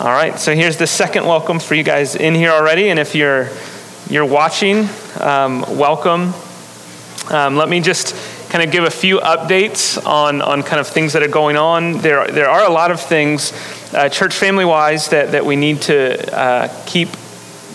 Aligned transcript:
All 0.00 0.06
right, 0.06 0.38
so 0.38 0.54
here's 0.54 0.76
the 0.76 0.86
second 0.86 1.26
welcome 1.26 1.58
for 1.58 1.74
you 1.74 1.82
guys 1.82 2.14
in 2.14 2.32
here 2.32 2.52
already, 2.52 2.90
and 2.90 3.00
if 3.00 3.16
you're 3.16 3.48
you're 4.08 4.24
watching, 4.24 4.88
um, 5.18 5.62
welcome. 5.76 6.34
Um, 7.30 7.56
let 7.56 7.68
me 7.68 7.80
just 7.80 8.14
kind 8.48 8.62
of 8.62 8.70
give 8.70 8.84
a 8.84 8.92
few 8.92 9.18
updates 9.18 9.98
on, 10.06 10.40
on 10.40 10.62
kind 10.62 10.78
of 10.78 10.86
things 10.86 11.14
that 11.14 11.24
are 11.24 11.28
going 11.28 11.56
on. 11.56 11.98
There, 11.98 12.28
there 12.28 12.48
are 12.48 12.64
a 12.64 12.70
lot 12.70 12.92
of 12.92 13.00
things, 13.00 13.52
uh, 13.92 14.08
church 14.08 14.36
family 14.36 14.64
wise, 14.64 15.08
that, 15.08 15.32
that 15.32 15.44
we 15.44 15.56
need 15.56 15.82
to 15.82 16.32
uh, 16.32 16.84
keep, 16.86 17.08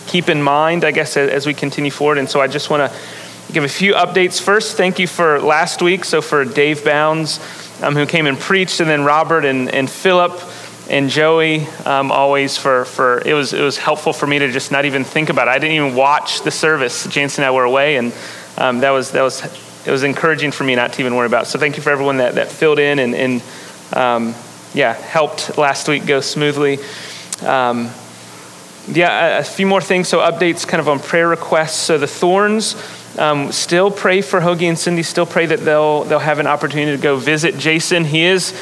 keep 0.08 0.30
in 0.30 0.42
mind, 0.42 0.86
I 0.86 0.92
guess, 0.92 1.18
as, 1.18 1.30
as 1.30 1.46
we 1.46 1.54
continue 1.54 1.92
forward. 1.92 2.20
And 2.20 2.30
so 2.30 2.40
I 2.40 2.48
just 2.48 2.70
want 2.70 2.90
to 2.90 3.00
give 3.52 3.66
a 3.66 3.68
few 3.68 3.96
updates. 3.96 4.42
First, 4.42 4.78
thank 4.78 4.98
you 4.98 5.08
for 5.08 5.42
last 5.42 5.82
week. 5.82 6.06
So 6.06 6.22
for 6.22 6.46
Dave 6.46 6.86
Bounds, 6.86 7.42
um, 7.84 7.96
who 7.96 8.06
came 8.06 8.28
and 8.28 8.40
preached, 8.40 8.80
and 8.80 8.90
then 8.90 9.04
Robert 9.04 9.44
and, 9.44 9.70
and 9.70 9.90
Philip 9.90 10.40
and 10.90 11.10
Joey 11.10 11.66
um, 11.86 12.12
always 12.12 12.58
for, 12.58 12.86
for 12.86 13.22
it 13.26 13.34
was 13.34 13.54
it 13.54 13.62
was 13.62 13.78
helpful 13.78 14.12
for 14.14 14.28
me 14.28 14.40
to 14.40 14.52
just 14.52 14.72
not 14.72 14.86
even 14.86 15.04
think 15.04 15.30
about 15.30 15.48
it. 15.48 15.52
I 15.52 15.60
didn't 15.60 15.76
even 15.76 15.96
watch 15.96 16.42
the 16.42 16.52
service. 16.52 17.08
Jansen 17.08 17.44
and 17.44 17.48
I 17.48 17.52
were 17.52 17.64
away, 17.64 17.96
and 17.98 18.14
um, 18.58 18.80
that 18.80 18.92
was 18.92 19.12
that 19.12 19.22
was 19.22 19.44
it 19.86 19.92
was 19.92 20.04
encouraging 20.04 20.52
for 20.52 20.64
me 20.64 20.76
not 20.76 20.94
to 20.94 21.02
even 21.02 21.16
worry 21.16 21.28
about. 21.28 21.44
It. 21.44 21.48
So 21.48 21.60
thank 21.60 21.78
you 21.78 21.84
for 21.84 21.90
everyone 21.90 22.18
that, 22.18 22.36
that 22.36 22.52
filled 22.52 22.80
in 22.80 23.00
and, 23.00 23.16
and 23.16 23.44
um, 23.94 24.36
yeah 24.74 24.94
helped 24.94 25.58
last 25.58 25.88
week 25.88 26.06
go 26.06 26.20
smoothly. 26.22 26.80
Um, 27.42 27.90
yeah, 28.88 29.38
a, 29.38 29.40
a, 29.40 29.44
few 29.44 29.66
more 29.66 29.82
things. 29.82 30.10
So 30.10 30.20
updates 30.20 30.68
kind 30.68 30.82
of 30.82 30.90
on 30.90 31.00
prayer 31.00 31.30
requests. 31.30 31.78
So 31.78 31.98
the 31.98 32.08
Thorns. 32.08 32.76
Um, 33.18 33.52
still 33.52 33.92
pray 33.92 34.22
for 34.22 34.42
Hoagie 34.42 34.64
and 34.64 34.78
Cindy. 34.78 35.04
Still 35.04 35.28
pray 35.28 35.46
that 35.46 35.60
they'll 35.60 36.04
they'll 36.04 36.18
have 36.20 36.40
an 36.40 36.48
opportunity 36.48 36.98
to 36.98 37.02
go 37.02 37.16
visit 37.16 37.58
Jason. 37.58 38.06
He 38.06 38.24
is 38.24 38.54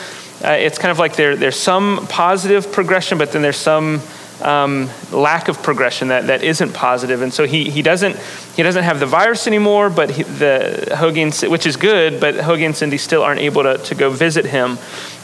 uh, 0.44 0.52
it's 0.52 0.78
kind 0.78 0.92
of 0.92 1.00
like 1.00 1.16
there, 1.16 1.36
there's 1.36 1.59
some 1.59 2.08
positive 2.08 2.72
progression, 2.72 3.17
but 3.17 3.31
then 3.31 3.42
there's 3.42 3.58
some 3.58 4.02
um, 4.42 4.89
lack 5.11 5.47
of 5.47 5.61
progression 5.61 6.08
that, 6.08 6.28
that 6.28 6.44
isn't 6.44 6.73
positive. 6.73 7.22
And 7.22 7.34
so 7.34 7.45
he, 7.45 7.70
he, 7.70 7.81
doesn't, 7.81 8.17
he 8.56 8.64
doesn't 8.64 8.84
have 8.84 9.00
the 9.00 9.06
virus 9.06 9.45
anymore, 9.47 9.89
but 9.89 10.09
he, 10.09 10.23
the 10.23 10.95
Hogan, 10.97 11.31
which 11.50 11.66
is 11.66 11.78
good, 11.78 12.19
but 12.19 12.36
Hogan 12.36 12.67
and 12.67 12.75
Cindy 12.75 12.97
still 12.97 13.22
aren't 13.23 13.42
able 13.42 13.64
to, 13.64 13.78
to 13.78 13.95
go 13.95 14.09
visit 14.09 14.45
him. 14.45 14.78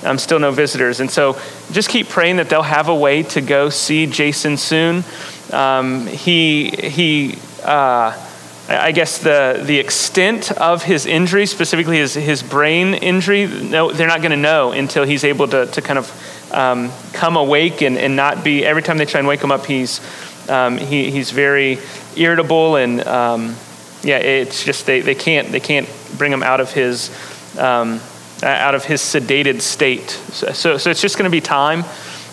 Um, 0.04 0.20
still 0.20 0.40
no 0.40 0.52
visitors. 0.52 1.00
And 1.00 1.10
so 1.10 1.40
just 1.72 1.90
keep 1.90 2.08
praying 2.10 2.38
that 2.38 2.50
they'll 2.50 2.62
have 2.62 2.88
a 2.88 2.95
way 2.95 3.23
to 3.23 3.42
go 3.42 3.70
see 3.70 4.06
Jason 4.06 4.58
soon. 4.58 5.04
Um, 5.52 6.06
he, 6.06 6.70
he, 6.70 7.40
uh, 7.64 8.27
I 8.70 8.92
guess 8.92 9.20
the, 9.20 9.64
the 9.66 9.80
extent 9.80 10.52
of 10.52 10.84
his 10.84 11.06
injury, 11.06 11.46
specifically 11.46 11.98
his, 11.98 12.16
his 12.16 12.44
brain 12.44 12.94
injury, 12.96 13.48
no, 13.48 13.92
they're 13.92 14.08
not 14.08 14.20
going 14.20 14.32
to 14.32 14.38
know 14.38 14.73
until 14.73 15.06
he's 15.06 15.23
able 15.23 15.48
to, 15.48 15.68
to 15.68 15.82
kind 15.82 15.98
of 15.98 16.54
um, 16.54 16.92
come 17.14 17.38
awake 17.38 17.82
and, 17.82 17.98
and 17.98 18.18
not 18.18 18.44
be, 18.44 18.66
every 18.66 18.82
time 18.82 18.98
they 18.98 19.06
try 19.06 19.20
and 19.20 19.28
wake 19.28 19.42
him 19.42 19.52
up, 19.52 19.66
he's, 19.66 20.02
um, 20.50 20.78
he, 20.78 21.12
he's 21.12 21.32
very 21.32 21.80
irritable 22.18 22.76
and 22.76 23.02
um, 23.08 23.56
yeah, 24.04 24.18
it's 24.18 24.66
just, 24.66 24.86
they, 24.86 25.00
they, 25.00 25.16
can't, 25.16 25.50
they 25.52 25.62
can't 25.62 25.88
bring 26.18 26.34
him 26.34 26.44
out 26.44 26.60
of 26.60 26.73
his, 26.73 27.10
um, 27.58 28.02
out 28.44 28.76
of 28.76 28.84
his 28.84 29.02
sedated 29.02 29.62
state. 29.62 30.10
So, 30.10 30.52
so, 30.52 30.78
so 30.78 30.90
it's 30.90 31.02
just 31.02 31.18
going 31.18 31.30
to 31.30 31.32
be 31.32 31.42
time. 31.42 31.86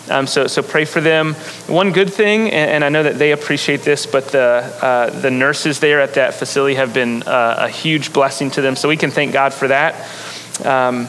Um, 0.09 0.27
so, 0.27 0.47
so 0.47 0.61
pray 0.61 0.85
for 0.85 1.01
them. 1.01 1.33
One 1.67 1.91
good 1.91 2.13
thing, 2.13 2.51
and, 2.51 2.71
and, 2.71 2.83
I 2.83 2.89
know 2.89 3.03
that 3.03 3.17
they 3.17 3.31
appreciate 3.31 3.81
this, 3.81 4.05
but 4.05 4.27
the, 4.27 4.39
uh, 4.81 5.09
the 5.09 5.31
nurses 5.31 5.79
there 5.79 5.99
at 5.99 6.13
that 6.13 6.35
facility 6.35 6.75
have 6.75 6.93
been 6.93 7.23
uh, 7.23 7.55
a 7.59 7.69
huge 7.69 8.13
blessing 8.13 8.51
to 8.51 8.61
them. 8.61 8.75
So 8.75 8.87
we 8.87 8.97
can 8.97 9.09
thank 9.09 9.33
God 9.33 9.51
for 9.51 9.67
that. 9.67 9.95
Um, 10.63 11.07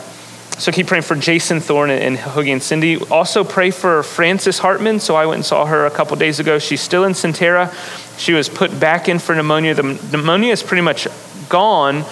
so 0.58 0.72
keep 0.72 0.86
praying 0.86 1.02
for 1.02 1.14
Jason 1.14 1.60
Thorne 1.60 1.90
and, 1.90 2.18
and 2.18 2.48
and 2.48 2.62
Cindy. 2.62 2.96
Also 3.10 3.44
pray 3.44 3.70
for 3.70 4.02
Frances 4.02 4.58
Hartman. 4.58 5.00
So 5.00 5.14
I 5.14 5.26
went 5.26 5.36
and 5.36 5.44
saw 5.44 5.66
her 5.66 5.84
a 5.84 5.90
couple 5.90 6.16
days 6.16 6.40
ago. 6.40 6.58
She's 6.58 6.80
still 6.80 7.04
in 7.04 7.12
Sentara. 7.12 7.70
She 8.18 8.32
was 8.32 8.48
put 8.48 8.80
back 8.80 9.10
in 9.10 9.18
for 9.18 9.34
pneumonia. 9.34 9.74
The 9.74 9.82
pneumonia 9.82 10.52
is 10.52 10.62
pretty 10.62 10.80
much 10.80 11.08
gone. 11.50 12.06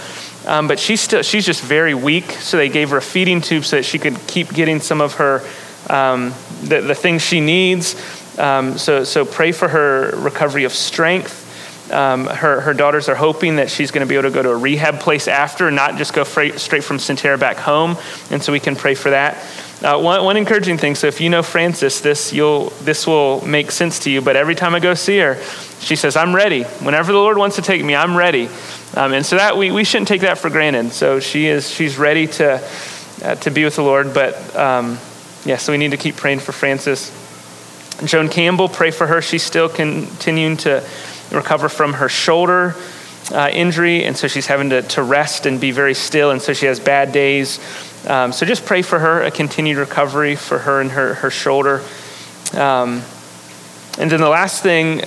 Um, 0.46 0.68
but 0.68 0.78
she's 0.78 1.00
still 1.00 1.22
she's 1.22 1.46
just 1.46 1.62
very 1.62 1.94
weak 1.94 2.30
so 2.32 2.58
they 2.58 2.68
gave 2.68 2.90
her 2.90 2.98
a 2.98 3.02
feeding 3.02 3.40
tube 3.40 3.64
so 3.64 3.76
that 3.76 3.84
she 3.84 3.98
could 3.98 4.14
keep 4.26 4.52
getting 4.52 4.78
some 4.78 5.00
of 5.00 5.14
her 5.14 5.42
um, 5.88 6.34
the, 6.68 6.80
the 6.80 6.94
things 6.94 7.22
she 7.22 7.40
needs. 7.40 7.94
Um, 8.38 8.78
so, 8.78 9.04
so 9.04 9.24
pray 9.24 9.52
for 9.52 9.68
her 9.68 10.10
recovery 10.16 10.64
of 10.64 10.72
strength. 10.72 11.42
Um, 11.92 12.26
her, 12.26 12.62
her 12.62 12.72
daughters 12.72 13.08
are 13.08 13.14
hoping 13.14 13.56
that 13.56 13.70
she's 13.70 13.90
going 13.90 14.04
to 14.04 14.08
be 14.08 14.16
able 14.16 14.30
to 14.30 14.34
go 14.34 14.42
to 14.42 14.50
a 14.50 14.56
rehab 14.56 15.00
place 15.00 15.28
after, 15.28 15.70
not 15.70 15.96
just 15.96 16.14
go 16.14 16.24
straight, 16.24 16.58
straight 16.58 16.82
from 16.82 16.96
Sentara 16.96 17.38
back 17.38 17.58
home. 17.58 17.96
And 18.30 18.42
so 18.42 18.52
we 18.52 18.60
can 18.60 18.74
pray 18.74 18.94
for 18.94 19.10
that. 19.10 19.36
Uh, 19.82 20.00
one, 20.00 20.24
one 20.24 20.36
encouraging 20.38 20.78
thing 20.78 20.94
so 20.94 21.08
if 21.08 21.20
you 21.20 21.28
know 21.28 21.42
Frances, 21.42 22.00
this, 22.00 22.32
you'll, 22.32 22.70
this 22.82 23.06
will 23.06 23.46
make 23.46 23.70
sense 23.70 23.98
to 24.00 24.10
you. 24.10 24.22
But 24.22 24.34
every 24.34 24.54
time 24.54 24.74
I 24.74 24.80
go 24.80 24.94
see 24.94 25.18
her, 25.18 25.40
she 25.80 25.94
says, 25.94 26.16
I'm 26.16 26.34
ready. 26.34 26.62
Whenever 26.62 27.12
the 27.12 27.18
Lord 27.18 27.36
wants 27.36 27.56
to 27.56 27.62
take 27.62 27.84
me, 27.84 27.94
I'm 27.94 28.16
ready. 28.16 28.48
Um, 28.96 29.12
and 29.12 29.26
so 29.26 29.36
that 29.36 29.58
we, 29.58 29.70
we 29.70 29.84
shouldn't 29.84 30.08
take 30.08 30.22
that 30.22 30.38
for 30.38 30.48
granted. 30.48 30.92
So 30.92 31.20
she 31.20 31.46
is, 31.46 31.70
she's 31.70 31.98
ready 31.98 32.26
to, 32.28 32.66
uh, 33.22 33.34
to 33.34 33.50
be 33.50 33.64
with 33.64 33.76
the 33.76 33.82
Lord. 33.82 34.14
But 34.14 34.56
um, 34.56 34.98
yeah, 35.44 35.56
so 35.58 35.72
we 35.72 35.78
need 35.78 35.90
to 35.90 35.96
keep 35.96 36.16
praying 36.16 36.40
for 36.40 36.52
Frances. 36.52 37.12
Joan 38.04 38.28
Campbell, 38.28 38.68
pray 38.68 38.90
for 38.90 39.06
her. 39.06 39.22
She's 39.22 39.42
still 39.42 39.68
continuing 39.68 40.56
to 40.58 40.82
recover 41.30 41.68
from 41.68 41.94
her 41.94 42.08
shoulder 42.08 42.74
uh, 43.32 43.50
injury, 43.52 44.04
and 44.04 44.16
so 44.16 44.26
she's 44.26 44.46
having 44.46 44.70
to, 44.70 44.82
to 44.82 45.02
rest 45.02 45.46
and 45.46 45.60
be 45.60 45.70
very 45.70 45.94
still, 45.94 46.30
and 46.30 46.40
so 46.40 46.52
she 46.52 46.66
has 46.66 46.80
bad 46.80 47.12
days. 47.12 47.58
Um, 48.06 48.32
so 48.32 48.44
just 48.44 48.66
pray 48.66 48.82
for 48.82 48.98
her, 48.98 49.22
a 49.22 49.30
continued 49.30 49.78
recovery 49.78 50.36
for 50.36 50.58
her 50.58 50.80
and 50.80 50.90
her, 50.90 51.14
her 51.14 51.30
shoulder. 51.30 51.82
Um, 52.52 53.02
and 53.98 54.10
then 54.10 54.20
the 54.20 54.28
last 54.28 54.62
thing, 54.62 55.02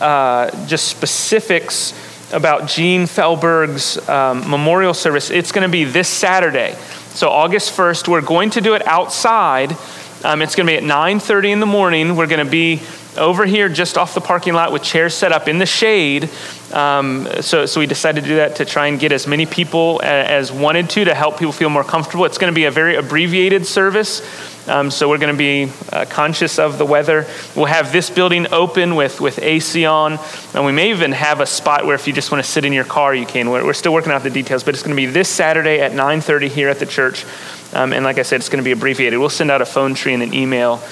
uh, 0.00 0.66
just 0.66 0.88
specifics 0.88 1.94
about 2.32 2.68
Jean 2.68 3.02
Felberg's 3.02 4.06
um, 4.08 4.48
memorial 4.48 4.94
service. 4.94 5.30
It's 5.30 5.50
going 5.50 5.66
to 5.66 5.72
be 5.72 5.84
this 5.84 6.08
Saturday. 6.08 6.76
So 7.18 7.30
August 7.30 7.76
1st, 7.76 8.06
we're 8.06 8.20
going 8.20 8.50
to 8.50 8.60
do 8.60 8.74
it 8.74 8.86
outside. 8.86 9.76
Um, 10.22 10.40
it's 10.40 10.54
going 10.54 10.68
to 10.68 10.72
be 10.72 10.76
at 10.76 10.84
9:30 10.84 11.50
in 11.50 11.58
the 11.58 11.66
morning. 11.66 12.14
We're 12.14 12.28
going 12.28 12.44
to 12.44 12.48
be 12.48 12.80
over 13.18 13.44
here 13.44 13.68
just 13.68 13.98
off 13.98 14.14
the 14.14 14.20
parking 14.20 14.54
lot 14.54 14.72
with 14.72 14.82
chairs 14.82 15.14
set 15.14 15.32
up 15.32 15.48
in 15.48 15.58
the 15.58 15.66
shade. 15.66 16.30
Um, 16.72 17.28
so, 17.40 17.66
so 17.66 17.80
we 17.80 17.86
decided 17.86 18.22
to 18.24 18.28
do 18.28 18.36
that 18.36 18.56
to 18.56 18.64
try 18.64 18.88
and 18.88 18.98
get 19.00 19.12
as 19.12 19.26
many 19.26 19.46
people 19.46 20.00
as 20.02 20.52
wanted 20.52 20.90
to 20.90 21.04
to 21.04 21.14
help 21.14 21.38
people 21.38 21.52
feel 21.52 21.70
more 21.70 21.84
comfortable. 21.84 22.24
It's 22.24 22.38
going 22.38 22.52
to 22.52 22.54
be 22.54 22.64
a 22.64 22.70
very 22.70 22.96
abbreviated 22.96 23.66
service. 23.66 24.22
Um, 24.68 24.90
so 24.90 25.08
we're 25.08 25.18
going 25.18 25.34
to 25.34 25.38
be 25.38 25.72
uh, 25.92 26.04
conscious 26.04 26.58
of 26.58 26.76
the 26.76 26.84
weather. 26.84 27.26
We'll 27.56 27.66
have 27.66 27.90
this 27.90 28.10
building 28.10 28.52
open 28.52 28.96
with, 28.96 29.18
with 29.18 29.38
AC 29.38 29.86
on, 29.86 30.18
and 30.52 30.66
we 30.66 30.72
may 30.72 30.90
even 30.90 31.12
have 31.12 31.40
a 31.40 31.46
spot 31.46 31.86
where 31.86 31.94
if 31.94 32.06
you 32.06 32.12
just 32.12 32.30
want 32.30 32.44
to 32.44 32.50
sit 32.50 32.66
in 32.66 32.74
your 32.74 32.84
car, 32.84 33.14
you 33.14 33.24
can. 33.24 33.48
We're, 33.48 33.64
we're 33.64 33.72
still 33.72 33.94
working 33.94 34.12
out 34.12 34.22
the 34.22 34.30
details, 34.30 34.64
but 34.64 34.74
it's 34.74 34.82
going 34.82 34.94
to 34.94 35.00
be 35.00 35.06
this 35.06 35.28
Saturday 35.30 35.80
at 35.80 35.92
9:30 35.92 36.48
here 36.48 36.68
at 36.68 36.78
the 36.78 36.86
church. 36.86 37.24
Um, 37.72 37.94
and 37.94 38.04
like 38.04 38.18
I 38.18 38.22
said, 38.22 38.36
it's 38.36 38.50
going 38.50 38.62
to 38.62 38.64
be 38.64 38.72
abbreviated. 38.72 39.18
We'll 39.18 39.30
send 39.30 39.50
out 39.50 39.62
a 39.62 39.66
phone 39.66 39.94
tree 39.94 40.12
and 40.12 40.22
an 40.22 40.34
email 40.34 40.82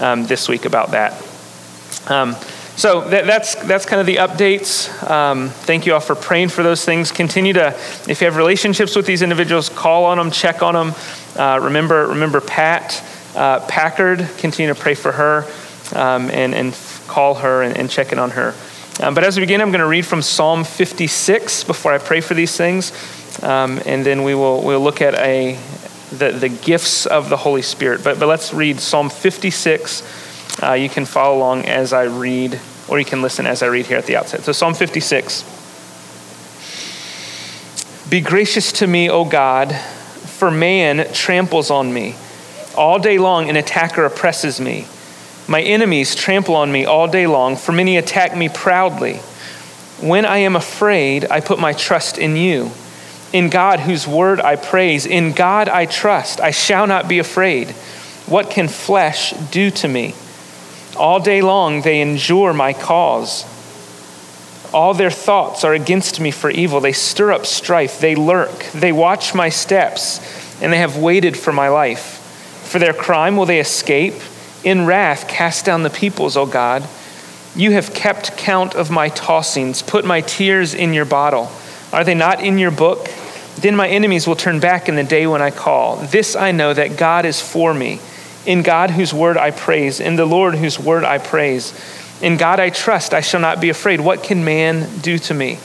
um, 0.00 0.26
this 0.26 0.48
week 0.48 0.64
about 0.64 0.92
that. 0.92 1.35
Um, 2.06 2.34
so 2.76 3.08
that, 3.08 3.26
that's, 3.26 3.54
that's 3.54 3.86
kind 3.86 4.00
of 4.00 4.06
the 4.06 4.16
updates. 4.16 4.90
Um, 5.10 5.48
thank 5.48 5.86
you 5.86 5.94
all 5.94 6.00
for 6.00 6.14
praying 6.14 6.50
for 6.50 6.62
those 6.62 6.84
things. 6.84 7.10
Continue 7.10 7.54
to, 7.54 7.68
if 8.06 8.20
you 8.20 8.26
have 8.26 8.36
relationships 8.36 8.94
with 8.94 9.06
these 9.06 9.22
individuals, 9.22 9.70
call 9.70 10.04
on 10.04 10.18
them, 10.18 10.30
check 10.30 10.62
on 10.62 10.74
them. 10.74 10.94
Uh, 11.36 11.58
remember, 11.62 12.06
remember 12.08 12.40
Pat 12.40 13.02
uh, 13.34 13.60
Packard, 13.66 14.28
continue 14.38 14.72
to 14.72 14.78
pray 14.78 14.94
for 14.94 15.12
her 15.12 15.46
um, 15.94 16.30
and, 16.30 16.54
and 16.54 16.78
call 17.06 17.36
her 17.36 17.62
and, 17.62 17.76
and 17.76 17.90
check 17.90 18.12
in 18.12 18.18
on 18.18 18.30
her. 18.30 18.54
Um, 19.00 19.14
but 19.14 19.24
as 19.24 19.36
we 19.36 19.42
begin, 19.42 19.60
I'm 19.60 19.70
going 19.70 19.80
to 19.80 19.86
read 19.86 20.06
from 20.06 20.22
Psalm 20.22 20.64
56 20.64 21.64
before 21.64 21.92
I 21.92 21.98
pray 21.98 22.20
for 22.20 22.34
these 22.34 22.56
things. 22.56 22.92
Um, 23.42 23.80
and 23.84 24.04
then 24.04 24.22
we 24.22 24.34
will 24.34 24.62
we'll 24.62 24.80
look 24.80 25.02
at 25.02 25.14
a, 25.14 25.58
the, 26.10 26.32
the 26.32 26.48
gifts 26.48 27.04
of 27.04 27.28
the 27.28 27.36
Holy 27.36 27.60
Spirit. 27.62 28.02
But, 28.02 28.18
but 28.18 28.26
let's 28.26 28.54
read 28.54 28.80
Psalm 28.80 29.10
56. 29.10 30.25
Uh, 30.62 30.72
you 30.72 30.88
can 30.88 31.04
follow 31.04 31.36
along 31.36 31.64
as 31.66 31.92
I 31.92 32.04
read, 32.04 32.60
or 32.88 32.98
you 32.98 33.04
can 33.04 33.22
listen 33.22 33.46
as 33.46 33.62
I 33.62 33.66
read 33.66 33.86
here 33.86 33.98
at 33.98 34.06
the 34.06 34.16
outset. 34.16 34.42
So, 34.42 34.52
Psalm 34.52 34.74
56. 34.74 35.44
Be 38.08 38.20
gracious 38.20 38.70
to 38.72 38.86
me, 38.86 39.10
O 39.10 39.24
God, 39.24 39.74
for 39.74 40.50
man 40.50 41.12
tramples 41.12 41.70
on 41.70 41.92
me. 41.92 42.14
All 42.76 42.98
day 42.98 43.18
long, 43.18 43.50
an 43.50 43.56
attacker 43.56 44.04
oppresses 44.04 44.60
me. 44.60 44.86
My 45.48 45.62
enemies 45.62 46.14
trample 46.14 46.56
on 46.56 46.70
me 46.70 46.84
all 46.84 47.08
day 47.08 47.26
long, 47.26 47.56
for 47.56 47.72
many 47.72 47.96
attack 47.96 48.36
me 48.36 48.48
proudly. 48.48 49.14
When 50.00 50.24
I 50.24 50.38
am 50.38 50.56
afraid, 50.56 51.24
I 51.30 51.40
put 51.40 51.58
my 51.58 51.72
trust 51.72 52.18
in 52.18 52.36
you. 52.36 52.70
In 53.32 53.48
God, 53.48 53.80
whose 53.80 54.06
word 54.06 54.40
I 54.40 54.56
praise, 54.56 55.06
in 55.06 55.32
God 55.32 55.68
I 55.68 55.86
trust. 55.86 56.40
I 56.40 56.50
shall 56.50 56.86
not 56.86 57.08
be 57.08 57.18
afraid. 57.18 57.70
What 58.26 58.50
can 58.50 58.68
flesh 58.68 59.32
do 59.32 59.70
to 59.70 59.88
me? 59.88 60.14
All 60.96 61.20
day 61.20 61.42
long 61.42 61.82
they 61.82 62.00
endure 62.00 62.52
my 62.52 62.72
cause. 62.72 63.44
All 64.72 64.94
their 64.94 65.10
thoughts 65.10 65.64
are 65.64 65.74
against 65.74 66.20
me 66.20 66.30
for 66.30 66.50
evil. 66.50 66.80
They 66.80 66.92
stir 66.92 67.32
up 67.32 67.46
strife. 67.46 68.00
They 68.00 68.14
lurk. 68.14 68.64
They 68.72 68.92
watch 68.92 69.34
my 69.34 69.48
steps, 69.48 70.20
and 70.60 70.72
they 70.72 70.78
have 70.78 70.96
waited 70.96 71.36
for 71.36 71.52
my 71.52 71.68
life. 71.68 72.22
For 72.64 72.78
their 72.78 72.92
crime 72.92 73.36
will 73.36 73.46
they 73.46 73.60
escape? 73.60 74.14
In 74.64 74.84
wrath, 74.84 75.28
cast 75.28 75.64
down 75.64 75.82
the 75.82 75.90
peoples, 75.90 76.36
O 76.36 76.46
God. 76.46 76.86
You 77.54 77.70
have 77.72 77.94
kept 77.94 78.36
count 78.36 78.74
of 78.74 78.90
my 78.90 79.08
tossings, 79.08 79.86
put 79.86 80.04
my 80.04 80.20
tears 80.20 80.74
in 80.74 80.92
your 80.92 81.04
bottle. 81.04 81.50
Are 81.92 82.04
they 82.04 82.14
not 82.14 82.42
in 82.42 82.58
your 82.58 82.70
book? 82.70 83.08
Then 83.56 83.76
my 83.76 83.88
enemies 83.88 84.26
will 84.26 84.36
turn 84.36 84.60
back 84.60 84.88
in 84.88 84.96
the 84.96 85.04
day 85.04 85.26
when 85.26 85.40
I 85.40 85.50
call. 85.50 85.96
This 85.96 86.36
I 86.36 86.52
know 86.52 86.74
that 86.74 86.98
God 86.98 87.24
is 87.24 87.40
for 87.40 87.72
me. 87.72 88.00
In 88.46 88.62
God, 88.62 88.90
whose 88.90 89.12
word 89.12 89.36
I 89.36 89.50
praise, 89.50 90.00
in 90.00 90.16
the 90.16 90.24
Lord, 90.24 90.54
whose 90.54 90.78
word 90.78 91.04
I 91.04 91.18
praise. 91.18 91.74
In 92.22 92.36
God 92.36 92.60
I 92.60 92.70
trust, 92.70 93.12
I 93.12 93.20
shall 93.20 93.40
not 93.40 93.60
be 93.60 93.68
afraid. 93.68 94.00
What 94.00 94.22
can 94.22 94.44
man 94.44 95.00
do 95.00 95.18
to 95.18 95.34
me? 95.34 95.58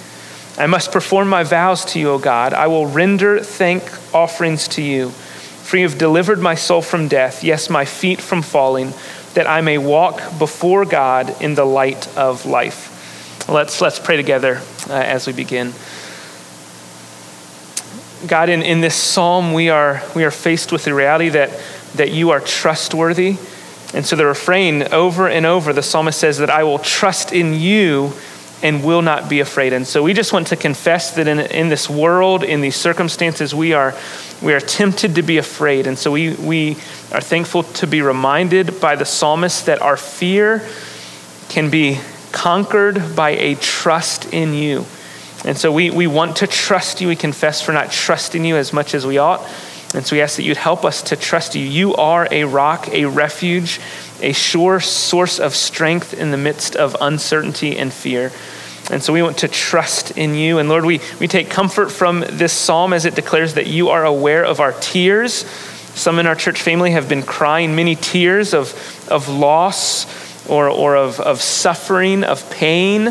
I 0.58 0.68
must 0.68 0.92
perform 0.92 1.30
my 1.30 1.44
vows 1.44 1.86
to 1.86 2.00
you, 2.00 2.10
O 2.10 2.20
God. 2.20 2.54
I 2.54 2.68
will 2.68 2.86
render 2.86 3.40
thank 3.40 3.84
offerings 4.14 4.68
to 4.70 4.82
you. 4.82 5.10
For 5.10 5.78
you 5.78 5.88
have 5.88 5.98
delivered 5.98 6.40
my 6.40 6.56
soul 6.56 6.82
from 6.82 7.08
death, 7.08 7.44
yes, 7.44 7.70
my 7.70 7.86
feet 7.86 8.20
from 8.20 8.42
falling, 8.42 8.94
that 9.36 9.48
I 9.48 9.62
may 9.62 9.78
walk 9.78 10.18
before 10.38 10.84
God 10.84 11.42
in 11.42 11.56
the 11.56 11.64
light 11.64 12.18
of 12.18 12.46
life. 12.46 13.48
Let's, 13.48 13.80
let's 13.80 14.00
pray 14.00 14.18
together 14.18 14.62
uh, 14.90 14.94
as 14.94 15.28
we 15.28 15.34
begin. 15.34 15.74
God, 18.28 18.50
in, 18.50 18.62
in 18.62 18.82
this 18.82 18.96
psalm, 18.96 19.54
we 19.54 19.70
are, 19.70 20.04
we 20.16 20.26
are 20.26 20.32
faced 20.32 20.72
with 20.72 20.84
the 20.84 20.94
reality 20.94 21.30
that, 21.30 21.50
that 21.96 22.12
you 22.12 22.32
are 22.32 22.40
trustworthy. 22.40 23.38
And 23.94 24.06
so 24.06 24.16
the 24.16 24.26
refrain 24.26 24.84
over 24.94 25.28
and 25.28 25.46
over, 25.46 25.74
the 25.74 25.84
psalmist 25.84 26.20
says 26.20 26.38
that 26.38 26.50
I 26.50 26.64
will 26.64 26.80
trust 26.80 27.34
in 27.34 27.54
you 27.54 28.14
and 28.64 28.84
will 28.84 29.02
not 29.02 29.30
be 29.30 29.40
afraid. 29.40 29.74
And 29.74 29.86
so 29.88 30.04
we 30.04 30.14
just 30.14 30.34
want 30.34 30.48
to 30.48 30.56
confess 30.56 31.16
that 31.16 31.28
in, 31.28 31.40
in 31.40 31.70
this 31.70 31.90
world, 31.90 32.44
in 32.44 32.62
these 32.62 32.76
circumstances, 32.76 33.56
we 33.56 33.74
are, 33.74 33.96
we 34.42 34.54
are 34.54 34.60
tempted 34.60 35.16
to 35.16 35.24
be 35.24 35.38
afraid. 35.38 35.88
And 35.88 35.98
so 35.98 36.12
we, 36.12 36.36
we 36.36 36.74
are 37.12 37.22
thankful 37.22 37.64
to 37.64 37.88
be 37.88 38.02
reminded 38.02 38.80
by 38.80 38.96
the 38.96 39.06
psalmist 39.06 39.66
that 39.66 39.82
our 39.82 39.98
fear 39.98 40.68
can 41.50 41.70
be 41.70 42.00
conquered 42.32 43.16
by 43.16 43.32
a 43.32 43.56
trust 43.56 44.32
in 44.34 44.54
you. 44.54 44.86
And 45.44 45.58
so 45.58 45.72
we, 45.72 45.90
we 45.90 46.06
want 46.06 46.38
to 46.38 46.48
trust 46.48 47.02
you. 47.02 47.08
We 47.08 47.16
confess 47.16 47.62
for 47.62 47.72
not 47.72 47.92
trusting 47.92 48.46
you 48.46 48.58
as 48.58 48.72
much 48.72 48.94
as 48.94 49.06
we 49.06 49.18
ought. 49.18 49.42
And 49.94 50.06
so 50.06 50.16
we 50.16 50.22
ask 50.22 50.38
that 50.38 50.44
you'd 50.44 50.58
help 50.58 50.86
us 50.86 51.02
to 51.04 51.16
trust 51.16 51.56
you. 51.56 51.66
You 51.66 51.96
are 51.96 52.28
a 52.32 52.46
rock, 52.46 52.90
a 52.90 53.06
refuge, 53.06 53.80
a 54.22 54.32
sure 54.32 54.80
source 54.80 55.40
of 55.40 55.54
strength 55.54 56.14
in 56.14 56.32
the 56.32 56.38
midst 56.38 56.76
of 56.76 56.96
uncertainty 57.02 57.78
and 57.78 57.92
fear. 57.92 58.32
And 58.90 59.04
so 59.04 59.14
we 59.14 59.22
want 59.22 59.40
to 59.40 59.48
trust 59.48 60.18
in 60.18 60.36
you. 60.36 60.58
And 60.58 60.70
Lord, 60.70 60.86
we, 60.86 61.02
we 61.20 61.28
take 61.28 61.50
comfort 61.50 61.92
from 61.92 62.22
this 62.22 62.54
psalm 62.54 62.94
as 62.94 63.06
it 63.06 63.16
declares 63.16 63.54
that 63.56 63.68
you 63.68 63.90
are 63.90 64.06
aware 64.06 64.44
of 64.44 64.60
our 64.60 64.74
tears. 64.74 65.46
Some 65.94 66.20
in 66.20 66.28
our 66.28 66.36
church 66.36 66.62
family 66.62 66.92
have 66.92 67.08
been 67.10 67.24
crying 67.24 67.76
many 67.76 67.96
tears 67.96 68.54
of, 68.54 68.74
of 69.10 69.28
loss 69.30 70.50
or, 70.50 70.70
or 70.70 70.96
of, 70.96 71.20
of 71.20 71.42
suffering, 71.42 72.24
of 72.24 72.50
pain. 72.50 73.10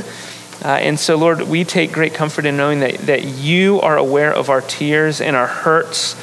Uh, 0.62 0.68
and 0.68 0.98
so, 0.98 1.16
Lord, 1.16 1.42
we 1.42 1.64
take 1.64 1.92
great 1.92 2.14
comfort 2.14 2.44
in 2.44 2.56
knowing 2.56 2.80
that, 2.80 2.98
that 3.00 3.24
you 3.24 3.80
are 3.80 3.96
aware 3.96 4.32
of 4.32 4.50
our 4.50 4.60
tears 4.60 5.20
and 5.20 5.34
our 5.34 5.46
hurts, 5.46 6.14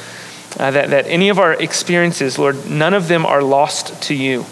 uh, 0.58 0.70
that, 0.72 0.90
that 0.90 1.06
any 1.06 1.28
of 1.28 1.38
our 1.38 1.54
experiences, 1.54 2.38
Lord, 2.38 2.68
none 2.68 2.94
of 2.94 3.08
them 3.08 3.24
are 3.24 3.42
lost 3.42 4.02
to 4.04 4.14
you. 4.14 4.44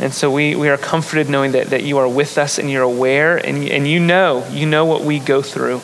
And 0.00 0.14
so 0.14 0.30
we, 0.30 0.54
we 0.54 0.68
are 0.68 0.76
comforted 0.76 1.28
knowing 1.28 1.52
that, 1.52 1.68
that 1.68 1.82
you 1.82 1.98
are 1.98 2.08
with 2.08 2.38
us 2.38 2.58
and 2.58 2.70
you're 2.70 2.82
aware 2.82 3.36
and, 3.36 3.64
and 3.64 3.88
you 3.88 3.98
know, 3.98 4.46
you 4.50 4.66
know 4.66 4.84
what 4.84 5.02
we 5.02 5.18
go 5.18 5.42
through. 5.42 5.80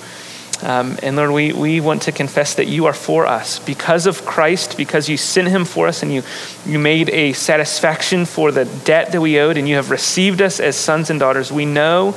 Um, 0.62 0.96
and 1.02 1.16
Lord, 1.16 1.32
we, 1.32 1.52
we 1.52 1.80
want 1.80 2.02
to 2.02 2.12
confess 2.12 2.54
that 2.54 2.68
you 2.68 2.86
are 2.86 2.92
for 2.92 3.26
us 3.26 3.58
because 3.58 4.06
of 4.06 4.24
Christ, 4.24 4.76
because 4.76 5.08
you 5.08 5.16
sent 5.16 5.48
him 5.48 5.64
for 5.64 5.88
us 5.88 6.02
and 6.02 6.12
you, 6.12 6.22
you 6.64 6.78
made 6.78 7.10
a 7.10 7.32
satisfaction 7.32 8.24
for 8.24 8.52
the 8.52 8.64
debt 8.84 9.12
that 9.12 9.20
we 9.20 9.38
owed 9.40 9.56
and 9.56 9.68
you 9.68 9.76
have 9.76 9.90
received 9.90 10.40
us 10.40 10.60
as 10.60 10.76
sons 10.76 11.10
and 11.10 11.18
daughters. 11.18 11.50
We 11.50 11.66
know 11.66 12.16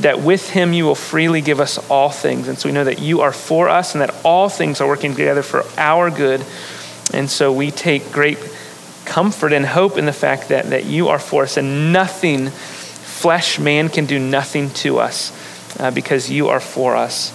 that 0.00 0.20
with 0.20 0.50
him 0.50 0.72
you 0.72 0.86
will 0.86 0.94
freely 0.94 1.40
give 1.40 1.60
us 1.60 1.78
all 1.90 2.10
things. 2.10 2.48
And 2.48 2.58
so 2.58 2.68
we 2.68 2.72
know 2.72 2.84
that 2.84 3.00
you 3.00 3.20
are 3.20 3.32
for 3.32 3.68
us 3.68 3.94
and 3.94 4.02
that 4.02 4.14
all 4.24 4.48
things 4.48 4.80
are 4.80 4.88
working 4.88 5.12
together 5.12 5.42
for 5.42 5.64
our 5.76 6.10
good. 6.10 6.44
And 7.12 7.30
so 7.30 7.52
we 7.52 7.70
take 7.70 8.10
great 8.12 8.38
comfort 9.04 9.52
and 9.52 9.66
hope 9.66 9.98
in 9.98 10.06
the 10.06 10.12
fact 10.12 10.48
that, 10.48 10.70
that 10.70 10.84
you 10.86 11.08
are 11.08 11.18
for 11.18 11.42
us 11.42 11.56
and 11.56 11.92
nothing, 11.92 12.48
flesh, 12.48 13.58
man 13.58 13.88
can 13.88 14.06
do 14.06 14.18
nothing 14.18 14.70
to 14.70 14.98
us 14.98 15.32
uh, 15.78 15.90
because 15.90 16.30
you 16.30 16.48
are 16.48 16.60
for 16.60 16.96
us. 16.96 17.32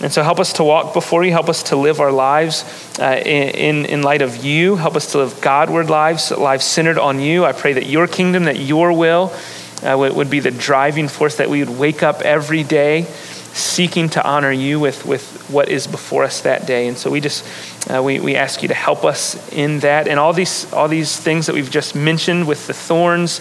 And 0.00 0.12
so 0.12 0.22
help 0.22 0.38
us 0.38 0.52
to 0.54 0.64
walk 0.64 0.94
before 0.94 1.24
you. 1.24 1.32
Help 1.32 1.48
us 1.48 1.64
to 1.64 1.76
live 1.76 1.98
our 1.98 2.12
lives 2.12 2.64
uh, 3.00 3.20
in, 3.24 3.84
in 3.86 4.02
light 4.02 4.22
of 4.22 4.44
you. 4.44 4.76
Help 4.76 4.94
us 4.94 5.10
to 5.12 5.18
live 5.18 5.40
Godward 5.40 5.90
lives, 5.90 6.30
lives 6.30 6.64
centered 6.64 6.98
on 6.98 7.18
you. 7.18 7.44
I 7.44 7.52
pray 7.52 7.72
that 7.72 7.86
your 7.86 8.06
kingdom, 8.06 8.44
that 8.44 8.60
your 8.60 8.92
will, 8.92 9.34
uh, 9.82 9.96
would 9.98 10.30
be 10.30 10.40
the 10.40 10.50
driving 10.50 11.08
force 11.08 11.36
that 11.36 11.50
we 11.50 11.64
would 11.64 11.78
wake 11.78 12.02
up 12.02 12.22
every 12.22 12.62
day 12.62 13.06
seeking 13.58 14.08
to 14.10 14.26
honor 14.26 14.52
you 14.52 14.80
with, 14.80 15.04
with 15.04 15.48
what 15.50 15.68
is 15.68 15.86
before 15.86 16.24
us 16.24 16.42
that 16.42 16.66
day. 16.66 16.88
And 16.88 16.96
so 16.96 17.10
we 17.10 17.20
just, 17.20 17.44
uh, 17.90 18.02
we, 18.02 18.20
we 18.20 18.36
ask 18.36 18.62
you 18.62 18.68
to 18.68 18.74
help 18.74 19.04
us 19.04 19.52
in 19.52 19.80
that. 19.80 20.08
And 20.08 20.18
all 20.18 20.32
these, 20.32 20.72
all 20.72 20.88
these 20.88 21.18
things 21.18 21.46
that 21.46 21.54
we've 21.54 21.70
just 21.70 21.94
mentioned 21.94 22.46
with 22.46 22.66
the 22.66 22.74
thorns, 22.74 23.40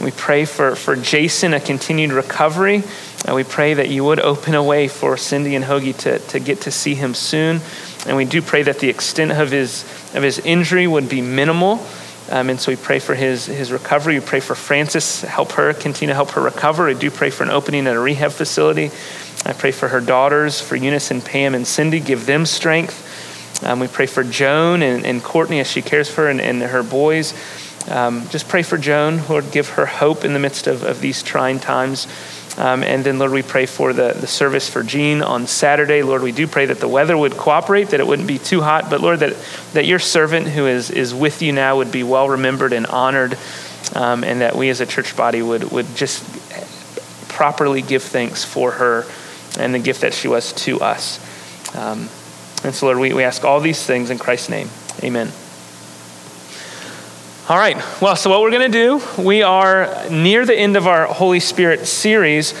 we 0.00 0.10
pray 0.10 0.44
for, 0.44 0.76
for 0.76 0.96
Jason 0.96 1.54
a 1.54 1.60
continued 1.60 2.12
recovery. 2.12 2.82
Uh, 3.26 3.34
we 3.34 3.44
pray 3.44 3.74
that 3.74 3.88
you 3.88 4.04
would 4.04 4.20
open 4.20 4.54
a 4.54 4.62
way 4.62 4.88
for 4.88 5.16
Cindy 5.16 5.54
and 5.54 5.64
Hoagie 5.64 5.96
to, 5.98 6.18
to 6.18 6.38
get 6.38 6.62
to 6.62 6.70
see 6.70 6.94
him 6.94 7.14
soon. 7.14 7.60
And 8.06 8.16
we 8.16 8.24
do 8.24 8.40
pray 8.40 8.62
that 8.62 8.78
the 8.78 8.88
extent 8.88 9.32
of 9.32 9.50
his, 9.50 9.82
of 10.14 10.22
his 10.22 10.38
injury 10.38 10.86
would 10.86 11.08
be 11.08 11.20
minimal. 11.20 11.84
Um, 12.30 12.50
and 12.50 12.60
so 12.60 12.72
we 12.72 12.76
pray 12.76 12.98
for 12.98 13.14
his, 13.14 13.46
his 13.46 13.70
recovery. 13.70 14.18
We 14.18 14.24
pray 14.24 14.40
for 14.40 14.54
Frances, 14.54 15.22
help 15.22 15.52
her, 15.52 15.72
continue 15.72 16.10
to 16.10 16.14
help 16.14 16.30
her 16.30 16.40
recover. 16.40 16.86
We 16.86 16.94
do 16.94 17.10
pray 17.10 17.30
for 17.30 17.44
an 17.44 17.50
opening 17.50 17.86
at 17.86 17.94
a 17.94 18.00
rehab 18.00 18.32
facility. 18.32 18.90
I 19.46 19.52
pray 19.52 19.70
for 19.70 19.86
her 19.86 20.00
daughters, 20.00 20.60
for 20.60 20.74
Eunice 20.74 21.12
and 21.12 21.24
Pam 21.24 21.54
and 21.54 21.64
Cindy, 21.64 22.00
give 22.00 22.26
them 22.26 22.46
strength. 22.46 23.62
Um, 23.64 23.78
we 23.78 23.86
pray 23.86 24.06
for 24.06 24.24
Joan 24.24 24.82
and, 24.82 25.06
and, 25.06 25.22
Courtney 25.22 25.60
as 25.60 25.70
she 25.70 25.82
cares 25.82 26.10
for 26.10 26.22
her 26.22 26.28
and, 26.28 26.40
and 26.40 26.60
her 26.60 26.82
boys. 26.82 27.32
Um, 27.88 28.28
just 28.28 28.48
pray 28.48 28.64
for 28.64 28.76
Joan, 28.76 29.24
Lord, 29.28 29.52
give 29.52 29.68
her 29.70 29.86
hope 29.86 30.24
in 30.24 30.32
the 30.32 30.40
midst 30.40 30.66
of, 30.66 30.82
of 30.82 31.00
these 31.00 31.22
trying 31.22 31.60
times. 31.60 32.08
Um, 32.58 32.82
and 32.82 33.04
then, 33.04 33.20
Lord, 33.20 33.30
we 33.30 33.42
pray 33.42 33.66
for 33.66 33.92
the, 33.92 34.14
the 34.14 34.26
service 34.26 34.68
for 34.68 34.82
Jean 34.82 35.22
on 35.22 35.46
Saturday. 35.46 36.02
Lord, 36.02 36.22
we 36.22 36.32
do 36.32 36.48
pray 36.48 36.66
that 36.66 36.80
the 36.80 36.88
weather 36.88 37.16
would 37.16 37.36
cooperate, 37.36 37.90
that 37.90 38.00
it 38.00 38.06
wouldn't 38.06 38.26
be 38.26 38.38
too 38.38 38.62
hot. 38.62 38.90
But, 38.90 39.00
Lord, 39.00 39.20
that, 39.20 39.36
that 39.74 39.86
your 39.86 40.00
servant 40.00 40.48
who 40.48 40.66
is, 40.66 40.90
is 40.90 41.14
with 41.14 41.40
you 41.40 41.52
now 41.52 41.76
would 41.76 41.92
be 41.92 42.02
well 42.02 42.28
remembered 42.28 42.72
and 42.72 42.86
honored, 42.86 43.38
um, 43.94 44.24
and 44.24 44.40
that 44.40 44.56
we 44.56 44.70
as 44.70 44.80
a 44.80 44.86
church 44.86 45.16
body 45.16 45.40
would, 45.40 45.70
would 45.70 45.94
just 45.94 46.24
properly 47.28 47.80
give 47.82 48.02
thanks 48.02 48.44
for 48.44 48.72
her 48.72 49.06
and 49.58 49.74
the 49.74 49.78
gift 49.78 50.00
that 50.02 50.14
she 50.14 50.28
was 50.28 50.52
to 50.52 50.80
us. 50.80 51.18
Um, 51.76 52.08
and 52.64 52.74
so, 52.74 52.86
Lord, 52.86 52.98
we, 52.98 53.12
we 53.12 53.22
ask 53.22 53.44
all 53.44 53.60
these 53.60 53.84
things 53.84 54.10
in 54.10 54.18
Christ's 54.18 54.48
name. 54.48 54.70
Amen. 55.02 55.30
All 57.48 57.56
right. 57.56 57.76
Well, 58.02 58.16
so 58.16 58.28
what 58.30 58.40
we're 58.40 58.50
going 58.50 58.72
to 58.72 58.78
do, 58.78 59.22
we 59.22 59.42
are 59.42 60.08
near 60.10 60.44
the 60.44 60.58
end 60.58 60.76
of 60.76 60.88
our 60.88 61.06
Holy 61.06 61.38
Spirit 61.38 61.86
series. 61.86 62.54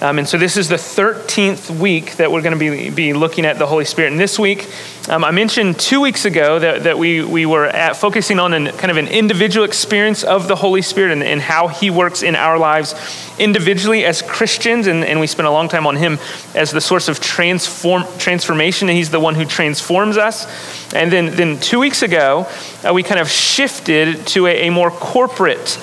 Um, 0.00 0.18
and 0.18 0.26
so 0.26 0.38
this 0.38 0.56
is 0.56 0.68
the 0.68 0.76
13th 0.76 1.78
week 1.78 2.16
that 2.16 2.32
we're 2.32 2.40
going 2.40 2.58
to 2.58 2.58
be, 2.58 2.88
be 2.88 3.12
looking 3.12 3.44
at 3.44 3.58
the 3.58 3.66
Holy 3.66 3.84
Spirit. 3.84 4.10
And 4.10 4.18
this 4.18 4.38
week, 4.38 4.68
um, 5.08 5.22
I 5.22 5.32
mentioned 5.32 5.78
two 5.78 6.00
weeks 6.00 6.24
ago 6.24 6.58
that, 6.58 6.84
that 6.84 6.98
we, 6.98 7.22
we 7.22 7.44
were 7.44 7.66
at 7.66 7.96
focusing 7.96 8.38
on 8.38 8.54
an, 8.54 8.68
kind 8.78 8.90
of 8.90 8.96
an 8.96 9.06
individual 9.06 9.66
experience 9.66 10.24
of 10.24 10.48
the 10.48 10.56
Holy 10.56 10.80
Spirit 10.80 11.12
and, 11.12 11.22
and 11.22 11.42
how 11.42 11.68
he 11.68 11.90
works 11.90 12.22
in 12.22 12.34
our 12.34 12.58
lives 12.58 12.94
individually 13.38 14.04
as 14.04 14.22
Christians. 14.22 14.86
And, 14.86 15.04
and 15.04 15.20
we 15.20 15.26
spent 15.26 15.46
a 15.46 15.50
long 15.50 15.68
time 15.68 15.86
on 15.86 15.96
him 15.96 16.18
as 16.54 16.70
the 16.70 16.80
source 16.80 17.08
of 17.08 17.20
transform, 17.20 18.04
transformation. 18.18 18.88
And 18.88 18.96
he's 18.96 19.10
the 19.10 19.20
one 19.20 19.34
who 19.34 19.44
transforms 19.44 20.16
us. 20.16 20.46
And 20.94 21.12
then, 21.12 21.36
then 21.36 21.60
two 21.60 21.78
weeks 21.78 22.02
ago, 22.02 22.48
uh, 22.82 22.94
we 22.94 23.02
kind 23.02 23.20
of 23.20 23.28
shifted 23.28 24.26
to 24.28 24.46
a, 24.46 24.68
a 24.68 24.70
more 24.70 24.90
corporate 24.90 25.78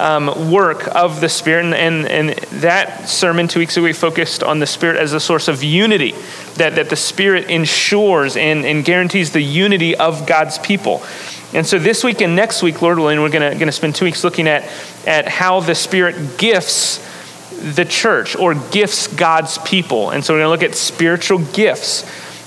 um, 0.00 0.50
work 0.50 0.88
of 0.94 1.20
the 1.20 1.28
Spirit. 1.28 1.66
And, 1.66 1.74
and, 1.74 2.06
and, 2.06 2.38
that 2.60 3.08
sermon 3.08 3.48
two 3.48 3.60
weeks 3.60 3.76
ago, 3.76 3.84
we 3.84 3.92
focused 3.92 4.42
on 4.42 4.58
the 4.58 4.66
Spirit 4.66 4.96
as 4.96 5.12
a 5.12 5.20
source 5.20 5.48
of 5.48 5.62
unity, 5.62 6.12
that, 6.56 6.74
that 6.76 6.90
the 6.90 6.96
Spirit 6.96 7.50
ensures 7.50 8.36
and, 8.36 8.64
and 8.64 8.84
guarantees 8.84 9.32
the 9.32 9.40
unity 9.40 9.96
of 9.96 10.26
God's 10.26 10.58
people. 10.58 11.02
And 11.52 11.66
so 11.66 11.78
this 11.78 12.02
week 12.02 12.20
and 12.20 12.34
next 12.34 12.62
week, 12.62 12.82
Lord 12.82 12.98
willing, 12.98 13.20
we're 13.20 13.28
going 13.28 13.58
to 13.58 13.72
spend 13.72 13.94
two 13.94 14.06
weeks 14.06 14.24
looking 14.24 14.48
at, 14.48 14.68
at 15.06 15.28
how 15.28 15.60
the 15.60 15.74
Spirit 15.74 16.38
gifts 16.38 16.98
the 17.74 17.84
church 17.84 18.36
or 18.36 18.54
gifts 18.54 19.06
God's 19.06 19.58
people. 19.58 20.10
And 20.10 20.24
so 20.24 20.34
we're 20.34 20.40
going 20.40 20.46
to 20.46 20.50
look 20.50 20.70
at 20.70 20.76
spiritual 20.76 21.38
gifts. 21.38 22.04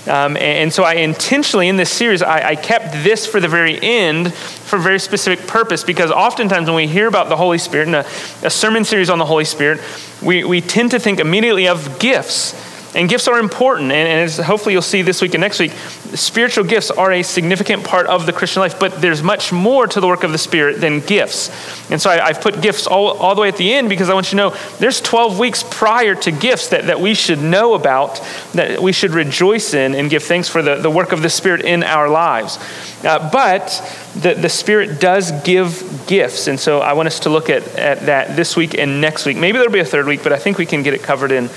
Um, 0.08 0.36
and, 0.36 0.72
so 0.72 0.84
I 0.84 0.94
intentionally, 0.94 1.68
in 1.68 1.76
this 1.76 1.90
series, 1.90 2.22
I, 2.22 2.50
I, 2.50 2.56
kept 2.56 2.92
this 3.04 3.26
for 3.26 3.40
the 3.40 3.48
very 3.48 3.78
end 3.82 4.32
for 4.32 4.76
a 4.76 4.80
very 4.80 4.98
specific 4.98 5.46
purpose 5.46 5.84
because 5.84 6.10
oftentimes 6.10 6.66
when 6.66 6.76
we 6.76 6.86
hear 6.86 7.08
about 7.08 7.28
the 7.28 7.36
Holy 7.36 7.58
Spirit 7.58 7.88
in 7.88 7.94
a, 7.94 8.06
a 8.42 8.50
sermon 8.50 8.84
series 8.84 9.10
on 9.10 9.18
the 9.18 9.26
Holy 9.26 9.44
Spirit, 9.44 9.80
we, 10.22 10.44
we 10.44 10.60
tend 10.60 10.92
to 10.92 10.98
think 10.98 11.20
immediately 11.20 11.68
of 11.68 11.98
gifts. 11.98 12.54
And 12.98 13.08
gifts 13.08 13.28
are 13.28 13.38
important. 13.38 13.92
And, 13.92 14.08
and 14.08 14.20
as 14.22 14.38
hopefully 14.38 14.72
you'll 14.72 14.82
see 14.82 15.02
this 15.02 15.22
week 15.22 15.34
and 15.34 15.40
next 15.40 15.60
week, 15.60 15.70
spiritual 16.16 16.64
gifts 16.64 16.90
are 16.90 17.12
a 17.12 17.22
significant 17.22 17.84
part 17.84 18.08
of 18.08 18.26
the 18.26 18.32
Christian 18.32 18.60
life, 18.60 18.80
but 18.80 19.00
there's 19.00 19.22
much 19.22 19.52
more 19.52 19.86
to 19.86 20.00
the 20.00 20.06
work 20.08 20.24
of 20.24 20.32
the 20.32 20.38
Spirit 20.38 20.80
than 20.80 20.98
gifts. 20.98 21.48
And 21.92 22.02
so 22.02 22.10
I, 22.10 22.32
have 22.32 22.40
put 22.40 22.60
gifts 22.60 22.88
all, 22.88 23.10
all 23.18 23.36
the 23.36 23.40
way 23.40 23.48
at 23.48 23.56
the 23.56 23.72
end 23.72 23.88
because 23.88 24.10
I 24.10 24.14
want 24.14 24.26
you 24.26 24.30
to 24.30 24.36
know 24.36 24.56
there's 24.80 25.00
12 25.00 25.38
weeks 25.38 25.62
prior 25.70 26.16
to 26.16 26.32
gifts 26.32 26.70
that, 26.70 26.86
that 26.86 27.00
we 27.00 27.14
should 27.14 27.40
know 27.40 27.74
about, 27.74 28.20
that 28.54 28.82
we 28.82 28.92
should 28.92 29.12
rejoice 29.12 29.74
in 29.74 29.94
and 29.94 30.10
give 30.10 30.24
thanks 30.24 30.48
for 30.48 30.60
the, 30.60 30.74
the 30.74 30.90
work 30.90 31.12
of 31.12 31.22
the 31.22 31.30
Spirit 31.30 31.60
in 31.60 31.84
our 31.84 32.08
lives. 32.08 32.58
Uh, 33.04 33.30
but 33.30 33.68
the, 34.16 34.34
the 34.34 34.48
Spirit 34.48 35.00
does 35.00 35.30
give 35.42 36.04
gifts. 36.08 36.48
And 36.48 36.58
so 36.58 36.80
I 36.80 36.94
want 36.94 37.06
us 37.06 37.20
to 37.20 37.30
look 37.30 37.48
at, 37.48 37.62
at 37.76 38.06
that 38.06 38.34
this 38.34 38.56
week 38.56 38.74
and 38.74 39.00
next 39.00 39.24
week. 39.24 39.36
Maybe 39.36 39.58
there'll 39.58 39.72
be 39.72 39.78
a 39.78 39.84
third 39.84 40.06
week, 40.06 40.24
but 40.24 40.32
I 40.32 40.38
think 40.38 40.58
we 40.58 40.66
can 40.66 40.82
get 40.82 40.94
it 40.94 41.02
covered 41.04 41.30
in 41.30 41.48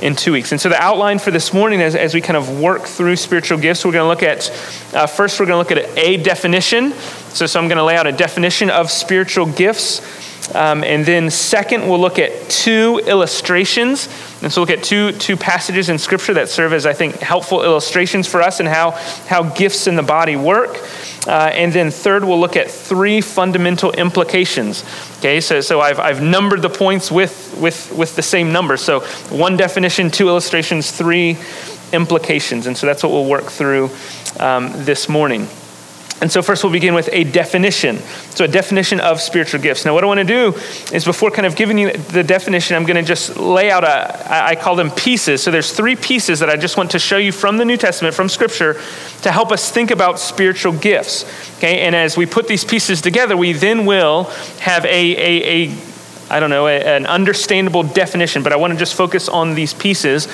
in 0.00 0.14
two 0.14 0.32
weeks. 0.32 0.52
And 0.52 0.60
so, 0.60 0.68
the 0.68 0.80
outline 0.80 1.18
for 1.18 1.30
this 1.30 1.52
morning, 1.52 1.80
as, 1.80 1.94
as 1.94 2.14
we 2.14 2.20
kind 2.20 2.36
of 2.36 2.60
work 2.60 2.82
through 2.82 3.16
spiritual 3.16 3.58
gifts, 3.58 3.84
we're 3.84 3.92
going 3.92 4.04
to 4.04 4.08
look 4.08 4.22
at 4.22 4.50
uh, 4.94 5.06
first, 5.06 5.40
we're 5.40 5.46
going 5.46 5.64
to 5.64 5.74
look 5.74 5.84
at 5.84 5.98
a 5.98 6.16
definition. 6.18 6.92
So, 7.30 7.46
so 7.46 7.60
I'm 7.60 7.68
going 7.68 7.78
to 7.78 7.84
lay 7.84 7.96
out 7.96 8.06
a 8.06 8.12
definition 8.12 8.70
of 8.70 8.90
spiritual 8.90 9.46
gifts. 9.46 10.00
Um, 10.54 10.84
and 10.84 11.04
then, 11.04 11.30
second, 11.30 11.88
we'll 11.88 12.00
look 12.00 12.18
at 12.18 12.48
two 12.48 13.00
illustrations. 13.06 14.08
And 14.42 14.52
so, 14.52 14.60
look 14.60 14.70
at 14.70 14.84
two, 14.84 15.12
two 15.12 15.36
passages 15.36 15.88
in 15.88 15.98
Scripture 15.98 16.34
that 16.34 16.48
serve 16.48 16.72
as, 16.72 16.86
I 16.86 16.92
think, 16.92 17.16
helpful 17.16 17.62
illustrations 17.62 18.28
for 18.28 18.42
us 18.42 18.60
and 18.60 18.68
how, 18.68 18.92
how 19.26 19.42
gifts 19.42 19.86
in 19.86 19.96
the 19.96 20.02
body 20.02 20.36
work. 20.36 20.78
Uh, 21.26 21.50
and 21.52 21.72
then, 21.72 21.90
third, 21.90 22.24
we'll 22.24 22.38
look 22.38 22.56
at 22.56 22.70
three 22.70 23.20
fundamental 23.20 23.90
implications. 23.92 24.84
Okay, 25.18 25.40
so, 25.40 25.60
so 25.60 25.80
I've, 25.80 25.98
I've 25.98 26.22
numbered 26.22 26.62
the 26.62 26.70
points 26.70 27.10
with, 27.10 27.56
with, 27.60 27.92
with 27.96 28.14
the 28.14 28.22
same 28.22 28.52
number. 28.52 28.76
So, 28.76 29.00
one 29.30 29.56
definition, 29.56 30.10
two 30.10 30.28
illustrations, 30.28 30.92
three 30.92 31.36
implications. 31.92 32.66
And 32.66 32.76
so, 32.76 32.86
that's 32.86 33.02
what 33.02 33.10
we'll 33.10 33.28
work 33.28 33.46
through 33.46 33.90
um, 34.38 34.70
this 34.84 35.08
morning. 35.08 35.48
And 36.20 36.32
so, 36.32 36.40
first, 36.40 36.64
we'll 36.64 36.72
begin 36.72 36.94
with 36.94 37.10
a 37.12 37.24
definition. 37.24 37.98
So, 38.30 38.44
a 38.44 38.48
definition 38.48 39.00
of 39.00 39.20
spiritual 39.20 39.60
gifts. 39.60 39.84
Now, 39.84 39.92
what 39.92 40.02
I 40.02 40.06
want 40.06 40.20
to 40.20 40.24
do 40.24 40.54
is 40.94 41.04
before 41.04 41.30
kind 41.30 41.44
of 41.44 41.56
giving 41.56 41.76
you 41.76 41.92
the 41.92 42.22
definition, 42.22 42.74
I'm 42.74 42.86
going 42.86 42.96
to 42.96 43.02
just 43.02 43.36
lay 43.36 43.70
out 43.70 43.84
a, 43.84 44.32
I 44.32 44.56
call 44.56 44.76
them 44.76 44.90
pieces. 44.90 45.42
So, 45.42 45.50
there's 45.50 45.72
three 45.72 45.94
pieces 45.94 46.40
that 46.40 46.48
I 46.48 46.56
just 46.56 46.78
want 46.78 46.92
to 46.92 46.98
show 46.98 47.18
you 47.18 47.32
from 47.32 47.58
the 47.58 47.66
New 47.66 47.76
Testament, 47.76 48.14
from 48.14 48.30
Scripture, 48.30 48.80
to 49.22 49.30
help 49.30 49.52
us 49.52 49.70
think 49.70 49.90
about 49.90 50.18
spiritual 50.18 50.72
gifts. 50.72 51.24
Okay, 51.58 51.80
and 51.80 51.94
as 51.94 52.16
we 52.16 52.24
put 52.24 52.48
these 52.48 52.64
pieces 52.64 53.02
together, 53.02 53.36
we 53.36 53.52
then 53.52 53.84
will 53.84 54.24
have 54.60 54.86
a, 54.86 54.88
a, 54.88 55.66
a 55.66 55.95
I 56.28 56.40
don't 56.40 56.50
know, 56.50 56.66
a, 56.66 56.80
an 56.80 57.06
understandable 57.06 57.82
definition, 57.82 58.42
but 58.42 58.52
I 58.52 58.56
want 58.56 58.72
to 58.72 58.78
just 58.78 58.94
focus 58.94 59.28
on 59.28 59.54
these 59.54 59.74
pieces. 59.74 60.28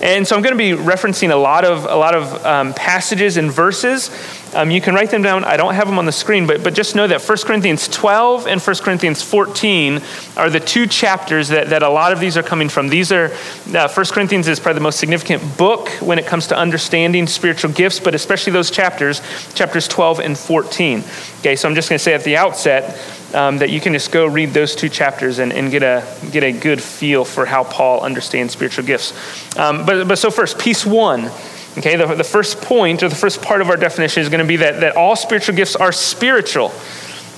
And 0.00 0.26
so 0.26 0.34
I'm 0.34 0.42
going 0.42 0.56
to 0.56 0.58
be 0.58 0.70
referencing 0.70 1.30
a 1.30 1.36
lot 1.36 1.64
of, 1.64 1.84
a 1.84 1.94
lot 1.94 2.14
of 2.14 2.44
um, 2.44 2.74
passages 2.74 3.36
and 3.36 3.52
verses. 3.52 4.10
Um, 4.52 4.70
you 4.70 4.80
can 4.80 4.94
write 4.94 5.10
them 5.10 5.22
down. 5.22 5.44
I 5.44 5.56
don't 5.56 5.74
have 5.74 5.86
them 5.86 5.98
on 5.98 6.06
the 6.06 6.12
screen, 6.12 6.46
but, 6.46 6.62
but 6.62 6.74
just 6.74 6.96
know 6.96 7.06
that 7.06 7.22
1 7.22 7.38
Corinthians 7.44 7.86
12 7.88 8.48
and 8.48 8.60
1 8.60 8.76
Corinthians 8.78 9.22
14 9.22 10.00
are 10.36 10.50
the 10.50 10.58
two 10.58 10.86
chapters 10.86 11.48
that, 11.48 11.70
that 11.70 11.84
a 11.84 11.88
lot 11.88 12.12
of 12.12 12.18
these 12.18 12.36
are 12.36 12.42
coming 12.42 12.68
from. 12.68 12.88
These 12.88 13.12
are, 13.12 13.32
uh, 13.74 13.88
1 13.88 14.06
Corinthians 14.06 14.48
is 14.48 14.58
probably 14.58 14.78
the 14.78 14.82
most 14.82 14.98
significant 14.98 15.56
book 15.56 15.88
when 16.00 16.18
it 16.18 16.26
comes 16.26 16.48
to 16.48 16.56
understanding 16.56 17.28
spiritual 17.28 17.70
gifts, 17.70 18.00
but 18.00 18.14
especially 18.14 18.52
those 18.52 18.70
chapters, 18.72 19.22
chapters 19.54 19.86
12 19.86 20.18
and 20.18 20.36
14. 20.36 21.04
Okay, 21.38 21.54
so 21.54 21.68
I'm 21.68 21.76
just 21.76 21.88
going 21.88 21.98
to 21.98 22.02
say 22.02 22.12
at 22.12 22.24
the 22.24 22.36
outset, 22.36 22.98
um, 23.34 23.58
that 23.58 23.70
you 23.70 23.80
can 23.80 23.92
just 23.92 24.12
go 24.12 24.26
read 24.26 24.50
those 24.50 24.74
two 24.74 24.88
chapters 24.88 25.38
and, 25.38 25.52
and 25.52 25.70
get, 25.70 25.82
a, 25.82 26.06
get 26.30 26.42
a 26.42 26.52
good 26.52 26.82
feel 26.82 27.24
for 27.24 27.46
how 27.46 27.64
Paul 27.64 28.00
understands 28.00 28.52
spiritual 28.52 28.84
gifts. 28.84 29.12
Um, 29.56 29.86
but, 29.86 30.06
but 30.08 30.18
so, 30.18 30.30
first, 30.30 30.58
piece 30.58 30.84
one. 30.86 31.30
Okay, 31.78 31.96
the, 31.96 32.06
the 32.14 32.24
first 32.24 32.60
point 32.60 33.02
or 33.02 33.08
the 33.08 33.14
first 33.14 33.40
part 33.40 33.62
of 33.62 33.70
our 33.70 33.78
definition 33.78 34.22
is 34.22 34.28
going 34.28 34.40
to 34.40 34.46
be 34.46 34.56
that, 34.56 34.80
that 34.80 34.94
all 34.94 35.16
spiritual 35.16 35.56
gifts 35.56 35.74
are 35.74 35.92
spiritual. 35.92 36.70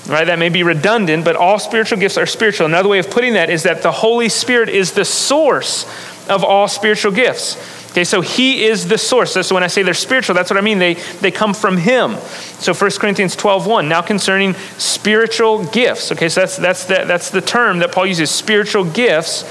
Right? 0.07 0.25
That 0.25 0.37
may 0.37 0.49
be 0.49 0.63
redundant, 0.63 1.25
but 1.25 1.35
all 1.35 1.57
spiritual 1.57 1.97
gifts 1.97 2.17
are 2.17 2.25
spiritual. 2.25 2.67
Another 2.67 2.89
way 2.89 2.99
of 2.99 3.09
putting 3.09 3.33
that 3.33 3.49
is 3.49 3.63
that 3.63 3.81
the 3.81 3.91
Holy 3.91 4.29
Spirit 4.29 4.69
is 4.69 4.91
the 4.91 5.05
source 5.05 5.85
of 6.27 6.43
all 6.43 6.67
spiritual 6.67 7.11
gifts. 7.11 7.55
Okay, 7.95 8.03
so 8.03 8.19
he 8.19 8.65
is 8.65 8.89
the 8.89 8.97
source. 8.97 9.31
So 9.31 9.55
when 9.55 9.63
I 9.63 9.67
say 9.67 9.81
they're 9.81 9.93
spiritual, 9.93 10.35
that's 10.35 10.49
what 10.49 10.57
I 10.57 10.61
mean. 10.61 10.79
They, 10.79 10.95
they 11.21 11.31
come 11.31 11.53
from 11.53 11.77
him. 11.77 12.17
So 12.59 12.73
1 12.73 12.91
Corinthians 12.99 13.37
12, 13.37 13.67
1, 13.67 13.87
now 13.87 14.01
concerning 14.01 14.53
spiritual 14.77 15.63
gifts. 15.67 16.11
Okay, 16.11 16.27
so 16.27 16.41
that's, 16.41 16.57
that's, 16.57 16.83
the, 16.83 17.05
that's 17.07 17.29
the 17.29 17.39
term 17.39 17.79
that 17.79 17.93
Paul 17.93 18.05
uses, 18.05 18.29
spiritual 18.29 18.83
gifts. 18.83 19.43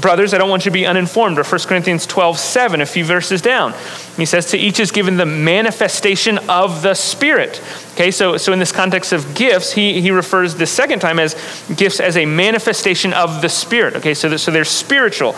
Brothers, 0.00 0.32
I 0.32 0.38
don't 0.38 0.48
want 0.48 0.64
you 0.64 0.70
to 0.70 0.74
be 0.74 0.86
uninformed. 0.86 1.38
Or 1.38 1.44
1 1.44 1.60
Corinthians 1.62 2.06
12, 2.06 2.38
7, 2.38 2.80
a 2.80 2.86
few 2.86 3.04
verses 3.04 3.42
down. 3.42 3.74
He 4.16 4.24
says, 4.24 4.46
To 4.46 4.58
each 4.58 4.80
is 4.80 4.90
given 4.90 5.18
the 5.18 5.26
manifestation 5.26 6.38
of 6.48 6.80
the 6.80 6.94
Spirit. 6.94 7.62
Okay, 7.92 8.10
so, 8.10 8.38
so 8.38 8.54
in 8.54 8.58
this 8.58 8.72
context 8.72 9.12
of 9.12 9.34
gifts, 9.34 9.72
he, 9.72 10.00
he 10.00 10.10
refers 10.10 10.54
the 10.54 10.66
second 10.66 11.00
time 11.00 11.18
as 11.18 11.34
gifts 11.76 12.00
as 12.00 12.16
a 12.16 12.24
manifestation 12.24 13.12
of 13.12 13.42
the 13.42 13.50
Spirit. 13.50 13.96
Okay, 13.96 14.14
so, 14.14 14.34
so 14.38 14.50
they're 14.50 14.64
spiritual. 14.64 15.36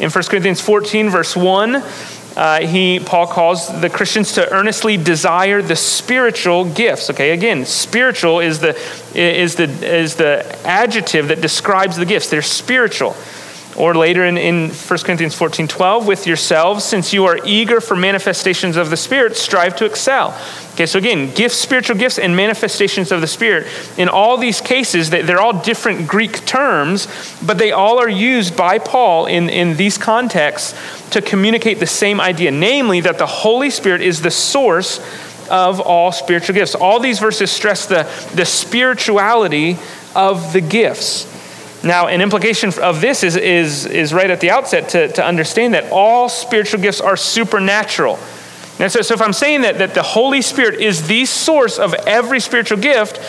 In 0.00 0.10
1 0.10 0.24
Corinthians 0.24 0.60
14, 0.60 1.08
verse 1.08 1.34
1, 1.34 1.82
uh, 2.36 2.60
he, 2.60 3.00
Paul 3.00 3.26
calls 3.26 3.80
the 3.80 3.88
Christians 3.88 4.32
to 4.32 4.52
earnestly 4.52 4.98
desire 4.98 5.62
the 5.62 5.76
spiritual 5.76 6.66
gifts. 6.66 7.08
Okay, 7.08 7.30
again, 7.30 7.64
spiritual 7.64 8.40
is 8.40 8.58
the, 8.58 8.78
is 9.14 9.54
the, 9.54 9.64
is 9.64 10.16
the 10.16 10.44
adjective 10.66 11.28
that 11.28 11.40
describes 11.40 11.96
the 11.96 12.04
gifts. 12.04 12.28
They're 12.28 12.42
spiritual. 12.42 13.16
Or 13.76 13.94
later 13.94 14.24
in, 14.24 14.38
in 14.38 14.70
1 14.70 14.98
Corinthians 15.00 15.34
14 15.34 15.66
12, 15.66 16.06
with 16.06 16.26
yourselves, 16.26 16.84
since 16.84 17.12
you 17.12 17.24
are 17.24 17.38
eager 17.44 17.80
for 17.80 17.96
manifestations 17.96 18.76
of 18.76 18.90
the 18.90 18.96
Spirit, 18.96 19.36
strive 19.36 19.74
to 19.76 19.84
excel. 19.84 20.38
Okay, 20.74 20.86
so 20.86 20.98
again, 20.98 21.32
gifts, 21.34 21.56
spiritual 21.56 21.96
gifts, 21.96 22.18
and 22.18 22.36
manifestations 22.36 23.12
of 23.12 23.20
the 23.20 23.26
Spirit. 23.26 23.66
In 23.96 24.08
all 24.08 24.36
these 24.36 24.60
cases, 24.60 25.10
they're 25.10 25.40
all 25.40 25.60
different 25.60 26.06
Greek 26.06 26.44
terms, 26.46 27.08
but 27.44 27.58
they 27.58 27.72
all 27.72 27.98
are 27.98 28.08
used 28.08 28.56
by 28.56 28.78
Paul 28.78 29.26
in, 29.26 29.48
in 29.48 29.76
these 29.76 29.98
contexts 29.98 30.74
to 31.10 31.20
communicate 31.20 31.78
the 31.80 31.86
same 31.86 32.20
idea, 32.20 32.50
namely 32.50 33.00
that 33.00 33.18
the 33.18 33.26
Holy 33.26 33.70
Spirit 33.70 34.02
is 34.02 34.22
the 34.22 34.30
source 34.30 34.98
of 35.50 35.80
all 35.80 36.12
spiritual 36.12 36.54
gifts. 36.54 36.74
All 36.74 37.00
these 37.00 37.18
verses 37.18 37.50
stress 37.50 37.86
the, 37.86 38.02
the 38.34 38.44
spirituality 38.44 39.78
of 40.14 40.52
the 40.52 40.60
gifts. 40.60 41.33
Now, 41.84 42.06
an 42.06 42.22
implication 42.22 42.72
of 42.80 43.00
this 43.00 43.22
is, 43.22 43.36
is, 43.36 43.84
is 43.84 44.14
right 44.14 44.30
at 44.30 44.40
the 44.40 44.50
outset 44.50 44.88
to, 44.90 45.08
to 45.08 45.24
understand 45.24 45.74
that 45.74 45.92
all 45.92 46.28
spiritual 46.28 46.80
gifts 46.80 47.00
are 47.00 47.16
supernatural. 47.16 48.18
And 48.78 48.90
so, 48.90 49.02
so 49.02 49.14
if 49.14 49.20
I'm 49.20 49.32
saying 49.32 49.60
that, 49.62 49.78
that 49.78 49.94
the 49.94 50.02
Holy 50.02 50.42
Spirit 50.42 50.80
is 50.80 51.06
the 51.06 51.26
source 51.26 51.78
of 51.78 51.94
every 51.94 52.40
spiritual 52.40 52.78
gift, 52.78 53.20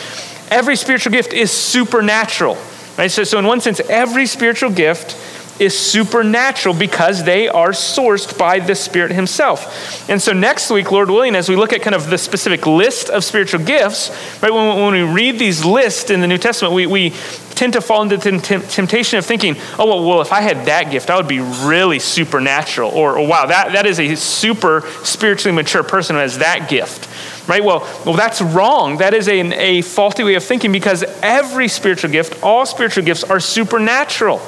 every 0.49 0.75
spiritual 0.75 1.11
gift 1.11 1.33
is 1.33 1.51
supernatural. 1.51 2.57
Right? 2.97 3.11
So, 3.11 3.23
so 3.23 3.37
in 3.39 3.45
one 3.45 3.59
sense, 3.59 3.81
every 3.81 4.25
spiritual 4.25 4.71
gift 4.71 5.17
is 5.59 5.77
supernatural 5.77 6.75
because 6.75 7.23
they 7.23 7.47
are 7.47 7.69
sourced 7.69 8.37
by 8.37 8.59
the 8.59 8.75
Spirit 8.75 9.11
Himself. 9.11 10.09
And 10.09 10.21
so 10.21 10.33
next 10.33 10.69
week, 10.69 10.91
Lord 10.91 11.09
willing, 11.09 11.35
as 11.35 11.47
we 11.47 11.55
look 11.55 11.73
at 11.73 11.81
kind 11.81 11.95
of 11.95 12.09
the 12.09 12.17
specific 12.17 12.65
list 12.65 13.09
of 13.09 13.23
spiritual 13.23 13.63
gifts, 13.63 14.09
right, 14.41 14.53
when, 14.53 14.77
when 14.77 14.93
we 14.93 15.01
read 15.01 15.39
these 15.39 15.63
lists 15.63 16.09
in 16.09 16.19
the 16.19 16.27
New 16.27 16.37
Testament, 16.37 16.73
we, 16.73 16.87
we 16.87 17.13
tend 17.51 17.73
to 17.73 17.81
fall 17.81 18.01
into 18.01 18.17
the 18.17 18.39
temptation 18.69 19.17
of 19.17 19.25
thinking, 19.25 19.55
oh, 19.79 19.85
well, 19.85 20.05
well, 20.05 20.21
if 20.21 20.33
I 20.33 20.41
had 20.41 20.65
that 20.65 20.91
gift, 20.91 21.09
I 21.09 21.15
would 21.15 21.27
be 21.27 21.39
really 21.39 21.99
supernatural. 21.99 22.91
Or, 22.91 23.17
or 23.17 23.25
wow, 23.25 23.45
that, 23.45 23.71
that 23.73 23.85
is 23.85 23.99
a 23.99 24.15
super 24.15 24.81
spiritually 25.03 25.55
mature 25.55 25.83
person 25.83 26.15
who 26.15 26.21
has 26.21 26.39
that 26.39 26.69
gift 26.69 27.09
right? 27.47 27.63
Well, 27.63 27.81
well, 28.05 28.15
that's 28.15 28.41
wrong. 28.41 28.97
That 28.97 29.13
is 29.13 29.27
a, 29.27 29.39
a 29.39 29.81
faulty 29.83 30.23
way 30.23 30.33
of 30.33 30.43
thinking 30.43 30.71
because 30.71 31.03
every 31.21 31.67
spiritual 31.67 32.09
gift, 32.09 32.41
all 32.43 32.65
spiritual 32.65 33.03
gifts 33.03 33.23
are 33.23 33.39
supernatural. 33.39 34.41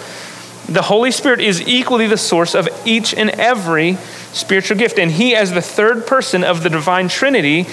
The 0.67 0.81
Holy 0.81 1.11
Spirit 1.11 1.39
is 1.39 1.65
equally 1.65 2.07
the 2.07 2.17
source 2.17 2.53
of 2.53 2.67
each 2.85 3.13
and 3.13 3.29
every 3.29 3.95
spiritual 4.33 4.77
gift. 4.77 4.99
And 4.99 5.11
He, 5.11 5.35
as 5.35 5.51
the 5.51 5.61
third 5.61 6.05
person 6.05 6.43
of 6.43 6.63
the 6.63 6.69
divine 6.69 7.07
Trinity, 7.07 7.65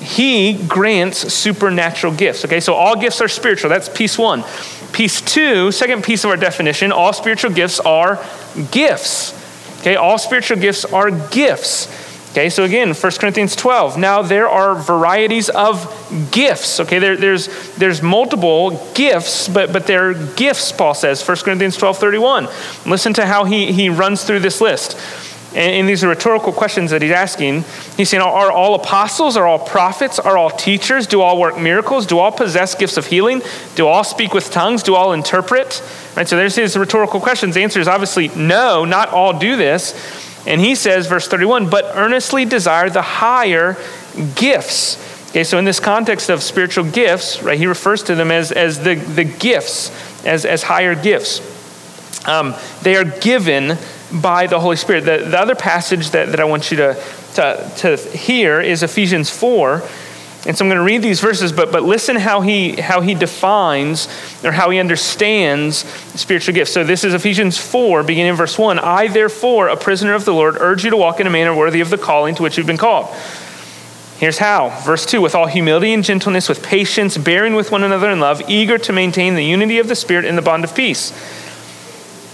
He 0.00 0.54
grants 0.66 1.32
supernatural 1.32 2.14
gifts. 2.14 2.44
Okay, 2.46 2.60
so 2.60 2.74
all 2.74 2.96
gifts 2.96 3.20
are 3.20 3.28
spiritual. 3.28 3.68
That's 3.68 3.88
piece 3.88 4.16
one. 4.16 4.44
Piece 4.92 5.20
two, 5.20 5.70
second 5.70 6.02
piece 6.02 6.24
of 6.24 6.30
our 6.30 6.36
definition, 6.36 6.92
all 6.92 7.12
spiritual 7.12 7.50
gifts 7.50 7.78
are 7.80 8.24
gifts. 8.70 9.34
Okay, 9.80 9.96
all 9.96 10.18
spiritual 10.18 10.56
gifts 10.56 10.84
are 10.84 11.10
gifts. 11.10 12.09
Okay, 12.30 12.48
so 12.48 12.62
again, 12.62 12.94
1 12.94 13.12
Corinthians 13.18 13.56
12. 13.56 13.98
Now 13.98 14.22
there 14.22 14.48
are 14.48 14.76
varieties 14.76 15.48
of 15.48 15.84
gifts. 16.30 16.78
Okay, 16.78 17.00
there, 17.00 17.16
there's, 17.16 17.48
there's 17.74 18.02
multiple 18.02 18.92
gifts, 18.94 19.48
but, 19.48 19.72
but 19.72 19.88
they're 19.88 20.14
gifts, 20.14 20.70
Paul 20.70 20.94
says, 20.94 21.26
1 21.26 21.38
Corinthians 21.38 21.76
12 21.76 21.98
31. 21.98 22.48
Listen 22.86 23.12
to 23.14 23.26
how 23.26 23.42
he, 23.42 23.72
he 23.72 23.88
runs 23.88 24.22
through 24.22 24.40
this 24.40 24.60
list. 24.60 24.96
And, 25.50 25.74
and 25.74 25.88
these 25.88 26.04
are 26.04 26.08
rhetorical 26.08 26.52
questions 26.52 26.92
that 26.92 27.02
he's 27.02 27.10
asking. 27.10 27.64
He's 27.96 28.10
saying, 28.10 28.22
Are 28.22 28.52
all 28.52 28.76
apostles? 28.76 29.36
Are 29.36 29.48
all 29.48 29.58
prophets? 29.58 30.20
Are 30.20 30.38
all 30.38 30.50
teachers? 30.50 31.08
Do 31.08 31.22
all 31.22 31.36
work 31.36 31.58
miracles? 31.58 32.06
Do 32.06 32.20
all 32.20 32.30
possess 32.30 32.76
gifts 32.76 32.96
of 32.96 33.06
healing? 33.06 33.42
Do 33.74 33.88
all 33.88 34.04
speak 34.04 34.34
with 34.34 34.52
tongues? 34.52 34.84
Do 34.84 34.94
all 34.94 35.12
interpret? 35.12 35.82
Right, 36.16 36.28
so 36.28 36.36
there's 36.36 36.54
his 36.54 36.76
rhetorical 36.76 37.18
questions. 37.18 37.56
The 37.56 37.64
answer 37.64 37.80
is 37.80 37.88
obviously 37.88 38.28
no, 38.28 38.84
not 38.84 39.08
all 39.08 39.36
do 39.36 39.56
this. 39.56 40.28
And 40.46 40.60
he 40.60 40.74
says, 40.74 41.06
verse 41.06 41.28
31, 41.28 41.68
but 41.68 41.84
earnestly 41.94 42.44
desire 42.44 42.88
the 42.88 43.02
higher 43.02 43.76
gifts. 44.34 45.30
Okay, 45.30 45.44
so 45.44 45.58
in 45.58 45.64
this 45.64 45.78
context 45.78 46.28
of 46.28 46.42
spiritual 46.42 46.84
gifts, 46.84 47.42
right, 47.42 47.58
he 47.58 47.66
refers 47.66 48.02
to 48.04 48.14
them 48.14 48.30
as, 48.30 48.50
as 48.50 48.82
the, 48.82 48.94
the 48.94 49.24
gifts, 49.24 49.90
as, 50.24 50.44
as 50.44 50.62
higher 50.64 50.94
gifts. 50.94 51.40
Um, 52.26 52.54
they 52.82 52.96
are 52.96 53.04
given 53.04 53.78
by 54.12 54.46
the 54.46 54.58
Holy 54.58 54.76
Spirit. 54.76 55.04
The, 55.04 55.28
the 55.30 55.38
other 55.38 55.54
passage 55.54 56.10
that, 56.10 56.30
that 56.30 56.40
I 56.40 56.44
want 56.44 56.70
you 56.70 56.78
to, 56.78 57.04
to, 57.34 57.72
to 57.76 57.96
hear 57.96 58.60
is 58.60 58.82
Ephesians 58.82 59.30
4. 59.30 59.82
And 60.46 60.56
so 60.56 60.64
I'm 60.64 60.70
going 60.70 60.78
to 60.78 60.84
read 60.84 61.02
these 61.02 61.20
verses, 61.20 61.52
but, 61.52 61.70
but 61.70 61.82
listen 61.82 62.16
how 62.16 62.40
he, 62.40 62.72
how 62.80 63.02
he 63.02 63.14
defines 63.14 64.08
or 64.42 64.52
how 64.52 64.70
he 64.70 64.78
understands 64.78 65.76
spiritual 66.18 66.54
gifts. 66.54 66.72
So 66.72 66.82
this 66.82 67.04
is 67.04 67.12
Ephesians 67.12 67.58
4, 67.58 68.02
beginning 68.04 68.30
in 68.30 68.36
verse 68.36 68.58
1. 68.58 68.78
I, 68.78 69.08
therefore, 69.08 69.68
a 69.68 69.76
prisoner 69.76 70.14
of 70.14 70.24
the 70.24 70.32
Lord, 70.32 70.56
urge 70.58 70.82
you 70.82 70.90
to 70.90 70.96
walk 70.96 71.20
in 71.20 71.26
a 71.26 71.30
manner 71.30 71.54
worthy 71.54 71.80
of 71.80 71.90
the 71.90 71.98
calling 71.98 72.34
to 72.36 72.42
which 72.42 72.56
you've 72.56 72.66
been 72.66 72.78
called. 72.78 73.14
Here's 74.16 74.38
how. 74.38 74.68
Verse 74.84 75.04
2 75.04 75.20
With 75.20 75.34
all 75.34 75.46
humility 75.46 75.92
and 75.92 76.04
gentleness, 76.04 76.48
with 76.48 76.62
patience, 76.62 77.18
bearing 77.18 77.54
with 77.54 77.70
one 77.70 77.82
another 77.82 78.10
in 78.10 78.20
love, 78.20 78.42
eager 78.48 78.78
to 78.78 78.92
maintain 78.94 79.34
the 79.34 79.44
unity 79.44 79.78
of 79.78 79.88
the 79.88 79.94
Spirit 79.94 80.24
in 80.24 80.36
the 80.36 80.42
bond 80.42 80.64
of 80.64 80.74
peace. 80.74 81.10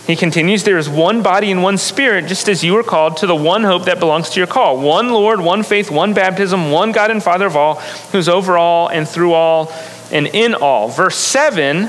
He 0.06 0.14
continues, 0.14 0.62
There 0.62 0.78
is 0.78 0.88
one 0.88 1.22
body 1.22 1.50
and 1.50 1.62
one 1.62 1.78
spirit, 1.78 2.26
just 2.26 2.48
as 2.48 2.62
you 2.62 2.74
were 2.74 2.84
called 2.84 3.16
to 3.18 3.26
the 3.26 3.34
one 3.34 3.64
hope 3.64 3.86
that 3.86 3.98
belongs 3.98 4.30
to 4.30 4.40
your 4.40 4.46
call. 4.46 4.80
One 4.80 5.10
Lord, 5.10 5.40
one 5.40 5.64
faith, 5.64 5.90
one 5.90 6.14
baptism, 6.14 6.70
one 6.70 6.92
God 6.92 7.10
and 7.10 7.22
Father 7.22 7.46
of 7.46 7.56
all, 7.56 7.76
who's 8.12 8.28
over 8.28 8.56
all 8.56 8.88
and 8.88 9.08
through 9.08 9.32
all 9.32 9.72
and 10.12 10.28
in 10.28 10.54
all. 10.54 10.88
Verse 10.88 11.16
7, 11.16 11.88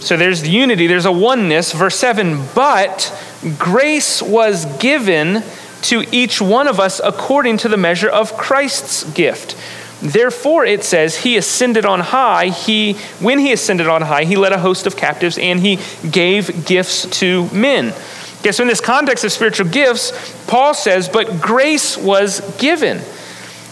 so 0.00 0.16
there's 0.16 0.42
the 0.42 0.50
unity, 0.50 0.86
there's 0.86 1.06
a 1.06 1.12
oneness. 1.12 1.72
Verse 1.72 1.96
7, 1.96 2.44
but 2.54 3.10
grace 3.56 4.20
was 4.20 4.66
given 4.78 5.42
to 5.82 6.04
each 6.12 6.40
one 6.40 6.68
of 6.68 6.78
us 6.78 7.00
according 7.02 7.56
to 7.58 7.68
the 7.68 7.76
measure 7.76 8.08
of 8.08 8.36
Christ's 8.36 9.04
gift. 9.14 9.56
Therefore, 10.02 10.64
it 10.64 10.82
says, 10.82 11.18
He 11.18 11.36
ascended 11.36 11.86
on 11.86 12.00
high. 12.00 12.48
He, 12.48 12.94
when 13.20 13.38
He 13.38 13.52
ascended 13.52 13.86
on 13.86 14.02
high, 14.02 14.24
He 14.24 14.36
led 14.36 14.52
a 14.52 14.58
host 14.58 14.86
of 14.86 14.96
captives 14.96 15.38
and 15.38 15.60
He 15.60 15.78
gave 16.10 16.66
gifts 16.66 17.06
to 17.20 17.48
men. 17.50 17.94
Okay, 18.40 18.50
so 18.50 18.62
in 18.64 18.68
this 18.68 18.80
context 18.80 19.24
of 19.24 19.30
spiritual 19.30 19.68
gifts, 19.68 20.12
Paul 20.48 20.74
says, 20.74 21.08
But 21.08 21.40
grace 21.40 21.96
was 21.96 22.40
given. 22.58 23.00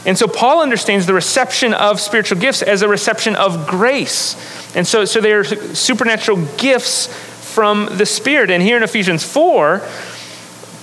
And 0.07 0.17
so 0.17 0.29
Paul 0.29 0.63
understands 0.63 1.07
the 1.07 1.15
reception 1.15 1.75
of 1.75 2.01
spiritual 2.01 2.39
gifts 2.39 2.63
as 2.63 2.83
a 2.83 2.89
reception 2.89 3.35
of 3.35 3.67
grace. 3.67 4.37
And 4.77 4.87
so, 4.87 5.05
so 5.05 5.21
they 5.21 5.33
are 5.33 5.45
supernatural 5.45 6.47
gifts 6.57 7.09
from 7.53 7.89
the 7.91 8.07
Spirit. 8.07 8.51
And 8.51 8.63
here 8.63 8.77
in 8.77 8.85
Ephesians 8.85 9.25
4, 9.25 9.83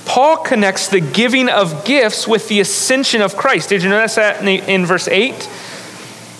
Paul 0.07 0.37
connects 0.37 0.87
the 0.87 1.01
giving 1.01 1.49
of 1.49 1.85
gifts 1.85 2.27
with 2.27 2.47
the 2.47 2.61
ascension 2.61 3.21
of 3.21 3.35
Christ. 3.35 3.69
Did 3.69 3.83
you 3.83 3.89
notice 3.89 4.15
that 4.15 4.41
in 4.43 4.85
verse 4.85 5.07
8? 5.07 5.33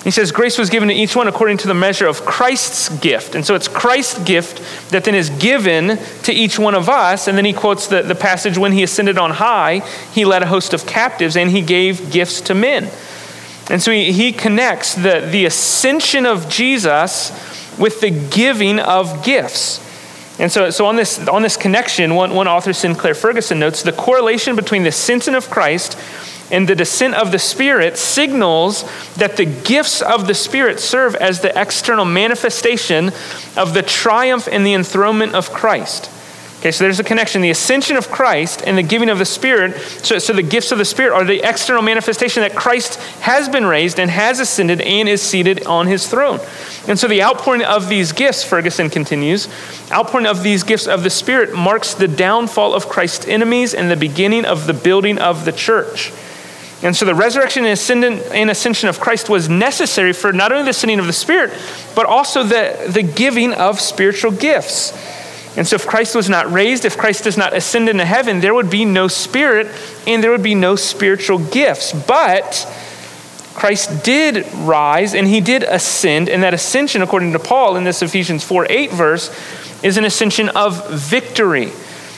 He 0.05 0.11
says, 0.11 0.31
Grace 0.31 0.57
was 0.57 0.69
given 0.69 0.87
to 0.87 0.95
each 0.95 1.17
one 1.17 1.27
according 1.27 1.57
to 1.57 1.67
the 1.67 1.73
measure 1.73 2.07
of 2.07 2.23
Christ's 2.23 2.87
gift. 2.99 3.35
And 3.35 3.45
so 3.45 3.55
it's 3.55 3.67
Christ's 3.67 4.23
gift 4.23 4.91
that 4.91 5.03
then 5.03 5.15
is 5.15 5.29
given 5.31 5.97
to 6.23 6.31
each 6.31 6.57
one 6.57 6.75
of 6.75 6.87
us. 6.87 7.27
And 7.27 7.37
then 7.37 7.43
he 7.43 7.51
quotes 7.51 7.87
the, 7.87 8.03
the 8.03 8.15
passage 8.15 8.57
when 8.57 8.71
he 8.71 8.83
ascended 8.83 9.17
on 9.17 9.31
high, 9.31 9.79
he 10.13 10.23
led 10.23 10.43
a 10.43 10.47
host 10.47 10.73
of 10.73 10.87
captives 10.87 11.35
and 11.35 11.51
he 11.51 11.61
gave 11.61 12.09
gifts 12.09 12.39
to 12.41 12.55
men. 12.55 12.89
And 13.69 13.81
so 13.81 13.91
he, 13.91 14.13
he 14.13 14.31
connects 14.31 14.95
the, 14.95 15.27
the 15.29 15.43
ascension 15.43 16.25
of 16.25 16.47
Jesus 16.47 17.31
with 17.77 17.99
the 17.99 18.11
giving 18.11 18.79
of 18.79 19.25
gifts. 19.25 19.85
And 20.39 20.51
so, 20.51 20.69
so 20.69 20.85
on, 20.85 20.95
this, 20.95 21.27
on 21.27 21.41
this 21.41 21.57
connection, 21.57 22.13
one, 22.13 22.33
one 22.33 22.47
author, 22.47 22.73
Sinclair 22.73 23.15
Ferguson, 23.15 23.59
notes 23.59 23.81
the 23.81 23.91
correlation 23.91 24.55
between 24.55 24.83
the 24.83 24.89
ascension 24.89 25.33
of 25.33 25.49
Christ 25.49 25.97
and 26.51 26.67
the 26.67 26.75
descent 26.75 27.15
of 27.15 27.31
the 27.31 27.39
Spirit 27.39 27.97
signals 27.97 28.83
that 29.15 29.35
the 29.35 29.45
gifts 29.45 30.01
of 30.01 30.27
the 30.27 30.33
Spirit 30.33 30.79
serve 30.79 31.15
as 31.15 31.41
the 31.41 31.59
external 31.59 32.05
manifestation 32.05 33.11
of 33.57 33.73
the 33.73 33.81
triumph 33.81 34.47
and 34.49 34.65
the 34.65 34.73
enthronement 34.73 35.33
of 35.33 35.51
Christ. 35.51 36.09
Okay, 36.59 36.71
so 36.71 36.83
there's 36.83 36.99
a 36.99 37.03
connection. 37.03 37.43
The 37.43 37.51
ascension 37.51 37.97
of 37.97 38.09
Christ 38.09 38.63
and 38.65 38.75
the 38.75 38.83
giving 38.83 39.09
of 39.09 39.19
the 39.19 39.25
Spirit, 39.25 39.79
so, 39.79 40.17
so 40.17 40.33
the 40.33 40.41
gifts 40.41 40.71
of 40.71 40.79
the 40.79 40.85
Spirit 40.85 41.13
are 41.13 41.23
the 41.23 41.47
external 41.47 41.83
manifestation 41.83 42.41
that 42.41 42.55
Christ 42.55 42.95
has 43.21 43.47
been 43.47 43.65
raised 43.65 43.99
and 43.99 44.09
has 44.09 44.39
ascended 44.39 44.81
and 44.81 45.07
is 45.07 45.21
seated 45.21 45.67
on 45.67 45.85
his 45.85 46.07
throne. 46.07 46.39
And 46.87 46.97
so 46.97 47.07
the 47.07 47.21
outpouring 47.21 47.63
of 47.63 47.89
these 47.89 48.11
gifts, 48.11 48.43
Ferguson 48.43 48.89
continues, 48.89 49.47
outpouring 49.91 50.25
of 50.25 50.41
these 50.41 50.63
gifts 50.63 50.87
of 50.87 51.03
the 51.03 51.11
Spirit 51.11 51.53
marks 51.53 51.93
the 51.93 52.07
downfall 52.07 52.73
of 52.73 52.89
Christ's 52.89 53.27
enemies 53.27 53.75
and 53.75 53.91
the 53.91 53.95
beginning 53.95 54.43
of 54.43 54.65
the 54.65 54.73
building 54.73 55.19
of 55.19 55.45
the 55.45 55.51
church. 55.51 56.11
And 56.81 56.95
so 56.95 57.05
the 57.05 57.15
resurrection 57.15 57.65
and 57.65 58.49
ascension 58.49 58.89
of 58.89 58.99
Christ 58.99 59.29
was 59.29 59.47
necessary 59.47 60.13
for 60.13 60.33
not 60.33 60.51
only 60.51 60.65
the 60.65 60.73
sending 60.73 60.99
of 60.99 61.07
the 61.07 61.13
Spirit, 61.13 61.53
but 61.95 62.05
also 62.05 62.43
the, 62.43 62.89
the 62.89 63.03
giving 63.03 63.53
of 63.53 63.79
spiritual 63.79 64.31
gifts. 64.31 64.91
And 65.57 65.67
so, 65.67 65.75
if 65.75 65.87
Christ 65.87 66.15
was 66.15 66.29
not 66.29 66.51
raised, 66.51 66.85
if 66.85 66.97
Christ 66.97 67.23
does 67.23 67.35
not 67.35 67.55
ascend 67.55 67.89
into 67.89 68.05
heaven, 68.05 68.39
there 68.39 68.53
would 68.53 68.69
be 68.69 68.85
no 68.85 69.07
spirit 69.07 69.67
and 70.05 70.23
there 70.23 70.29
would 70.29 70.43
be 70.43 70.55
no 70.55 70.75
spiritual 70.75 71.39
gifts. 71.39 71.93
But 71.93 72.65
Christ 73.55 74.03
did 74.03 74.45
rise 74.53 75.15
and 75.15 75.27
he 75.27 75.41
did 75.41 75.63
ascend, 75.63 76.29
and 76.29 76.43
that 76.43 76.53
ascension, 76.53 77.01
according 77.01 77.33
to 77.33 77.39
Paul 77.39 77.75
in 77.75 77.83
this 77.83 78.03
Ephesians 78.03 78.43
4 78.43 78.67
8 78.69 78.91
verse, 78.91 79.83
is 79.83 79.97
an 79.97 80.05
ascension 80.05 80.49
of 80.49 80.89
victory. 80.91 81.71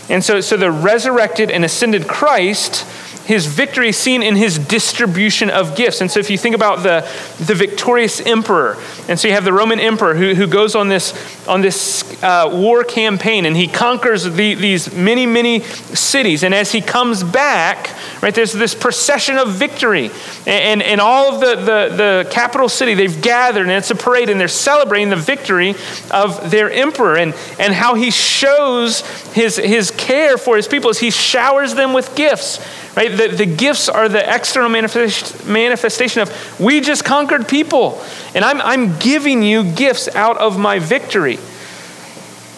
And 0.09 0.23
so, 0.23 0.41
so 0.41 0.57
the 0.57 0.69
resurrected 0.69 1.49
and 1.49 1.63
ascended 1.63 2.07
Christ 2.07 2.85
his 3.29 3.45
victory 3.45 3.91
seen 3.91 4.23
in 4.23 4.35
his 4.35 4.57
distribution 4.57 5.51
of 5.51 5.75
gifts. 5.75 6.01
And 6.01 6.09
so 6.09 6.19
if 6.19 6.31
you 6.31 6.37
think 6.37 6.55
about 6.55 6.81
the, 6.81 7.07
the 7.45 7.53
victorious 7.53 8.19
emperor, 8.21 8.75
and 9.07 9.19
so 9.19 9.27
you 9.27 9.35
have 9.35 9.45
the 9.45 9.53
Roman 9.53 9.79
emperor 9.79 10.15
who, 10.15 10.33
who 10.33 10.47
goes 10.47 10.73
on 10.73 10.89
this, 10.89 11.13
on 11.47 11.61
this 11.61 12.23
uh, 12.23 12.49
war 12.51 12.83
campaign 12.83 13.45
and 13.45 13.55
he 13.55 13.67
conquers 13.67 14.23
the, 14.23 14.55
these 14.55 14.91
many, 14.95 15.27
many 15.27 15.59
cities. 15.59 16.41
And 16.41 16.55
as 16.55 16.71
he 16.71 16.81
comes 16.81 17.23
back, 17.23 17.91
right, 18.23 18.33
there's 18.33 18.51
this 18.51 18.73
procession 18.73 19.37
of 19.37 19.49
victory. 19.49 20.09
And, 20.47 20.81
and, 20.81 20.81
and 20.81 20.99
all 20.99 21.35
of 21.35 21.39
the, 21.39 21.55
the, 21.55 21.95
the 21.95 22.29
capital 22.31 22.67
city, 22.67 22.95
they've 22.95 23.21
gathered 23.21 23.61
and 23.61 23.73
it's 23.73 23.91
a 23.91 23.95
parade 23.95 24.29
and 24.29 24.41
they're 24.41 24.47
celebrating 24.47 25.09
the 25.09 25.15
victory 25.15 25.75
of 26.09 26.49
their 26.49 26.71
emperor 26.71 27.15
and, 27.15 27.35
and 27.59 27.75
how 27.75 27.93
he 27.93 28.09
shows 28.09 29.01
his, 29.33 29.57
his 29.57 29.91
care 29.91 30.39
for 30.39 30.55
his 30.55 30.67
people 30.67 30.89
as 30.89 30.97
he 30.97 31.11
showers 31.11 31.75
them 31.75 31.93
with 31.93 32.15
gifts 32.15 32.59
Right? 32.99 33.15
The, 33.15 33.29
the 33.29 33.45
gifts 33.45 33.87
are 33.87 34.09
the 34.09 34.35
external 34.35 34.69
manifestation 34.69 36.21
of 36.21 36.59
we 36.59 36.81
just 36.81 37.05
conquered 37.05 37.47
people, 37.47 38.03
and 38.35 38.43
I'm, 38.43 38.59
I'm 38.59 38.99
giving 38.99 39.41
you 39.41 39.63
gifts 39.63 40.13
out 40.15 40.37
of 40.37 40.59
my 40.59 40.79
victory. 40.79 41.39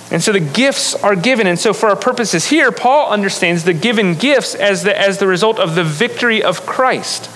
And 0.09 0.19
so 0.19 0.31
the 0.31 0.39
gifts 0.39 0.95
are 0.95 1.15
given. 1.15 1.45
And 1.45 1.59
so, 1.59 1.73
for 1.73 1.89
our 1.89 1.95
purposes 1.95 2.49
here, 2.49 2.71
Paul 2.71 3.11
understands 3.11 3.65
the 3.65 3.73
given 3.73 4.15
gifts 4.15 4.55
as 4.55 4.81
the, 4.81 4.99
as 4.99 5.19
the 5.19 5.27
result 5.27 5.59
of 5.59 5.75
the 5.75 5.83
victory 5.83 6.41
of 6.41 6.65
Christ. 6.65 7.29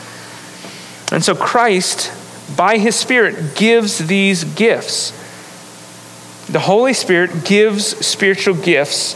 And 1.13 1.23
so, 1.23 1.35
Christ, 1.35 2.11
by 2.57 2.79
his 2.79 2.95
Spirit, 2.95 3.55
gives 3.55 4.07
these 4.07 4.43
gifts. 4.43 5.11
The 6.51 6.61
Holy 6.61 6.93
Spirit 6.93 7.45
gives 7.45 7.85
spiritual 8.03 8.55
gifts 8.55 9.15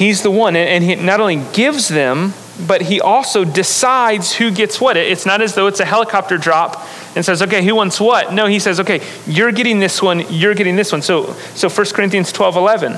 He's 0.00 0.22
the 0.22 0.30
one. 0.30 0.56
And 0.56 0.82
he 0.82 0.94
not 0.94 1.20
only 1.20 1.42
gives 1.52 1.88
them, 1.88 2.32
but 2.66 2.80
he 2.80 3.02
also 3.02 3.44
decides 3.44 4.32
who 4.34 4.50
gets 4.50 4.80
what. 4.80 4.96
It's 4.96 5.26
not 5.26 5.42
as 5.42 5.54
though 5.54 5.66
it's 5.66 5.78
a 5.78 5.84
helicopter 5.84 6.38
drop 6.38 6.86
and 7.14 7.22
says, 7.22 7.42
okay, 7.42 7.62
who 7.62 7.74
wants 7.74 8.00
what? 8.00 8.32
No, 8.32 8.46
he 8.46 8.58
says, 8.58 8.80
okay, 8.80 9.02
you're 9.26 9.52
getting 9.52 9.78
this 9.78 10.00
one, 10.00 10.24
you're 10.30 10.54
getting 10.54 10.74
this 10.74 10.90
one. 10.90 11.02
So, 11.02 11.34
so 11.54 11.68
1 11.68 11.88
Corinthians 11.88 12.32
12 12.32 12.56
11. 12.56 12.96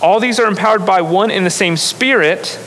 All 0.00 0.20
these 0.20 0.40
are 0.40 0.46
empowered 0.46 0.86
by 0.86 1.02
one 1.02 1.30
and 1.30 1.44
the 1.44 1.50
same 1.50 1.76
Spirit. 1.76 2.58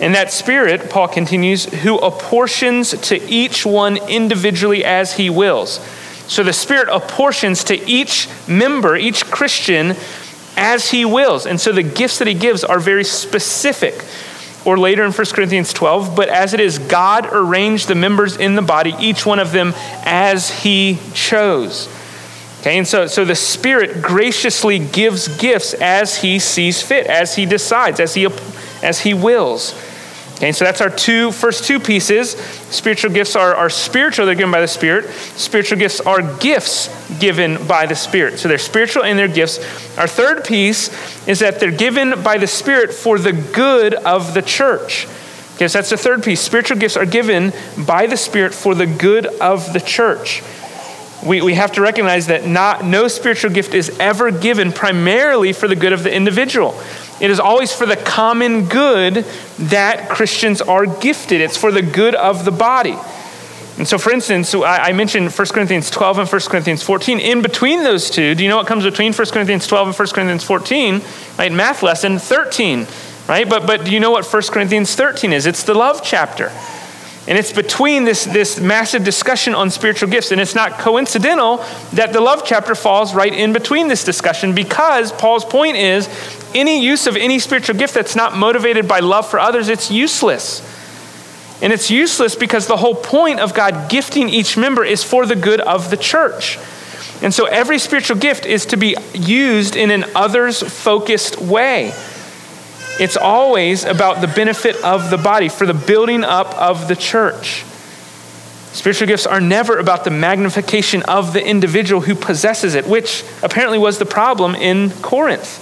And 0.00 0.16
that 0.16 0.32
Spirit, 0.32 0.90
Paul 0.90 1.06
continues, 1.06 1.66
who 1.66 1.98
apportions 1.98 2.90
to 3.02 3.22
each 3.30 3.64
one 3.64 3.98
individually 4.08 4.84
as 4.84 5.14
he 5.14 5.30
wills. 5.30 5.78
So 6.26 6.42
the 6.42 6.52
Spirit 6.52 6.88
apportions 6.90 7.62
to 7.64 7.88
each 7.88 8.28
member, 8.48 8.96
each 8.96 9.26
Christian, 9.26 9.94
as 10.56 10.90
he 10.90 11.04
wills. 11.04 11.46
And 11.46 11.60
so 11.60 11.72
the 11.72 11.82
gifts 11.82 12.18
that 12.18 12.28
he 12.28 12.34
gives 12.34 12.64
are 12.64 12.78
very 12.78 13.04
specific. 13.04 14.04
Or 14.64 14.78
later 14.78 15.04
in 15.04 15.10
1 15.10 15.26
Corinthians 15.32 15.72
12, 15.72 16.14
but 16.14 16.28
as 16.28 16.54
it 16.54 16.60
is, 16.60 16.78
God 16.78 17.28
arranged 17.32 17.88
the 17.88 17.96
members 17.96 18.36
in 18.36 18.54
the 18.54 18.62
body, 18.62 18.94
each 19.00 19.26
one 19.26 19.40
of 19.40 19.50
them 19.50 19.72
as 20.04 20.50
he 20.62 20.98
chose. 21.14 21.88
Okay, 22.60 22.78
and 22.78 22.86
so, 22.86 23.08
so 23.08 23.24
the 23.24 23.34
Spirit 23.34 24.02
graciously 24.02 24.78
gives 24.78 25.26
gifts 25.36 25.74
as 25.74 26.18
he 26.18 26.38
sees 26.38 26.80
fit, 26.80 27.08
as 27.08 27.34
he 27.34 27.44
decides, 27.44 27.98
as 27.98 28.14
he, 28.14 28.28
as 28.84 29.00
he 29.00 29.14
wills. 29.14 29.74
Okay, 30.42 30.50
so 30.50 30.64
that's 30.64 30.80
our 30.80 30.90
two 30.90 31.30
first 31.30 31.62
two 31.62 31.78
pieces. 31.78 32.32
Spiritual 32.32 33.12
gifts 33.12 33.36
are, 33.36 33.54
are 33.54 33.70
spiritual, 33.70 34.26
they're 34.26 34.34
given 34.34 34.50
by 34.50 34.60
the 34.60 34.66
Spirit. 34.66 35.08
Spiritual 35.36 35.78
gifts 35.78 36.00
are 36.00 36.36
gifts 36.38 36.88
given 37.20 37.64
by 37.68 37.86
the 37.86 37.94
Spirit. 37.94 38.40
So 38.40 38.48
they're 38.48 38.58
spiritual 38.58 39.04
and 39.04 39.16
they're 39.16 39.28
gifts. 39.28 39.58
Our 39.96 40.08
third 40.08 40.44
piece 40.44 41.28
is 41.28 41.38
that 41.38 41.60
they're 41.60 41.70
given 41.70 42.24
by 42.24 42.38
the 42.38 42.48
Spirit 42.48 42.92
for 42.92 43.20
the 43.20 43.32
good 43.32 43.94
of 43.94 44.34
the 44.34 44.42
church. 44.42 45.06
Okay, 45.54 45.68
so 45.68 45.78
that's 45.78 45.90
the 45.90 45.96
third 45.96 46.24
piece. 46.24 46.40
Spiritual 46.40 46.76
gifts 46.76 46.96
are 46.96 47.06
given 47.06 47.52
by 47.86 48.08
the 48.08 48.16
Spirit 48.16 48.52
for 48.52 48.74
the 48.74 48.86
good 48.86 49.26
of 49.26 49.72
the 49.72 49.80
church. 49.80 50.42
We, 51.24 51.40
we 51.40 51.54
have 51.54 51.70
to 51.74 51.80
recognize 51.80 52.26
that 52.26 52.48
not, 52.48 52.84
no 52.84 53.06
spiritual 53.06 53.52
gift 53.52 53.74
is 53.74 53.96
ever 54.00 54.32
given 54.32 54.72
primarily 54.72 55.52
for 55.52 55.68
the 55.68 55.76
good 55.76 55.92
of 55.92 56.02
the 56.02 56.12
individual. 56.12 56.72
It 57.22 57.30
is 57.30 57.38
always 57.38 57.72
for 57.72 57.86
the 57.86 57.96
common 57.96 58.66
good 58.66 59.24
that 59.58 60.08
Christians 60.08 60.60
are 60.60 60.86
gifted. 60.86 61.40
It's 61.40 61.56
for 61.56 61.70
the 61.70 61.80
good 61.80 62.16
of 62.16 62.44
the 62.44 62.50
body. 62.50 62.98
And 63.78 63.86
so, 63.86 63.96
for 63.96 64.12
instance, 64.12 64.52
I 64.54 64.92
mentioned 64.92 65.30
1 65.30 65.48
Corinthians 65.48 65.88
12 65.88 66.18
and 66.18 66.28
1 66.28 66.40
Corinthians 66.42 66.82
14. 66.82 67.20
In 67.20 67.40
between 67.40 67.84
those 67.84 68.10
two, 68.10 68.34
do 68.34 68.42
you 68.42 68.48
know 68.48 68.56
what 68.56 68.66
comes 68.66 68.82
between 68.82 69.12
1 69.12 69.26
Corinthians 69.28 69.68
12 69.68 69.88
and 69.88 69.96
1 69.96 70.08
Corinthians 70.08 70.44
14? 70.44 71.00
Right, 71.38 71.52
math 71.52 71.84
lesson 71.84 72.18
13, 72.18 72.88
right? 73.28 73.48
But, 73.48 73.68
but 73.68 73.84
do 73.84 73.92
you 73.92 74.00
know 74.00 74.10
what 74.10 74.26
1 74.26 74.42
Corinthians 74.50 74.94
13 74.96 75.32
is? 75.32 75.46
It's 75.46 75.62
the 75.62 75.74
love 75.74 76.02
chapter. 76.02 76.50
And 77.28 77.38
it's 77.38 77.52
between 77.52 78.04
this, 78.04 78.24
this 78.24 78.58
massive 78.58 79.04
discussion 79.04 79.54
on 79.54 79.70
spiritual 79.70 80.08
gifts. 80.08 80.32
And 80.32 80.40
it's 80.40 80.56
not 80.56 80.72
coincidental 80.78 81.58
that 81.92 82.12
the 82.12 82.20
love 82.20 82.42
chapter 82.44 82.74
falls 82.74 83.14
right 83.14 83.32
in 83.32 83.52
between 83.52 83.88
this 83.88 84.04
discussion 84.04 84.54
because 84.54 85.12
Paul's 85.12 85.44
point 85.44 85.76
is 85.76 86.08
any 86.54 86.84
use 86.84 87.06
of 87.06 87.16
any 87.16 87.38
spiritual 87.38 87.76
gift 87.76 87.94
that's 87.94 88.16
not 88.16 88.36
motivated 88.36 88.88
by 88.88 89.00
love 89.00 89.30
for 89.30 89.38
others, 89.38 89.68
it's 89.68 89.90
useless. 89.90 90.68
And 91.62 91.72
it's 91.72 91.92
useless 91.92 92.34
because 92.34 92.66
the 92.66 92.76
whole 92.76 92.96
point 92.96 93.38
of 93.38 93.54
God 93.54 93.88
gifting 93.88 94.28
each 94.28 94.56
member 94.56 94.84
is 94.84 95.04
for 95.04 95.24
the 95.24 95.36
good 95.36 95.60
of 95.60 95.90
the 95.90 95.96
church. 95.96 96.58
And 97.22 97.32
so 97.32 97.44
every 97.46 97.78
spiritual 97.78 98.16
gift 98.16 98.46
is 98.46 98.66
to 98.66 98.76
be 98.76 98.96
used 99.14 99.76
in 99.76 99.92
an 99.92 100.06
others 100.16 100.60
focused 100.60 101.40
way. 101.40 101.92
It's 103.02 103.16
always 103.16 103.82
about 103.82 104.20
the 104.20 104.28
benefit 104.28 104.76
of 104.84 105.10
the 105.10 105.18
body, 105.18 105.48
for 105.48 105.66
the 105.66 105.74
building 105.74 106.22
up 106.22 106.54
of 106.54 106.86
the 106.86 106.94
church. 106.94 107.64
Spiritual 108.74 109.08
gifts 109.08 109.26
are 109.26 109.40
never 109.40 109.80
about 109.80 110.04
the 110.04 110.12
magnification 110.12 111.02
of 111.02 111.32
the 111.32 111.44
individual 111.44 112.02
who 112.02 112.14
possesses 112.14 112.76
it, 112.76 112.86
which 112.86 113.24
apparently 113.42 113.76
was 113.76 113.98
the 113.98 114.06
problem 114.06 114.54
in 114.54 114.90
Corinth. 115.02 115.58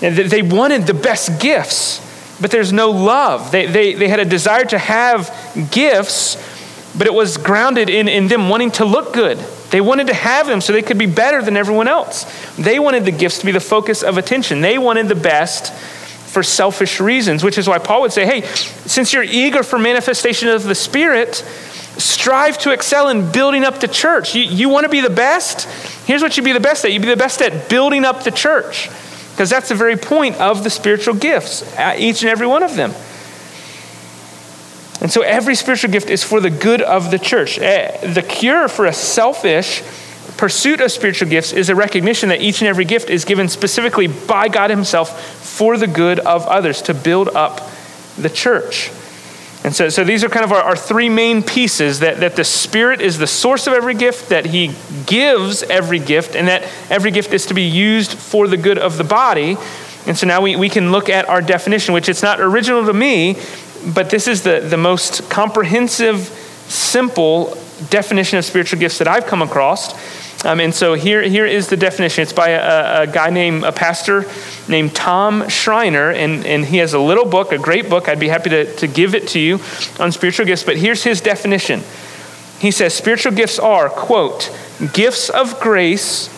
They 0.00 0.40
wanted 0.40 0.86
the 0.86 0.94
best 0.94 1.38
gifts, 1.38 2.00
but 2.40 2.50
there's 2.50 2.72
no 2.72 2.92
love. 2.92 3.52
They, 3.52 3.66
they, 3.66 3.92
they 3.92 4.08
had 4.08 4.18
a 4.18 4.24
desire 4.24 4.64
to 4.64 4.78
have 4.78 5.30
gifts, 5.70 6.38
but 6.96 7.06
it 7.06 7.12
was 7.12 7.36
grounded 7.36 7.90
in, 7.90 8.08
in 8.08 8.28
them 8.28 8.48
wanting 8.48 8.70
to 8.70 8.86
look 8.86 9.12
good. 9.12 9.36
They 9.68 9.82
wanted 9.82 10.06
to 10.06 10.14
have 10.14 10.46
them 10.46 10.62
so 10.62 10.72
they 10.72 10.80
could 10.80 10.96
be 10.96 11.04
better 11.04 11.42
than 11.42 11.58
everyone 11.58 11.88
else. 11.88 12.24
They 12.56 12.78
wanted 12.78 13.04
the 13.04 13.10
gifts 13.10 13.40
to 13.40 13.44
be 13.44 13.52
the 13.52 13.60
focus 13.60 14.02
of 14.02 14.16
attention. 14.16 14.62
They 14.62 14.78
wanted 14.78 15.08
the 15.08 15.14
best 15.14 15.74
for 16.32 16.42
selfish 16.42 16.98
reasons, 16.98 17.44
which 17.44 17.58
is 17.58 17.68
why 17.68 17.78
Paul 17.78 18.00
would 18.00 18.12
say, 18.12 18.24
hey, 18.24 18.46
since 18.46 19.12
you're 19.12 19.22
eager 19.22 19.62
for 19.62 19.78
manifestation 19.78 20.48
of 20.48 20.64
the 20.64 20.74
Spirit, 20.74 21.34
strive 21.98 22.56
to 22.58 22.72
excel 22.72 23.08
in 23.08 23.30
building 23.30 23.64
up 23.64 23.80
the 23.80 23.88
church. 23.88 24.34
You, 24.34 24.42
you 24.42 24.68
want 24.70 24.84
to 24.84 24.88
be 24.88 25.02
the 25.02 25.10
best? 25.10 25.68
Here's 26.06 26.22
what 26.22 26.34
you'd 26.36 26.44
be 26.44 26.52
the 26.52 26.60
best 26.60 26.86
at 26.86 26.92
you'd 26.92 27.02
be 27.02 27.08
the 27.08 27.16
best 27.16 27.42
at 27.42 27.68
building 27.68 28.06
up 28.06 28.24
the 28.24 28.30
church, 28.30 28.88
because 29.32 29.50
that's 29.50 29.68
the 29.68 29.74
very 29.74 29.96
point 29.96 30.36
of 30.36 30.64
the 30.64 30.70
spiritual 30.70 31.14
gifts, 31.14 31.62
each 31.98 32.22
and 32.22 32.30
every 32.30 32.46
one 32.46 32.62
of 32.62 32.76
them. 32.76 32.92
And 35.02 35.10
so 35.10 35.20
every 35.20 35.54
spiritual 35.54 35.90
gift 35.90 36.08
is 36.08 36.24
for 36.24 36.40
the 36.40 36.48
good 36.48 36.80
of 36.80 37.10
the 37.10 37.18
church. 37.18 37.58
Eh, 37.58 38.12
the 38.12 38.22
cure 38.22 38.68
for 38.68 38.86
a 38.86 38.92
selfish, 38.92 39.82
pursuit 40.38 40.80
of 40.80 40.90
spiritual 40.90 41.28
gifts 41.28 41.52
is 41.52 41.68
a 41.68 41.74
recognition 41.74 42.30
that 42.30 42.40
each 42.40 42.62
and 42.62 42.68
every 42.68 42.84
gift 42.84 43.10
is 43.10 43.24
given 43.24 43.48
specifically 43.48 44.06
by 44.06 44.48
God 44.48 44.70
Himself 44.70 45.41
for 45.52 45.76
the 45.76 45.86
good 45.86 46.18
of 46.20 46.46
others, 46.46 46.82
to 46.82 46.94
build 46.94 47.28
up 47.28 47.60
the 48.16 48.30
church. 48.30 48.90
And 49.64 49.74
so, 49.74 49.88
so 49.90 50.02
these 50.02 50.24
are 50.24 50.28
kind 50.28 50.44
of 50.44 50.50
our, 50.50 50.62
our 50.62 50.76
three 50.76 51.08
main 51.08 51.42
pieces 51.42 52.00
that, 52.00 52.18
that 52.20 52.34
the 52.34 52.44
Spirit 52.44 53.00
is 53.00 53.18
the 53.18 53.26
source 53.26 53.66
of 53.66 53.74
every 53.74 53.94
gift, 53.94 54.30
that 54.30 54.46
He 54.46 54.74
gives 55.06 55.62
every 55.62 56.00
gift, 56.00 56.34
and 56.34 56.48
that 56.48 56.62
every 56.90 57.12
gift 57.12 57.32
is 57.32 57.46
to 57.46 57.54
be 57.54 57.62
used 57.62 58.12
for 58.12 58.48
the 58.48 58.56
good 58.56 58.78
of 58.78 58.96
the 58.98 59.04
body. 59.04 59.56
And 60.06 60.18
so 60.18 60.26
now 60.26 60.40
we, 60.40 60.56
we 60.56 60.68
can 60.68 60.90
look 60.90 61.08
at 61.08 61.28
our 61.28 61.40
definition, 61.40 61.94
which 61.94 62.08
it's 62.08 62.22
not 62.22 62.40
original 62.40 62.84
to 62.86 62.92
me, 62.92 63.36
but 63.94 64.10
this 64.10 64.26
is 64.26 64.42
the, 64.42 64.60
the 64.60 64.76
most 64.76 65.30
comprehensive, 65.30 66.18
simple 66.68 67.56
definition 67.90 68.38
of 68.38 68.44
spiritual 68.44 68.80
gifts 68.80 68.98
that 68.98 69.06
I've 69.06 69.26
come 69.26 69.42
across. 69.42 69.92
Um, 70.44 70.58
and 70.60 70.74
so 70.74 70.94
here, 70.94 71.22
here 71.22 71.46
is 71.46 71.68
the 71.68 71.76
definition. 71.76 72.22
It's 72.22 72.32
by 72.32 72.50
a, 72.50 73.02
a, 73.02 73.06
guy 73.06 73.30
named, 73.30 73.62
a 73.62 73.70
pastor 73.70 74.24
named 74.68 74.94
Tom 74.94 75.48
Schreiner, 75.48 76.10
and, 76.10 76.44
and 76.44 76.64
he 76.64 76.78
has 76.78 76.94
a 76.94 76.98
little 76.98 77.24
book, 77.24 77.52
a 77.52 77.58
great 77.58 77.88
book. 77.88 78.08
I'd 78.08 78.18
be 78.18 78.28
happy 78.28 78.50
to, 78.50 78.76
to 78.76 78.88
give 78.88 79.14
it 79.14 79.28
to 79.28 79.38
you 79.38 79.60
on 80.00 80.10
spiritual 80.10 80.46
gifts, 80.46 80.64
but 80.64 80.76
here's 80.76 81.04
his 81.04 81.20
definition. 81.20 81.82
He 82.58 82.72
says 82.72 82.92
spiritual 82.92 83.32
gifts 83.32 83.58
are, 83.58 83.88
quote, 83.88 84.50
gifts 84.92 85.30
of 85.30 85.60
grace 85.60 86.28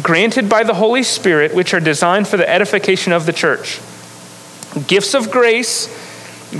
granted 0.00 0.48
by 0.48 0.62
the 0.62 0.74
Holy 0.74 1.02
Spirit, 1.02 1.54
which 1.54 1.74
are 1.74 1.80
designed 1.80 2.28
for 2.28 2.38
the 2.38 2.48
edification 2.48 3.12
of 3.12 3.26
the 3.26 3.32
church. 3.32 3.80
Gifts 4.86 5.12
of 5.12 5.30
grace 5.30 5.88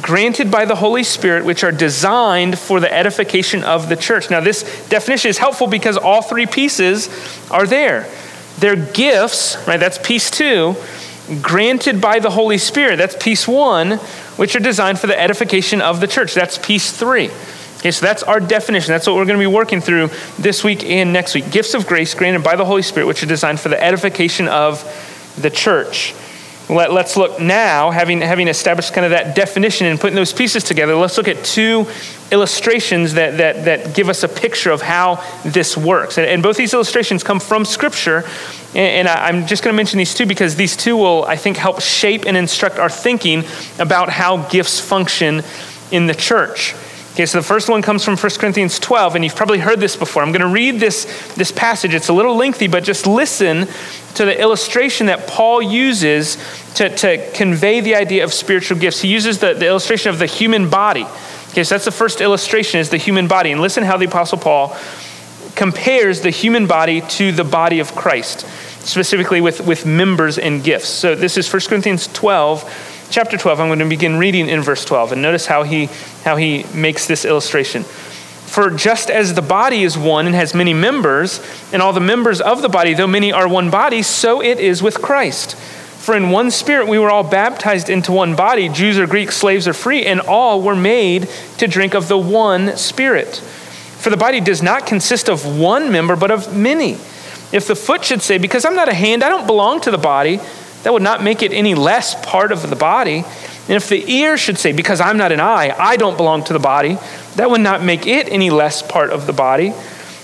granted 0.00 0.50
by 0.50 0.64
the 0.64 0.76
Holy 0.76 1.02
Spirit, 1.02 1.44
which 1.44 1.64
are 1.64 1.72
designed 1.72 2.58
for 2.58 2.80
the 2.80 2.92
edification 2.92 3.62
of 3.62 3.88
the 3.88 3.96
church. 3.96 4.30
Now, 4.30 4.40
this 4.40 4.88
definition 4.88 5.28
is 5.28 5.38
helpful 5.38 5.66
because 5.66 5.96
all 5.96 6.22
three 6.22 6.46
pieces 6.46 7.08
are 7.50 7.66
there. 7.66 8.08
They're 8.58 8.76
gifts, 8.76 9.56
right? 9.66 9.78
That's 9.78 9.98
piece 9.98 10.30
two, 10.30 10.76
granted 11.40 12.00
by 12.00 12.20
the 12.20 12.30
Holy 12.30 12.58
Spirit. 12.58 12.96
That's 12.96 13.16
piece 13.22 13.46
one, 13.46 13.92
which 14.36 14.56
are 14.56 14.60
designed 14.60 14.98
for 14.98 15.06
the 15.06 15.20
edification 15.20 15.80
of 15.80 16.00
the 16.00 16.06
church. 16.06 16.34
That's 16.34 16.58
piece 16.58 16.92
three. 16.92 17.30
Okay, 17.78 17.90
so 17.90 18.06
that's 18.06 18.22
our 18.22 18.38
definition. 18.38 18.92
That's 18.92 19.08
what 19.08 19.16
we're 19.16 19.24
going 19.24 19.40
to 19.40 19.42
be 19.42 19.52
working 19.52 19.80
through 19.80 20.10
this 20.38 20.62
week 20.62 20.84
and 20.84 21.12
next 21.12 21.34
week. 21.34 21.50
Gifts 21.50 21.74
of 21.74 21.86
grace 21.86 22.14
granted 22.14 22.44
by 22.44 22.54
the 22.54 22.64
Holy 22.64 22.82
Spirit, 22.82 23.06
which 23.06 23.22
are 23.24 23.26
designed 23.26 23.58
for 23.58 23.68
the 23.68 23.82
edification 23.82 24.46
of 24.46 24.84
the 25.36 25.50
church. 25.50 26.14
Let, 26.68 26.90
us 26.90 27.16
look 27.16 27.40
now, 27.40 27.90
having, 27.90 28.20
having 28.20 28.48
established 28.48 28.94
kind 28.94 29.04
of 29.04 29.10
that 29.10 29.34
definition 29.34 29.86
and 29.88 30.00
putting 30.00 30.16
those 30.16 30.32
pieces 30.32 30.64
together, 30.64 30.94
let's 30.94 31.16
look 31.18 31.28
at 31.28 31.44
two 31.44 31.86
illustrations 32.30 33.14
that, 33.14 33.36
that, 33.38 33.64
that 33.64 33.94
give 33.94 34.08
us 34.08 34.22
a 34.22 34.28
picture 34.28 34.70
of 34.70 34.80
how 34.80 35.22
this 35.44 35.76
works. 35.76 36.18
And, 36.18 36.26
and 36.26 36.42
both 36.42 36.56
these 36.56 36.72
illustrations 36.72 37.22
come 37.22 37.40
from 37.40 37.64
Scripture. 37.64 38.24
And, 38.74 39.06
and 39.06 39.08
I'm 39.08 39.46
just 39.46 39.62
going 39.62 39.74
to 39.74 39.76
mention 39.76 39.98
these 39.98 40.14
two 40.14 40.24
because 40.24 40.56
these 40.56 40.76
two 40.76 40.96
will, 40.96 41.24
I 41.24 41.36
think, 41.36 41.56
help 41.56 41.80
shape 41.82 42.24
and 42.26 42.36
instruct 42.36 42.78
our 42.78 42.88
thinking 42.88 43.44
about 43.78 44.08
how 44.08 44.48
gifts 44.48 44.80
function 44.80 45.42
in 45.90 46.06
the 46.06 46.14
church. 46.14 46.74
Okay, 47.12 47.26
so 47.26 47.38
the 47.38 47.44
first 47.44 47.68
one 47.68 47.82
comes 47.82 48.02
from 48.02 48.16
1 48.16 48.32
Corinthians 48.38 48.78
12, 48.78 49.16
and 49.16 49.24
you've 49.24 49.36
probably 49.36 49.58
heard 49.58 49.80
this 49.80 49.96
before. 49.96 50.22
I'm 50.22 50.32
going 50.32 50.40
to 50.40 50.46
read 50.46 50.80
this, 50.80 51.04
this 51.34 51.52
passage. 51.52 51.92
It's 51.92 52.08
a 52.08 52.12
little 52.14 52.34
lengthy, 52.36 52.68
but 52.68 52.84
just 52.84 53.06
listen 53.06 53.68
to 54.14 54.24
the 54.24 54.40
illustration 54.40 55.08
that 55.08 55.26
Paul 55.26 55.60
uses 55.60 56.38
to, 56.76 56.88
to 56.88 57.30
convey 57.32 57.80
the 57.80 57.96
idea 57.96 58.24
of 58.24 58.32
spiritual 58.32 58.78
gifts. 58.78 59.02
He 59.02 59.08
uses 59.08 59.40
the, 59.40 59.52
the 59.52 59.66
illustration 59.66 60.08
of 60.08 60.18
the 60.18 60.26
human 60.26 60.70
body. 60.70 61.04
Okay, 61.50 61.64
so 61.64 61.74
that's 61.74 61.84
the 61.84 61.90
first 61.90 62.22
illustration 62.22 62.80
is 62.80 62.88
the 62.88 62.96
human 62.96 63.28
body. 63.28 63.52
And 63.52 63.60
listen 63.60 63.84
how 63.84 63.98
the 63.98 64.06
Apostle 64.06 64.38
Paul 64.38 64.74
compares 65.54 66.22
the 66.22 66.30
human 66.30 66.66
body 66.66 67.02
to 67.02 67.30
the 67.30 67.44
body 67.44 67.78
of 67.80 67.94
Christ, 67.94 68.46
specifically 68.86 69.42
with, 69.42 69.60
with 69.66 69.84
members 69.84 70.38
and 70.38 70.64
gifts. 70.64 70.88
So 70.88 71.14
this 71.14 71.36
is 71.36 71.52
1 71.52 71.60
Corinthians 71.68 72.06
12 72.06 73.01
chapter 73.12 73.36
12, 73.36 73.60
I'm 73.60 73.68
going 73.68 73.78
to 73.78 73.84
begin 73.84 74.16
reading 74.16 74.48
in 74.48 74.62
verse 74.62 74.84
12. 74.84 75.12
And 75.12 75.22
notice 75.22 75.46
how 75.46 75.62
he, 75.62 75.86
how 76.24 76.36
he 76.36 76.64
makes 76.74 77.06
this 77.06 77.24
illustration. 77.24 77.84
For 77.84 78.70
just 78.70 79.10
as 79.10 79.34
the 79.34 79.42
body 79.42 79.82
is 79.82 79.96
one 79.96 80.26
and 80.26 80.34
has 80.34 80.54
many 80.54 80.74
members, 80.74 81.40
and 81.72 81.82
all 81.82 81.92
the 81.92 82.00
members 82.00 82.40
of 82.40 82.62
the 82.62 82.68
body, 82.68 82.94
though 82.94 83.06
many 83.06 83.30
are 83.30 83.46
one 83.46 83.70
body, 83.70 84.02
so 84.02 84.42
it 84.42 84.58
is 84.58 84.82
with 84.82 85.00
Christ. 85.02 85.54
For 85.56 86.16
in 86.16 86.30
one 86.30 86.50
spirit 86.50 86.88
we 86.88 86.98
were 86.98 87.10
all 87.10 87.22
baptized 87.22 87.88
into 87.88 88.12
one 88.12 88.34
body, 88.34 88.68
Jews 88.68 88.98
or 88.98 89.06
Greeks, 89.06 89.36
slaves 89.36 89.68
or 89.68 89.74
free, 89.74 90.04
and 90.04 90.20
all 90.20 90.62
were 90.62 90.74
made 90.74 91.28
to 91.58 91.68
drink 91.68 91.94
of 91.94 92.08
the 92.08 92.18
one 92.18 92.76
spirit. 92.76 93.36
For 93.36 94.10
the 94.10 94.16
body 94.16 94.40
does 94.40 94.62
not 94.62 94.86
consist 94.86 95.28
of 95.28 95.58
one 95.58 95.92
member, 95.92 96.16
but 96.16 96.30
of 96.30 96.56
many. 96.56 96.94
If 97.52 97.66
the 97.68 97.76
foot 97.76 98.04
should 98.04 98.22
say, 98.22 98.38
Because 98.38 98.64
I'm 98.64 98.74
not 98.74 98.88
a 98.88 98.94
hand, 98.94 99.22
I 99.22 99.28
don't 99.28 99.46
belong 99.46 99.80
to 99.82 99.90
the 99.90 99.98
body, 99.98 100.40
that 100.82 100.92
would 100.92 101.02
not 101.02 101.22
make 101.22 101.42
it 101.42 101.52
any 101.52 101.74
less 101.74 102.14
part 102.24 102.52
of 102.52 102.68
the 102.68 102.76
body. 102.76 103.24
And 103.68 103.70
if 103.70 103.88
the 103.88 104.10
ear 104.10 104.36
should 104.36 104.58
say, 104.58 104.72
Because 104.72 105.00
I'm 105.00 105.16
not 105.16 105.32
an 105.32 105.40
eye, 105.40 105.74
I 105.76 105.96
don't 105.96 106.16
belong 106.16 106.44
to 106.44 106.52
the 106.52 106.58
body, 106.58 106.98
that 107.36 107.50
would 107.50 107.60
not 107.60 107.82
make 107.82 108.06
it 108.06 108.28
any 108.28 108.50
less 108.50 108.82
part 108.82 109.10
of 109.10 109.26
the 109.26 109.32
body. 109.32 109.72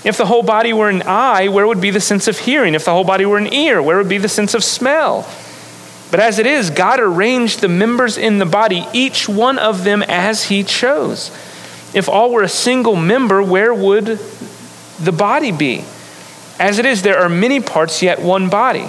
If 0.04 0.16
the 0.16 0.26
whole 0.26 0.42
body 0.42 0.72
were 0.72 0.88
an 0.88 1.02
eye, 1.02 1.48
where 1.48 1.66
would 1.66 1.80
be 1.80 1.90
the 1.90 2.00
sense 2.00 2.28
of 2.28 2.38
hearing? 2.38 2.74
If 2.74 2.84
the 2.84 2.92
whole 2.92 3.04
body 3.04 3.26
were 3.26 3.38
an 3.38 3.52
ear, 3.52 3.82
where 3.82 3.96
would 3.96 4.08
be 4.08 4.18
the 4.18 4.28
sense 4.28 4.54
of 4.54 4.62
smell? 4.62 5.28
But 6.10 6.20
as 6.20 6.38
it 6.38 6.46
is, 6.46 6.70
God 6.70 7.00
arranged 7.00 7.60
the 7.60 7.68
members 7.68 8.16
in 8.16 8.38
the 8.38 8.46
body, 8.46 8.86
each 8.92 9.28
one 9.28 9.58
of 9.58 9.84
them 9.84 10.02
as 10.02 10.44
he 10.44 10.62
chose. 10.62 11.30
If 11.94 12.08
all 12.08 12.30
were 12.30 12.42
a 12.42 12.48
single 12.48 12.96
member, 12.96 13.42
where 13.42 13.74
would 13.74 14.18
the 14.98 15.12
body 15.12 15.52
be? 15.52 15.84
As 16.58 16.78
it 16.78 16.86
is, 16.86 17.02
there 17.02 17.18
are 17.18 17.28
many 17.28 17.60
parts, 17.60 18.02
yet 18.02 18.20
one 18.20 18.48
body. 18.48 18.88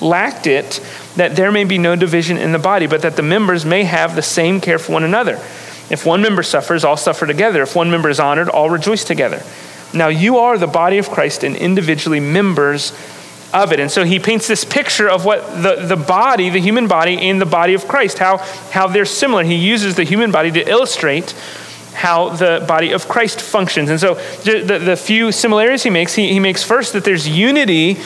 lacked 0.00 0.46
it, 0.46 0.80
that 1.16 1.36
there 1.36 1.50
may 1.50 1.64
be 1.64 1.78
no 1.78 1.96
division 1.96 2.36
in 2.36 2.52
the 2.52 2.58
body, 2.58 2.86
but 2.86 3.02
that 3.02 3.16
the 3.16 3.22
members 3.22 3.64
may 3.64 3.84
have 3.84 4.14
the 4.14 4.22
same 4.22 4.60
care 4.60 4.78
for 4.78 4.92
one 4.92 5.04
another. 5.04 5.34
If 5.88 6.04
one 6.04 6.20
member 6.20 6.42
suffers, 6.42 6.84
all 6.84 6.96
suffer 6.96 7.26
together. 7.26 7.62
If 7.62 7.76
one 7.76 7.90
member 7.90 8.10
is 8.10 8.20
honored, 8.20 8.48
all 8.48 8.70
rejoice 8.70 9.04
together. 9.04 9.42
Now 9.94 10.08
you 10.08 10.38
are 10.38 10.58
the 10.58 10.66
body 10.66 10.98
of 10.98 11.08
Christ 11.08 11.44
and 11.44 11.56
individually 11.56 12.20
members 12.20 12.92
of 13.54 13.72
it. 13.72 13.80
And 13.80 13.90
so 13.90 14.04
he 14.04 14.18
paints 14.18 14.48
this 14.48 14.64
picture 14.64 15.08
of 15.08 15.24
what 15.24 15.62
the, 15.62 15.86
the 15.86 15.96
body, 15.96 16.50
the 16.50 16.60
human 16.60 16.88
body, 16.88 17.16
and 17.18 17.40
the 17.40 17.46
body 17.46 17.74
of 17.74 17.86
Christ, 17.86 18.18
how, 18.18 18.38
how 18.70 18.88
they're 18.88 19.04
similar. 19.04 19.44
He 19.44 19.54
uses 19.54 19.94
the 19.94 20.04
human 20.04 20.30
body 20.32 20.50
to 20.50 20.68
illustrate 20.68 21.32
how 21.94 22.30
the 22.30 22.64
body 22.68 22.92
of 22.92 23.08
Christ 23.08 23.40
functions. 23.40 23.88
And 23.88 23.98
so 23.98 24.14
the, 24.14 24.78
the 24.78 24.96
few 24.96 25.32
similarities 25.32 25.82
he 25.82 25.90
makes, 25.90 26.14
he, 26.14 26.32
he 26.32 26.40
makes 26.40 26.62
first 26.62 26.92
that 26.92 27.04
there's 27.04 27.26
unity 27.26 27.96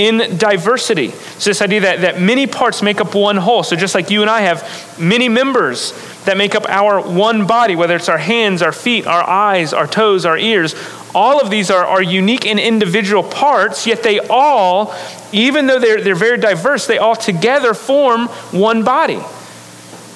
in 0.00 0.38
diversity. 0.38 1.10
So, 1.10 1.50
this 1.50 1.60
idea 1.60 1.82
that, 1.82 2.00
that 2.00 2.20
many 2.20 2.46
parts 2.46 2.80
make 2.80 3.02
up 3.02 3.14
one 3.14 3.36
whole. 3.36 3.62
So, 3.62 3.76
just 3.76 3.94
like 3.94 4.10
you 4.10 4.22
and 4.22 4.30
I 4.30 4.40
have 4.40 4.98
many 4.98 5.28
members 5.28 5.92
that 6.24 6.38
make 6.38 6.54
up 6.54 6.64
our 6.70 7.02
one 7.02 7.46
body, 7.46 7.76
whether 7.76 7.96
it's 7.96 8.08
our 8.08 8.18
hands, 8.18 8.62
our 8.62 8.72
feet, 8.72 9.06
our 9.06 9.22
eyes, 9.22 9.74
our 9.74 9.86
toes, 9.86 10.24
our 10.24 10.38
ears, 10.38 10.74
all 11.14 11.38
of 11.38 11.50
these 11.50 11.70
are, 11.70 11.84
are 11.84 12.02
unique 12.02 12.46
and 12.46 12.58
individual 12.58 13.22
parts, 13.22 13.86
yet 13.86 14.02
they 14.02 14.20
all, 14.20 14.94
even 15.32 15.66
though 15.66 15.78
they're, 15.78 16.00
they're 16.00 16.14
very 16.14 16.38
diverse, 16.38 16.86
they 16.86 16.98
all 16.98 17.16
together 17.16 17.74
form 17.74 18.28
one 18.52 18.84
body. 18.84 19.20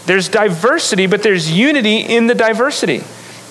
There's 0.06 0.30
diversity, 0.30 1.06
but 1.06 1.22
there's 1.22 1.50
unity 1.50 1.98
in 1.98 2.26
the 2.26 2.34
diversity. 2.34 3.02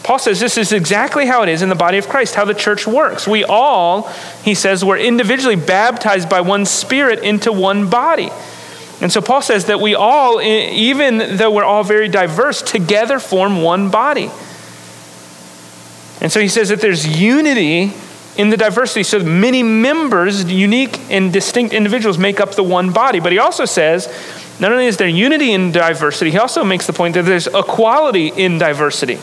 Paul 0.03 0.19
says 0.19 0.39
this 0.39 0.57
is 0.57 0.73
exactly 0.73 1.25
how 1.25 1.43
it 1.43 1.49
is 1.49 1.61
in 1.61 1.69
the 1.69 1.75
body 1.75 1.97
of 1.97 2.09
Christ, 2.09 2.35
how 2.35 2.43
the 2.43 2.53
church 2.53 2.85
works. 2.85 3.25
We 3.25 3.45
all, 3.45 4.09
he 4.43 4.53
says, 4.53 4.83
were 4.83 4.97
individually 4.97 5.55
baptized 5.55 6.29
by 6.29 6.41
one 6.41 6.65
spirit 6.65 7.19
into 7.19 7.53
one 7.53 7.89
body. 7.89 8.29
And 8.99 9.11
so 9.11 9.21
Paul 9.21 9.41
says 9.41 9.65
that 9.65 9.79
we 9.79 9.95
all, 9.95 10.41
even 10.41 11.37
though 11.37 11.51
we're 11.51 11.63
all 11.63 11.83
very 11.83 12.09
diverse, 12.09 12.61
together 12.61 13.17
form 13.17 13.61
one 13.61 13.89
body. 13.89 14.29
And 16.21 16.31
so 16.31 16.39
he 16.39 16.47
says 16.47 16.69
that 16.69 16.81
there's 16.81 17.19
unity 17.19 17.93
in 18.37 18.49
the 18.49 18.57
diversity. 18.57 19.03
So 19.03 19.19
many 19.19 19.63
members, 19.63 20.45
unique 20.45 20.99
and 21.09 21.31
distinct 21.31 21.73
individuals, 21.73 22.17
make 22.17 22.39
up 22.39 22.55
the 22.55 22.63
one 22.63 22.91
body. 22.91 23.19
But 23.19 23.31
he 23.31 23.39
also 23.39 23.65
says 23.65 24.07
not 24.59 24.71
only 24.71 24.85
is 24.85 24.97
there 24.97 25.07
unity 25.07 25.51
in 25.51 25.71
diversity, 25.71 26.31
he 26.31 26.37
also 26.37 26.63
makes 26.63 26.87
the 26.87 26.93
point 26.93 27.15
that 27.15 27.25
there's 27.25 27.47
equality 27.47 28.27
in 28.27 28.57
diversity. 28.57 29.19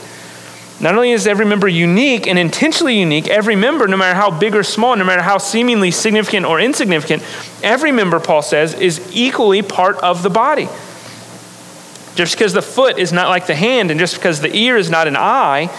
Not 0.81 0.95
only 0.95 1.11
is 1.11 1.27
every 1.27 1.45
member 1.45 1.69
unique 1.69 2.27
and 2.27 2.39
intentionally 2.39 2.99
unique, 2.99 3.29
every 3.29 3.55
member, 3.55 3.87
no 3.87 3.99
matter 3.99 4.17
how 4.17 4.31
big 4.31 4.55
or 4.55 4.63
small, 4.63 4.97
no 4.97 5.05
matter 5.05 5.21
how 5.21 5.37
seemingly 5.37 5.91
significant 5.91 6.47
or 6.47 6.59
insignificant, 6.59 7.23
every 7.63 7.93
member, 7.93 8.19
Paul 8.19 8.41
says, 8.41 8.73
is 8.73 9.01
equally 9.13 9.61
part 9.61 9.97
of 9.99 10.23
the 10.23 10.31
body. 10.31 10.69
Just 12.15 12.35
because 12.35 12.55
the 12.55 12.63
foot 12.63 12.99
is 12.99 13.13
not 13.13 13.29
like 13.29 13.47
the 13.47 13.55
hand, 13.55 13.91
and 13.91 14.01
just 14.01 14.15
because 14.15 14.41
the 14.41 14.55
ear 14.55 14.79
is 14.79 14.89
not 14.89 15.07
an 15.07 15.17
eye, 15.17 15.71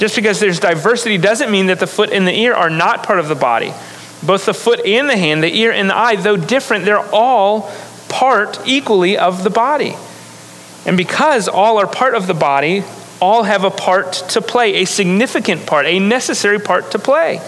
just 0.00 0.16
because 0.16 0.40
there's 0.40 0.58
diversity 0.58 1.18
doesn't 1.18 1.50
mean 1.50 1.66
that 1.66 1.78
the 1.78 1.86
foot 1.86 2.10
and 2.10 2.26
the 2.26 2.34
ear 2.34 2.54
are 2.54 2.70
not 2.70 3.04
part 3.04 3.20
of 3.20 3.28
the 3.28 3.36
body. 3.36 3.72
Both 4.24 4.46
the 4.46 4.54
foot 4.54 4.84
and 4.84 5.08
the 5.08 5.16
hand, 5.16 5.42
the 5.42 5.56
ear 5.56 5.70
and 5.70 5.88
the 5.88 5.96
eye, 5.96 6.16
though 6.16 6.36
different, 6.36 6.84
they're 6.84 6.98
all 7.14 7.70
part 8.08 8.60
equally 8.66 9.16
of 9.16 9.44
the 9.44 9.50
body. 9.50 9.94
And 10.84 10.96
because 10.96 11.46
all 11.46 11.78
are 11.78 11.86
part 11.86 12.14
of 12.14 12.26
the 12.26 12.34
body, 12.34 12.82
all 13.20 13.42
have 13.42 13.64
a 13.64 13.70
part 13.70 14.12
to 14.12 14.42
play, 14.42 14.76
a 14.76 14.84
significant 14.84 15.66
part, 15.66 15.86
a 15.86 15.98
necessary 15.98 16.58
part 16.58 16.92
to 16.92 16.98
play. 16.98 17.40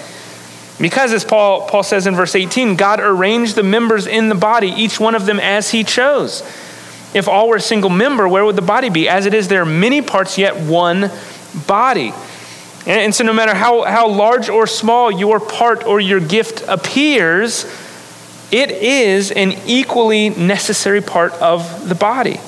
Because, 0.80 1.12
as 1.12 1.24
Paul, 1.24 1.68
Paul 1.68 1.83
says 1.83 2.06
in 2.06 2.16
verse 2.16 2.35
18, 2.35 2.76
God 2.76 3.00
arranged 3.00 3.54
the 3.54 3.62
members 3.62 4.06
in 4.06 4.28
the 4.28 4.35
body, 4.35 4.68
each 4.68 4.98
one 4.98 5.14
of 5.14 5.26
them 5.26 5.38
as 5.38 5.70
he 5.70 5.85
chose. 5.85 6.42
If 7.12 7.28
all 7.28 7.48
were 7.48 7.56
a 7.56 7.61
single 7.61 7.90
member, 7.90 8.26
where 8.26 8.44
would 8.44 8.56
the 8.56 8.62
body 8.62 8.88
be? 8.88 9.09
As 9.09 9.26
it 9.26 9.35
is, 9.35 9.48
there 9.48 9.62
are 9.62 9.66
many 9.66 10.00
parts, 10.00 10.38
yet 10.38 10.56
one 10.56 11.11
body. 11.66 12.12
And, 12.87 13.00
and 13.00 13.14
so, 13.14 13.24
no 13.24 13.35
matter 13.35 13.54
how, 13.54 13.83
how 13.83 14.09
large 14.09 14.48
or 14.48 14.66
small 14.66 15.11
your 15.11 15.38
part 15.38 15.85
or 15.85 16.00
your 16.00 16.20
gift 16.20 16.64
appears, 16.66 17.66
it 18.50 18.70
is 18.70 19.30
an 19.30 19.52
equally 19.66 20.30
necessary 20.30 21.02
part 21.02 21.33
of 21.35 21.88
the 21.88 21.94
body. 21.94 22.40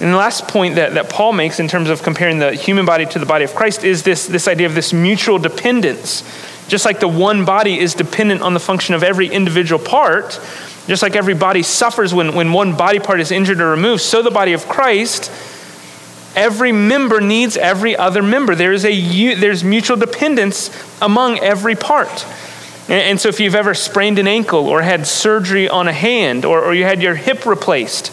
And 0.00 0.12
the 0.12 0.16
last 0.16 0.46
point 0.46 0.76
that, 0.76 0.94
that 0.94 1.10
Paul 1.10 1.32
makes 1.32 1.58
in 1.58 1.66
terms 1.66 1.90
of 1.90 2.02
comparing 2.02 2.38
the 2.38 2.52
human 2.52 2.86
body 2.86 3.04
to 3.06 3.18
the 3.18 3.26
body 3.26 3.44
of 3.44 3.54
Christ 3.54 3.82
is 3.82 4.04
this, 4.04 4.26
this 4.26 4.46
idea 4.46 4.66
of 4.66 4.74
this 4.74 4.92
mutual 4.92 5.38
dependence. 5.38 6.22
Just 6.68 6.84
like 6.84 7.00
the 7.00 7.08
one 7.08 7.44
body 7.44 7.78
is 7.78 7.94
dependent 7.94 8.42
on 8.42 8.54
the 8.54 8.60
function 8.60 8.94
of 8.94 9.02
every 9.02 9.28
individual 9.28 9.82
part, 9.82 10.38
just 10.86 11.02
like 11.02 11.16
every 11.16 11.34
body 11.34 11.62
suffers 11.62 12.14
when, 12.14 12.34
when 12.34 12.52
one 12.52 12.76
body 12.76 12.98
part 12.98 13.20
is 13.20 13.32
injured 13.32 13.60
or 13.60 13.70
removed, 13.70 14.02
so 14.02 14.22
the 14.22 14.30
body 14.30 14.52
of 14.52 14.68
Christ, 14.68 15.30
every 16.36 16.70
member 16.70 17.20
needs 17.20 17.56
every 17.56 17.96
other 17.96 18.22
member. 18.22 18.54
There 18.54 18.72
is 18.72 18.84
a, 18.84 19.34
there's 19.34 19.64
mutual 19.64 19.96
dependence 19.96 20.70
among 21.02 21.38
every 21.40 21.74
part. 21.74 22.24
And, 22.88 23.20
so 23.20 23.28
if 23.28 23.38
you've 23.40 23.54
ever 23.54 23.74
sprained 23.74 24.18
an 24.18 24.26
ankle 24.26 24.66
or 24.66 24.80
had 24.80 25.06
surgery 25.06 25.68
on 25.68 25.88
a 25.88 25.92
hand 25.92 26.44
or, 26.44 26.64
or 26.64 26.74
you 26.74 26.84
had 26.84 27.02
your 27.02 27.14
hip 27.14 27.44
replaced, 27.44 28.12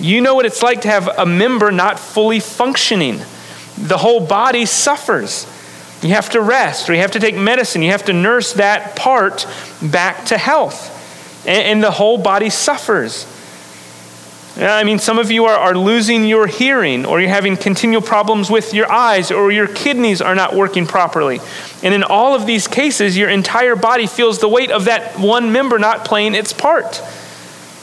you 0.00 0.20
know 0.20 0.34
what 0.34 0.46
it's 0.46 0.62
like 0.62 0.82
to 0.82 0.88
have 0.88 1.08
a 1.18 1.26
member 1.26 1.70
not 1.70 1.98
fully 1.98 2.40
functioning. 2.40 3.20
The 3.76 3.98
whole 3.98 4.24
body 4.24 4.66
suffers. 4.66 5.46
You 6.02 6.10
have 6.10 6.30
to 6.30 6.40
rest, 6.40 6.88
or 6.88 6.94
you 6.94 7.00
have 7.00 7.12
to 7.12 7.20
take 7.20 7.34
medicine. 7.34 7.82
You 7.82 7.90
have 7.90 8.04
to 8.04 8.12
nurse 8.12 8.52
that 8.54 8.94
part 8.94 9.46
back 9.82 10.26
to 10.26 10.38
health. 10.38 10.94
And, 11.46 11.62
and 11.64 11.82
the 11.82 11.90
whole 11.90 12.18
body 12.18 12.50
suffers. 12.50 13.26
I 14.56 14.82
mean, 14.82 14.98
some 14.98 15.18
of 15.18 15.30
you 15.30 15.44
are, 15.44 15.56
are 15.56 15.76
losing 15.76 16.24
your 16.24 16.48
hearing, 16.48 17.06
or 17.06 17.20
you're 17.20 17.30
having 17.30 17.56
continual 17.56 18.02
problems 18.02 18.50
with 18.50 18.74
your 18.74 18.90
eyes, 18.90 19.30
or 19.30 19.52
your 19.52 19.68
kidneys 19.68 20.20
are 20.20 20.34
not 20.34 20.54
working 20.54 20.86
properly. 20.86 21.40
And 21.82 21.94
in 21.94 22.02
all 22.02 22.34
of 22.34 22.44
these 22.46 22.66
cases, 22.66 23.16
your 23.16 23.28
entire 23.28 23.76
body 23.76 24.06
feels 24.08 24.40
the 24.40 24.48
weight 24.48 24.72
of 24.72 24.86
that 24.86 25.18
one 25.18 25.52
member 25.52 25.78
not 25.78 26.04
playing 26.04 26.34
its 26.34 26.52
part. 26.52 27.00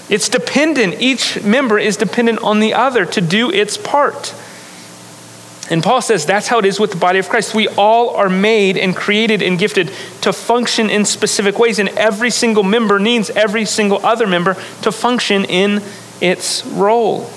It's 0.09 0.29
dependent. 0.29 1.01
Each 1.01 1.41
member 1.43 1.79
is 1.79 1.97
dependent 1.97 2.39
on 2.39 2.59
the 2.59 2.73
other 2.73 3.05
to 3.05 3.21
do 3.21 3.51
its 3.51 3.77
part. 3.77 4.33
And 5.69 5.81
Paul 5.81 6.01
says 6.01 6.27
that's 6.27 6.47
how 6.47 6.59
it 6.59 6.65
is 6.65 6.79
with 6.79 6.91
the 6.91 6.97
body 6.97 7.17
of 7.17 7.27
Christ. 7.27 7.55
We 7.55 7.67
all 7.69 8.15
are 8.15 8.29
made 8.29 8.77
and 8.77 8.95
created 8.95 9.41
and 9.41 9.57
gifted 9.57 9.91
to 10.21 10.31
function 10.31 10.91
in 10.91 11.05
specific 11.05 11.57
ways, 11.57 11.79
and 11.79 11.89
every 11.89 12.29
single 12.29 12.63
member 12.63 12.99
needs 12.99 13.31
every 13.31 13.65
single 13.65 14.05
other 14.05 14.27
member 14.27 14.53
to 14.83 14.91
function 14.91 15.43
in 15.45 15.81
its 16.21 16.63
role. 16.67 17.29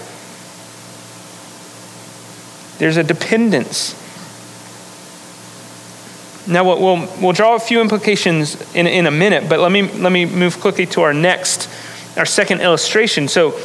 There's 2.77 2.99
a 2.99 3.03
dependence. 3.03 3.95
Now, 6.47 6.65
we'll, 6.65 7.09
we'll, 7.21 7.33
draw 7.33 7.57
a 7.57 7.59
few 7.59 7.81
implications 7.81 8.75
in, 8.75 8.87
in 8.87 9.07
a 9.07 9.11
minute, 9.11 9.49
but 9.49 9.59
let 9.59 9.71
me, 9.71 9.83
let 9.83 10.13
me 10.13 10.25
move 10.25 10.61
quickly 10.61 10.87
to 10.87 11.03
our 11.03 11.13
next 11.13 11.69
our 12.19 12.27
second 12.27 12.61
illustration. 12.61 13.29
So, 13.29 13.59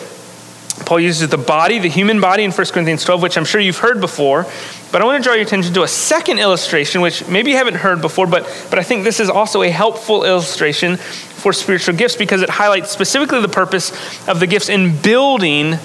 Paul 0.86 1.00
uses 1.00 1.30
the 1.30 1.38
body, 1.38 1.80
the 1.80 1.88
human 1.88 2.20
body 2.20 2.44
in 2.44 2.52
1 2.52 2.68
Corinthians 2.68 3.04
12, 3.04 3.22
which 3.22 3.38
I'm 3.38 3.46
sure 3.46 3.62
you've 3.62 3.78
heard 3.78 4.02
before. 4.02 4.46
But 4.92 5.02
I 5.02 5.06
want 5.06 5.24
to 5.24 5.28
draw 5.28 5.34
your 5.34 5.44
attention 5.44 5.74
to 5.76 5.84
a 5.84 5.88
second 5.88 6.40
illustration, 6.40 7.02
which 7.02 7.28
maybe 7.28 7.52
you 7.52 7.58
haven't 7.58 7.76
heard 7.76 8.02
before, 8.02 8.28
but, 8.28 8.44
but 8.70 8.80
I 8.80 8.84
think 8.84 9.04
this 9.04 9.20
is 9.20 9.30
also 9.30 9.62
a 9.62 9.70
helpful 9.70 10.24
illustration 10.24 10.98
for 10.98 11.54
spiritual 11.54 11.96
gifts 11.96 12.16
because 12.16 12.42
it 12.42 12.50
highlights 12.50 12.90
specifically 12.90 13.42
the 13.42 13.48
purpose 13.48 13.92
of 14.28 14.40
the 14.40 14.48
gifts 14.48 14.70
in 14.70 15.00
building 15.02 15.78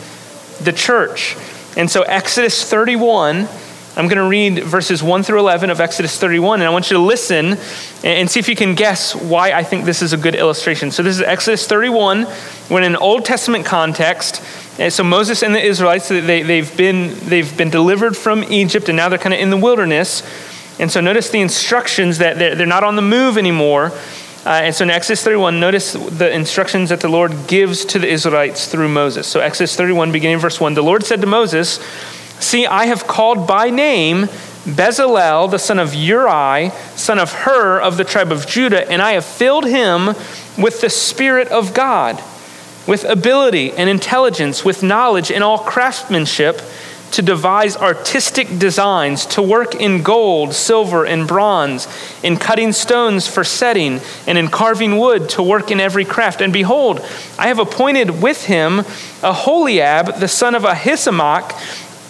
the 0.63 0.73
church. 0.75 1.37
And 1.77 1.91
so, 1.91 2.03
Exodus 2.03 2.69
31 2.69 3.47
I'm 3.99 4.07
going 4.07 4.19
to 4.19 4.29
read 4.29 4.63
verses 4.63 5.03
1 5.03 5.25
through 5.25 5.41
11 5.41 5.71
of 5.71 5.81
Exodus 5.81 6.17
31, 6.21 6.61
and 6.61 6.69
I 6.69 6.71
want 6.71 6.89
you 6.89 6.97
to 6.97 7.03
listen 7.03 7.59
and 8.05 8.31
see 8.31 8.39
if 8.39 8.49
you 8.49 8.55
can 8.55 8.77
guess 8.77 9.17
why 9.17 9.51
I 9.51 9.65
think 9.65 9.87
this 9.87 10.03
is 10.03 10.13
a 10.13 10.17
good 10.17 10.37
illustration. 10.37 10.93
So, 10.93 11.03
this 11.03 11.17
is 11.17 11.23
Exodus 11.23 11.67
31, 11.67 12.23
when 12.69 12.85
in 12.85 12.93
an 12.93 12.97
Old 12.97 13.25
Testament 13.25 13.67
context, 13.67 14.41
And 14.79 14.93
so 14.93 15.03
Moses 15.03 15.43
and 15.43 15.53
the 15.53 15.61
Israelites, 15.61 16.09
they, 16.09 16.43
they've, 16.43 16.77
been, 16.77 17.13
they've 17.25 17.57
been 17.57 17.71
delivered 17.71 18.17
from 18.17 18.45
Egypt, 18.45 18.89
and 18.89 18.97
now 18.97 19.09
they're 19.09 19.19
kind 19.19 19.35
of 19.35 19.41
in 19.41 19.51
the 19.51 19.57
wilderness. 19.57 20.23
And 20.79 20.93
so 20.93 21.01
notice 21.01 21.31
the 21.31 21.41
instructions 21.41 22.19
that 22.19 22.39
they're, 22.39 22.55
they're 22.55 22.69
not 22.69 22.85
on 22.85 22.95
the 22.95 23.03
move 23.03 23.37
anymore. 23.37 23.87
Uh, 24.47 24.61
and 24.63 24.75
so 24.77 24.85
in 24.85 24.91
Exodus 24.91 25.25
31, 25.25 25.59
notice 25.59 25.95
the 25.95 26.33
instructions 26.33 26.91
that 26.91 27.01
the 27.01 27.09
Lord 27.09 27.49
gives 27.49 27.85
to 27.87 27.99
the 27.99 28.07
Israelites 28.07 28.69
through 28.69 28.91
Moses. 28.91 29.27
So 29.27 29.41
Exodus 29.41 29.75
31, 29.75 30.13
beginning 30.13 30.39
verse 30.39 30.61
1, 30.61 30.75
the 30.75 30.83
Lord 30.83 31.05
said 31.05 31.21
to 31.23 31.27
Moses, 31.27 31.81
See, 32.41 32.67
I 32.67 32.87
have 32.87 33.07
called 33.07 33.47
by 33.47 33.71
name 33.71 34.29
Bezalel, 34.65 35.51
the 35.51 35.59
son 35.59 35.79
of 35.79 35.95
Uri, 35.95 36.71
son 36.95 37.19
of 37.19 37.33
Hur 37.33 37.81
of 37.81 37.97
the 37.97 38.05
tribe 38.05 38.31
of 38.31 38.47
Judah, 38.47 38.89
and 38.91 39.01
I 39.01 39.13
have 39.13 39.25
filled 39.25 39.67
him 39.67 40.15
with 40.57 40.81
the 40.81 40.91
Spirit 40.91 41.49
of 41.49 41.75
God, 41.75 42.23
with 42.87 43.05
ability 43.05 43.73
and 43.73 43.89
intelligence, 43.89 44.65
with 44.65 44.83
knowledge 44.83 45.31
and 45.31 45.43
all 45.43 45.59
craftsmanship 45.59 46.61
to 47.13 47.23
devise 47.23 47.77
artistic 47.77 48.59
designs, 48.59 49.25
to 49.25 49.41
work 49.41 49.75
in 49.75 50.03
gold, 50.03 50.53
silver, 50.53 51.07
and 51.07 51.27
bronze, 51.27 51.89
in 52.23 52.37
cutting 52.37 52.73
stones 52.73 53.27
for 53.27 53.45
setting, 53.45 54.01
and 54.27 54.37
in 54.37 54.49
carving 54.49 54.99
wood, 54.99 55.29
to 55.31 55.43
work 55.43 55.71
in 55.71 55.81
every 55.81 56.05
craft. 56.05 56.43
And 56.43 56.53
behold, 56.53 57.01
I 57.39 57.49
have 57.49 57.59
appointed 57.59 58.23
with 58.23 58.45
him 58.45 58.81
Aholiab, 59.23 60.21
the 60.21 60.29
son 60.29 60.55
of 60.55 60.65
Ahisamach, 60.65 61.53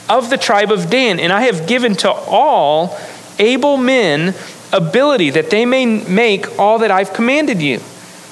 of 0.09 0.31
the 0.31 0.39
tribe 0.39 0.71
of 0.71 0.91
Dan, 0.91 1.21
and 1.21 1.33
I 1.33 1.43
have 1.43 1.67
given 1.67 1.95
to 1.97 2.11
all 2.11 2.99
able 3.39 3.77
men 3.77 4.35
ability 4.73 5.31
that 5.31 5.51
they 5.51 5.65
may 5.65 5.87
make 5.87 6.59
all 6.59 6.81
that 6.81 6.91
I've 6.91 7.13
commanded 7.13 7.63
you 7.63 7.81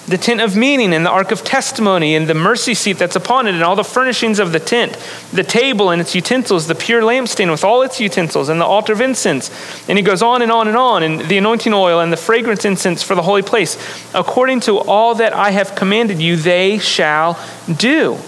the 0.07 0.17
tent 0.17 0.41
of 0.41 0.57
meeting 0.57 0.95
and 0.95 1.05
the 1.05 1.11
ark 1.11 1.33
of 1.33 1.43
testimony 1.43 2.15
and 2.15 2.29
the 2.29 2.35
mercy 2.35 2.75
seat 2.75 2.95
that's 2.95 3.17
upon 3.17 3.49
it 3.49 3.55
and 3.55 3.63
all 3.63 3.75
the 3.75 3.85
furnishings 3.85 4.39
of 4.39 4.53
the 4.53 4.61
tent, 4.61 4.97
the 5.33 5.43
table 5.43 5.91
and 5.91 6.01
its 6.01 6.15
utensils, 6.15 6.69
the 6.69 6.75
pure 6.75 7.03
lampstand 7.03 7.51
with 7.51 7.65
all 7.65 7.83
its 7.83 8.01
utensils 8.01 8.49
and 8.49 8.61
the 8.61 8.65
altar 8.65 8.93
of 8.93 9.01
incense. 9.01 9.51
And 9.89 9.99
he 9.99 10.05
goes 10.05 10.23
on 10.23 10.43
and 10.43 10.53
on 10.53 10.69
and 10.69 10.77
on, 10.77 11.03
and 11.03 11.21
the 11.23 11.39
anointing 11.39 11.73
oil 11.73 12.01
and 12.01 12.13
the 12.13 12.17
fragrance 12.17 12.65
incense 12.65 13.03
for 13.03 13.17
the 13.17 13.23
holy 13.23 13.43
place. 13.43 13.77
According 14.15 14.61
to 14.61 14.79
all 14.79 15.17
that 15.17 15.33
I 15.33 15.51
have 15.51 15.75
commanded 15.75 16.21
you, 16.21 16.37
they 16.37 16.79
shall 16.79 17.39
do. 17.77 18.19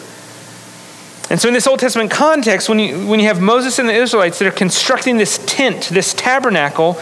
And 1.31 1.39
so, 1.39 1.49
in 1.49 1.55
this 1.55 1.67
Old 1.67 1.79
Testament 1.79 2.11
context, 2.11 2.69
when 2.69 2.79
you, 2.79 3.07
when 3.07 3.21
you 3.21 3.27
have 3.27 3.41
Moses 3.41 3.79
and 3.79 3.89
the 3.89 3.95
Israelites 3.95 4.39
that 4.39 4.49
are 4.49 4.51
constructing 4.51 5.19
this 5.19 5.39
tent, 5.45 5.91
this 5.91 6.15
tabernacle, 6.15 6.99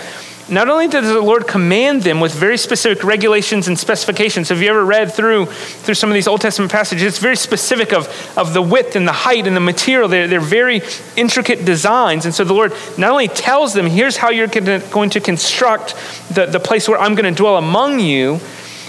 not 0.49 0.69
only 0.69 0.87
does 0.87 1.07
the 1.07 1.21
Lord 1.21 1.49
command 1.49 2.03
them 2.03 2.21
with 2.21 2.33
very 2.33 2.57
specific 2.57 3.03
regulations 3.03 3.67
and 3.67 3.77
specifications, 3.77 4.49
have 4.51 4.62
you 4.62 4.69
ever 4.69 4.85
read 4.85 5.12
through, 5.12 5.47
through 5.47 5.95
some 5.95 6.09
of 6.09 6.15
these 6.15 6.29
Old 6.29 6.41
Testament 6.41 6.71
passages? 6.71 7.03
It's 7.05 7.19
very 7.19 7.35
specific 7.35 7.93
of, 7.93 8.07
of 8.37 8.55
the 8.55 8.62
width 8.62 8.95
and 8.95 9.09
the 9.09 9.12
height 9.12 9.49
and 9.49 9.57
the 9.57 9.61
material. 9.61 10.09
They're, 10.09 10.29
they're 10.29 10.41
very 10.41 10.83
intricate 11.17 11.65
designs. 11.65 12.27
And 12.27 12.35
so 12.35 12.45
the 12.45 12.55
Lord 12.55 12.73
not 12.97 13.11
only 13.11 13.27
tells 13.27 13.75
them, 13.75 13.87
here's 13.87 14.17
how 14.17 14.31
you're 14.31 14.47
going 14.47 15.11
to 15.11 15.21
construct 15.21 15.97
the, 16.33 16.47
the 16.47 16.61
place 16.61 16.89
where 16.89 16.99
I'm 16.99 17.17
going 17.17 17.33
to 17.33 17.37
dwell 17.37 17.57
among 17.57 17.99
you, 17.99 18.39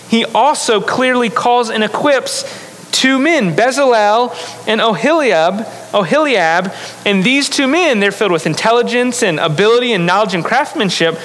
He 0.10 0.26
also 0.26 0.80
clearly 0.80 1.32
calls 1.32 1.72
and 1.72 1.84
equips 1.84 2.67
two 2.92 3.20
men, 3.20 3.56
Bezalel 3.56 4.32
and 4.68 4.82
Oholiab, 4.82 5.64
Oholiab, 5.92 6.74
and 7.06 7.24
these 7.24 7.50
two 7.50 7.68
men, 7.68 8.00
they're 8.00 8.12
filled 8.12 8.32
with 8.32 8.46
intelligence 8.46 9.24
and 9.24 9.40
ability 9.40 9.94
and 9.94 10.06
knowledge 10.06 10.34
and 10.34 10.44
craftsmanship, 10.44 11.18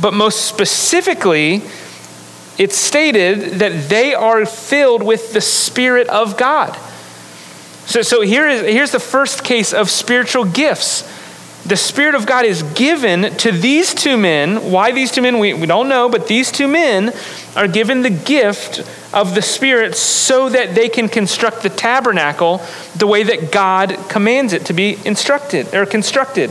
but 0.00 0.14
most 0.14 0.46
specifically, 0.46 1.62
it's 2.58 2.76
stated 2.76 3.58
that 3.60 3.88
they 3.88 4.14
are 4.14 4.44
filled 4.46 5.02
with 5.02 5.32
the 5.32 5.40
Spirit 5.40 6.08
of 6.08 6.36
God. 6.36 6.78
So, 7.86 8.02
so 8.02 8.20
here 8.20 8.48
is, 8.48 8.62
here's 8.62 8.92
the 8.92 9.00
first 9.00 9.44
case 9.44 9.72
of 9.72 9.90
spiritual 9.90 10.44
gifts. 10.44 11.02
The 11.64 11.76
Spirit 11.76 12.16
of 12.16 12.26
God 12.26 12.44
is 12.44 12.62
given 12.62 13.36
to 13.36 13.52
these 13.52 13.94
two 13.94 14.16
men. 14.16 14.72
Why 14.72 14.90
these 14.90 15.12
two 15.12 15.22
men, 15.22 15.38
we, 15.38 15.54
we 15.54 15.66
don't 15.66 15.88
know, 15.88 16.08
but 16.08 16.26
these 16.26 16.50
two 16.50 16.66
men 16.66 17.12
are 17.54 17.68
given 17.68 18.02
the 18.02 18.10
gift 18.10 18.80
of 19.14 19.34
the 19.34 19.42
Spirit 19.42 19.94
so 19.94 20.48
that 20.48 20.74
they 20.74 20.88
can 20.88 21.08
construct 21.08 21.62
the 21.62 21.68
tabernacle 21.68 22.60
the 22.96 23.06
way 23.06 23.22
that 23.22 23.52
God 23.52 23.96
commands 24.08 24.52
it 24.52 24.66
to 24.66 24.72
be 24.72 24.98
instructed 25.04 25.72
or 25.72 25.86
constructed. 25.86 26.50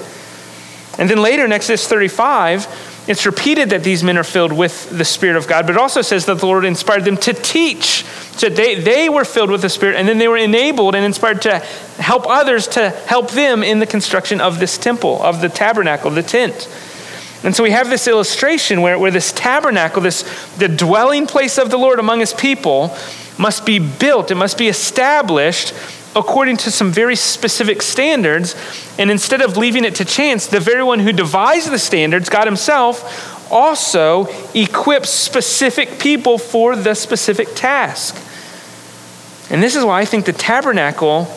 And 0.97 1.09
then 1.09 1.21
later 1.21 1.43
in 1.43 1.51
Exodus 1.51 1.87
35, 1.87 2.65
it's 3.07 3.25
repeated 3.25 3.71
that 3.71 3.83
these 3.83 4.03
men 4.03 4.17
are 4.17 4.23
filled 4.23 4.53
with 4.53 4.95
the 4.95 5.05
Spirit 5.05 5.35
of 5.35 5.47
God, 5.47 5.65
but 5.65 5.75
it 5.75 5.81
also 5.81 6.01
says 6.01 6.27
that 6.27 6.37
the 6.37 6.45
Lord 6.45 6.65
inspired 6.65 7.03
them 7.03 7.17
to 7.17 7.33
teach. 7.33 8.03
So 8.37 8.47
they, 8.47 8.75
they 8.75 9.09
were 9.09 9.25
filled 9.25 9.49
with 9.49 9.61
the 9.61 9.69
Spirit, 9.69 9.95
and 9.95 10.07
then 10.07 10.19
they 10.19 10.27
were 10.27 10.37
enabled 10.37 10.93
and 10.93 11.03
inspired 11.03 11.41
to 11.43 11.59
help 11.97 12.27
others 12.27 12.67
to 12.69 12.89
help 12.89 13.31
them 13.31 13.63
in 13.63 13.79
the 13.79 13.87
construction 13.87 14.39
of 14.39 14.59
this 14.59 14.77
temple, 14.77 15.21
of 15.23 15.41
the 15.41 15.49
tabernacle, 15.49 16.11
the 16.11 16.23
tent. 16.23 16.69
And 17.43 17.55
so 17.55 17.63
we 17.63 17.71
have 17.71 17.89
this 17.89 18.07
illustration 18.07 18.81
where, 18.81 18.99
where 18.99 19.09
this 19.09 19.31
tabernacle, 19.31 20.03
this 20.03 20.21
the 20.57 20.67
dwelling 20.67 21.25
place 21.25 21.57
of 21.57 21.71
the 21.71 21.77
Lord 21.77 21.97
among 21.97 22.19
his 22.19 22.33
people, 22.33 22.95
must 23.39 23.65
be 23.65 23.79
built, 23.79 24.29
it 24.29 24.35
must 24.35 24.59
be 24.59 24.67
established 24.67 25.73
according 26.15 26.57
to 26.57 26.71
some 26.71 26.91
very 26.91 27.15
specific 27.15 27.81
standards. 27.81 28.55
And 28.97 29.09
instead 29.09 29.41
of 29.41 29.57
leaving 29.57 29.85
it 29.85 29.95
to 29.95 30.05
chance, 30.05 30.47
the 30.47 30.59
very 30.59 30.83
one 30.83 30.99
who 30.99 31.11
devised 31.11 31.71
the 31.71 31.79
standards, 31.79 32.29
God 32.29 32.45
Himself, 32.45 33.51
also 33.51 34.27
equips 34.53 35.09
specific 35.09 35.99
people 35.99 36.37
for 36.37 36.75
the 36.75 36.93
specific 36.95 37.49
task. 37.55 38.15
And 39.49 39.61
this 39.61 39.75
is 39.75 39.83
why 39.83 39.99
I 39.99 40.05
think 40.05 40.25
the 40.25 40.33
tabernacle 40.33 41.27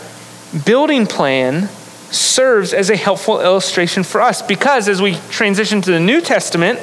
building 0.64 1.06
plan 1.06 1.68
serves 2.12 2.72
as 2.72 2.90
a 2.90 2.96
helpful 2.96 3.40
illustration 3.40 4.04
for 4.04 4.20
us 4.20 4.40
because 4.40 4.88
as 4.88 5.02
we 5.02 5.16
transition 5.30 5.82
to 5.82 5.90
the 5.90 5.98
New 5.98 6.20
Testament, 6.20 6.78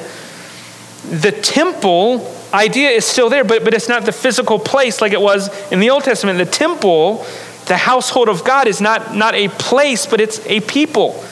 the 1.10 1.32
temple 1.32 2.30
idea 2.52 2.90
is 2.90 3.06
still 3.06 3.30
there, 3.30 3.44
but, 3.44 3.64
but 3.64 3.72
it's 3.72 3.88
not 3.88 4.04
the 4.04 4.12
physical 4.12 4.58
place 4.58 5.00
like 5.00 5.12
it 5.12 5.20
was 5.20 5.48
in 5.72 5.80
the 5.80 5.88
Old 5.88 6.04
Testament. 6.04 6.38
The 6.38 6.44
temple 6.44 7.24
the 7.66 7.76
household 7.76 8.28
of 8.28 8.44
God 8.44 8.66
is 8.66 8.80
not, 8.80 9.14
not 9.14 9.34
a 9.34 9.48
place, 9.48 10.06
but 10.06 10.20
it's 10.20 10.44
a 10.46 10.60
people. 10.60 11.24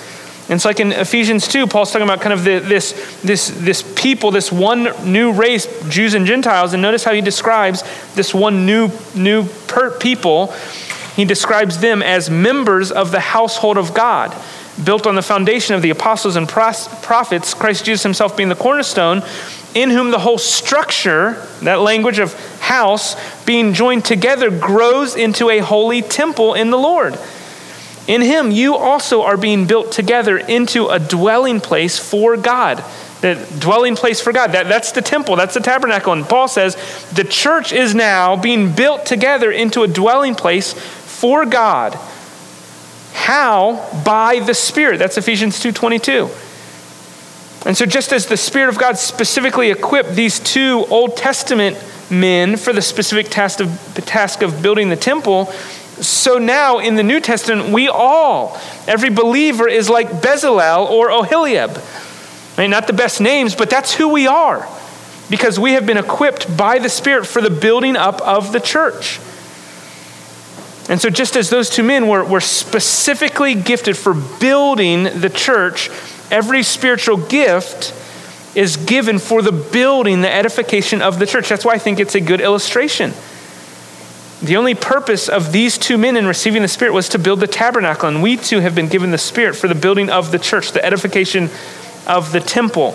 And 0.51 0.57
it's 0.57 0.65
like 0.65 0.81
in 0.81 0.91
Ephesians 0.91 1.47
2, 1.47 1.69
Paul's 1.69 1.93
talking 1.93 2.09
about 2.09 2.21
kind 2.21 2.33
of 2.33 2.43
the, 2.43 2.59
this, 2.59 3.21
this, 3.23 3.51
this 3.51 3.83
people, 3.95 4.33
this 4.33 4.51
one 4.51 4.89
new 5.05 5.33
race, 5.33 5.69
Jews 5.89 6.15
and 6.15 6.27
Gentiles. 6.27 6.73
And 6.73 6.83
notice 6.83 7.05
how 7.05 7.13
he 7.13 7.21
describes 7.21 7.85
this 8.15 8.35
one 8.35 8.67
new, 8.67 8.91
new 9.15 9.45
per 9.69 9.97
people. 9.97 10.49
He 11.15 11.25
describes 11.25 11.79
them 11.79 12.03
as 12.03 12.31
members 12.31 12.91
of 12.91 13.13
the 13.13 13.21
household 13.21 13.79
of 13.79 13.95
God, 13.95 14.37
built 14.83 15.07
on 15.07 15.15
the 15.15 15.23
foundation 15.23 15.77
of 15.77 15.83
the 15.83 15.91
apostles 15.91 16.35
and 16.35 16.49
prophets, 16.49 17.55
Christ 17.55 17.85
Jesus 17.85 18.03
himself 18.03 18.37
being 18.37 18.49
the 18.49 18.57
cornerstone, 18.57 19.23
in 19.75 19.91
whom 19.91 20.11
the 20.11 20.19
whole 20.19 20.39
structure, 20.39 21.47
that 21.63 21.81
language 21.81 22.19
of 22.19 22.35
house, 22.61 23.17
being 23.45 23.73
joined 23.73 24.05
together, 24.05 24.51
grows 24.51 25.17
into 25.17 25.51
a 25.51 25.59
holy 25.59 26.03
temple 26.03 26.55
in 26.55 26.71
the 26.71 26.79
Lord. 26.79 27.19
In 28.07 28.23
him, 28.23 28.51
you 28.51 28.75
also 28.75 29.23
are 29.23 29.37
being 29.37 29.67
built 29.67 29.93
together 29.93 30.37
into 30.37 30.89
a 30.89 30.99
dwelling 30.99 31.61
place 31.61 31.99
for 31.99 32.37
God. 32.37 32.83
The 33.21 33.35
dwelling 33.61 33.95
place 33.95 34.21
for 34.21 34.33
God. 34.33 34.53
That, 34.53 34.69
that's 34.69 34.93
the 34.93 35.03
temple, 35.03 35.37
that's 35.37 35.55
the 35.55 35.61
tabernacle. 35.61 36.13
And 36.13 36.25
Paul 36.25 36.49
says 36.49 36.77
the 37.13 37.25
church 37.25 37.73
is 37.73 37.95
now 37.95 38.37
being 38.37 38.73
built 38.75 39.07
together 39.07 39.53
into 39.53 39.83
a 39.83 39.89
dwelling 39.89 40.35
place 40.35 40.73
for 40.73 41.45
God. 41.45 41.99
How? 43.13 43.89
By 44.05 44.41
the 44.41 44.55
Spirit. 44.55 44.99
That's 44.99 45.19
Ephesians 45.19 45.61
2:22. 45.61 46.31
And 47.67 47.77
so, 47.77 47.85
just 47.85 48.13
as 48.13 48.27
the 48.27 48.37
Spirit 48.37 48.71
of 48.71 48.79
God 48.79 48.97
specifically 48.97 49.71
equipped 49.71 50.15
these 50.15 50.41
two 50.41 50.87
Old 50.89 51.17
Testament 51.17 51.77
men 52.11 52.57
for 52.57 52.73
the 52.73 52.83
specific 52.83 53.29
task 53.29 53.61
of, 53.61 53.69
task 54.07 54.43
of 54.43 54.63
building 54.63 54.89
the 54.89 54.97
temple, 54.97 55.53
so 56.01 56.39
now 56.39 56.79
in 56.79 56.97
the 56.97 57.03
New 57.03 57.21
Testament, 57.21 57.73
we 57.73 57.89
all, 57.89 58.59
every 58.87 59.11
believer 59.11 59.69
is 59.69 59.91
like 59.91 60.09
Bezalel 60.09 60.89
or 60.89 61.11
Oholiab. 61.11 61.79
I 62.57 62.63
mean, 62.63 62.71
not 62.71 62.87
the 62.87 62.95
best 62.95 63.21
names, 63.21 63.55
but 63.55 63.69
that's 63.69 63.95
who 63.95 64.09
we 64.09 64.27
are 64.27 64.67
because 65.29 65.61
we 65.61 65.73
have 65.73 65.87
been 65.87 65.99
equipped 65.99 66.57
by 66.57 66.79
the 66.79 66.89
Spirit 66.89 67.27
for 67.27 67.41
the 67.41 67.51
building 67.51 67.97
up 67.97 68.21
of 68.23 68.53
the 68.53 68.61
church. 68.61 69.21
And 70.89 71.01
so, 71.01 71.11
just 71.11 71.37
as 71.37 71.51
those 71.51 71.71
two 71.71 71.83
men 71.83 72.09
were, 72.09 72.25
were 72.25 72.41
specifically 72.41 73.55
gifted 73.55 73.97
for 73.97 74.15
building 74.15 75.05
the 75.05 75.31
church, 75.31 75.91
every 76.31 76.63
spiritual 76.63 77.17
gift 77.17 77.95
is 78.55 78.77
given 78.77 79.19
for 79.19 79.43
the 79.43 79.53
building, 79.53 80.23
the 80.23 80.33
edification 80.33 81.03
of 81.03 81.19
the 81.19 81.27
church. 81.27 81.49
That's 81.49 81.65
why 81.65 81.75
I 81.75 81.79
think 81.79 82.01
it's 82.01 82.15
a 82.15 82.21
good 82.21 82.41
illustration. 82.41 83.13
The 84.43 84.57
only 84.57 84.75
purpose 84.75 85.29
of 85.29 85.53
these 85.53 85.77
two 85.77 85.99
men 85.99 86.17
in 86.17 86.27
receiving 86.27 86.63
the 86.63 86.69
Spirit 86.69 86.95
was 86.95 87.11
to 87.11 87.19
build 87.19 87.41
the 87.41 87.47
tabernacle, 87.47 88.09
and 88.09 88.23
we 88.23 88.37
too 88.37 88.61
have 88.61 88.75
been 88.75 88.89
given 88.89 89.11
the 89.11 89.19
Spirit 89.19 89.55
for 89.55 89.69
the 89.69 89.75
building 89.75 90.09
of 90.09 90.33
the 90.33 90.39
church, 90.39 90.73
the 90.73 90.85
edification 90.85 91.51
of 92.07 92.33
the 92.33 92.41
temple. 92.41 92.95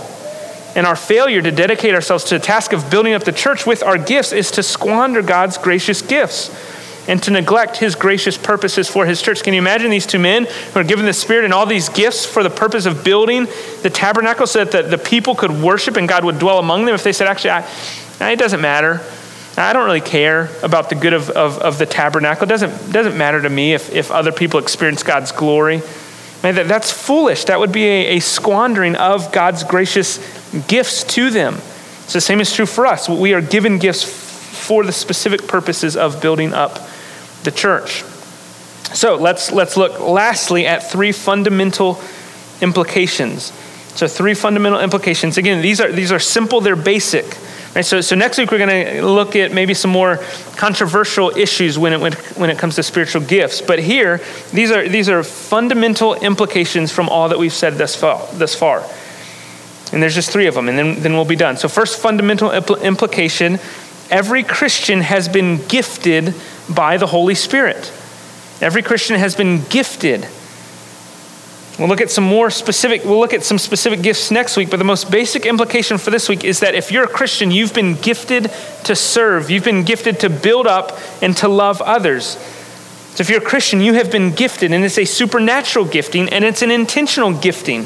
And 0.75 0.85
our 0.85 0.95
failure 0.95 1.41
to 1.41 1.51
dedicate 1.51 1.93
ourselves 1.93 2.25
to 2.25 2.37
the 2.37 2.43
task 2.43 2.73
of 2.73 2.89
building 2.89 3.13
up 3.13 3.23
the 3.23 3.31
church 3.31 3.65
with 3.65 3.83
our 3.83 3.97
gifts 3.97 4.33
is 4.33 4.51
to 4.51 4.63
squander 4.63 5.21
God's 5.21 5.57
gracious 5.57 6.01
gifts. 6.01 6.49
And 7.07 7.21
to 7.23 7.31
neglect 7.31 7.77
his 7.77 7.95
gracious 7.95 8.37
purposes 8.37 8.89
for 8.89 9.05
his 9.05 9.21
church. 9.21 9.43
Can 9.43 9.53
you 9.53 9.59
imagine 9.59 9.91
these 9.91 10.07
two 10.07 10.19
men 10.19 10.45
who 10.45 10.79
are 10.79 10.83
given 10.83 11.05
the 11.05 11.13
Spirit 11.13 11.45
and 11.45 11.53
all 11.53 11.65
these 11.65 11.89
gifts 11.89 12.25
for 12.25 12.43
the 12.43 12.49
purpose 12.49 12.85
of 12.85 13.03
building 13.03 13.47
the 13.83 13.89
tabernacle 13.89 14.47
so 14.47 14.63
that 14.65 14.71
the, 14.71 14.97
the 14.97 14.97
people 14.97 15.35
could 15.35 15.51
worship 15.51 15.97
and 15.97 16.09
God 16.09 16.25
would 16.25 16.39
dwell 16.39 16.59
among 16.59 16.85
them? 16.85 16.95
If 16.95 17.03
they 17.03 17.13
said, 17.13 17.27
actually, 17.27 17.51
I, 17.51 18.31
it 18.31 18.39
doesn't 18.39 18.61
matter. 18.61 19.01
I 19.57 19.71
don't 19.71 19.85
really 19.85 20.01
care 20.01 20.49
about 20.63 20.89
the 20.89 20.95
good 20.95 21.13
of, 21.13 21.29
of, 21.29 21.59
of 21.59 21.77
the 21.77 21.85
tabernacle. 21.85 22.43
It 22.43 22.49
doesn't, 22.49 22.91
doesn't 22.91 23.17
matter 23.17 23.41
to 23.41 23.49
me 23.49 23.73
if, 23.73 23.93
if 23.93 24.11
other 24.11 24.31
people 24.31 24.59
experience 24.59 25.01
God's 25.03 25.31
glory. 25.31 25.81
Man, 26.43 26.55
that, 26.55 26.67
that's 26.67 26.91
foolish. 26.91 27.45
That 27.45 27.59
would 27.59 27.71
be 27.71 27.85
a, 27.85 28.17
a 28.17 28.19
squandering 28.19 28.95
of 28.95 29.31
God's 29.31 29.63
gracious 29.63 30.17
gifts 30.67 31.03
to 31.15 31.29
them. 31.29 31.55
So 32.07 32.17
the 32.17 32.21
same 32.21 32.41
is 32.41 32.53
true 32.53 32.65
for 32.65 32.85
us. 32.85 33.07
We 33.07 33.33
are 33.33 33.41
given 33.41 33.79
gifts 33.79 34.03
for 34.03 34.83
the 34.83 34.91
specific 34.91 35.47
purposes 35.47 35.95
of 35.95 36.21
building 36.21 36.53
up 36.53 36.79
the 37.45 37.51
church. 37.51 38.03
So 38.93 39.15
let's, 39.15 39.51
let's 39.51 39.77
look 39.77 39.99
lastly 39.99 40.65
at 40.67 40.91
three 40.91 41.11
fundamental 41.11 41.99
implications. 42.61 43.51
So, 43.95 44.07
three 44.09 44.33
fundamental 44.33 44.81
implications. 44.81 45.37
Again, 45.37 45.61
these 45.61 45.79
are, 45.79 45.89
these 45.89 46.11
are 46.11 46.19
simple, 46.19 46.59
they're 46.59 46.75
basic. 46.75 47.25
Right, 47.73 47.83
so, 47.83 48.01
so 48.01 48.15
next 48.15 48.37
week 48.37 48.51
we're 48.51 48.57
going 48.57 48.87
to 48.87 49.05
look 49.05 49.37
at 49.37 49.53
maybe 49.53 49.73
some 49.73 49.91
more 49.91 50.17
controversial 50.57 51.29
issues 51.29 51.79
when 51.79 51.93
it, 51.93 52.01
when, 52.01 52.11
when 52.35 52.49
it 52.49 52.57
comes 52.57 52.75
to 52.75 52.83
spiritual 52.83 53.21
gifts. 53.21 53.61
But 53.61 53.79
here, 53.79 54.19
these 54.51 54.69
are, 54.69 54.87
these 54.87 55.07
are 55.07 55.23
fundamental 55.23 56.13
implications 56.15 56.91
from 56.91 57.07
all 57.07 57.29
that 57.29 57.39
we've 57.39 57.53
said 57.53 57.77
thus 57.77 57.95
far. 57.95 58.27
Thus 58.33 58.53
far. 58.53 58.83
And 59.93 60.03
there's 60.03 60.15
just 60.15 60.29
three 60.29 60.47
of 60.47 60.55
them, 60.55 60.67
and 60.67 60.77
then, 60.77 61.01
then 61.01 61.13
we'll 61.13 61.23
be 61.23 61.37
done. 61.37 61.55
So, 61.55 61.69
first 61.69 62.01
fundamental 62.01 62.49
impl- 62.49 62.81
implication 62.81 63.59
every 64.09 64.43
Christian 64.43 65.01
has 65.01 65.27
been 65.27 65.65
gifted 65.67 66.33
by 66.69 66.97
the 66.97 67.07
Holy 67.07 67.35
Spirit. 67.35 67.91
Every 68.61 68.81
Christian 68.81 69.17
has 69.17 69.35
been 69.35 69.63
gifted 69.65 70.27
We'll 71.77 71.89
look 71.89 71.99
at 71.99 72.09
some 72.09 72.23
more 72.23 72.49
specific, 72.49 73.03
we'll 73.03 73.19
look 73.19 73.33
at 73.33 73.43
some 73.43 73.57
specific 73.57 74.01
gifts 74.01 74.31
next 74.31 74.55
week, 74.55 74.69
but 74.69 74.77
the 74.77 74.85
most 74.85 75.11
basic 75.11 75.45
implication 75.45 75.97
for 75.97 76.09
this 76.09 76.29
week 76.29 76.45
is 76.45 76.61
that 76.61 76.73
if 76.73 76.89
you're 76.89 77.03
a 77.03 77.07
Christian, 77.07 77.51
you've 77.51 77.73
been 77.73 77.95
gifted 77.95 78.49
to 78.85 78.95
serve, 78.95 79.51
you've 79.51 79.65
been 79.65 79.83
gifted 79.83 80.21
to 80.21 80.29
build 80.29 80.67
up 80.67 80.97
and 81.21 81.35
to 81.37 81.49
love 81.49 81.81
others. 81.81 82.37
So 83.15 83.21
if 83.21 83.29
you're 83.29 83.41
a 83.41 83.45
Christian, 83.45 83.81
you 83.81 83.93
have 83.95 84.09
been 84.09 84.33
gifted, 84.33 84.71
and 84.71 84.85
it's 84.85 84.97
a 84.97 85.03
supernatural 85.03 85.85
gifting, 85.85 86.29
and 86.29 86.45
it's 86.45 86.61
an 86.61 86.71
intentional 86.71 87.33
gifting. 87.33 87.85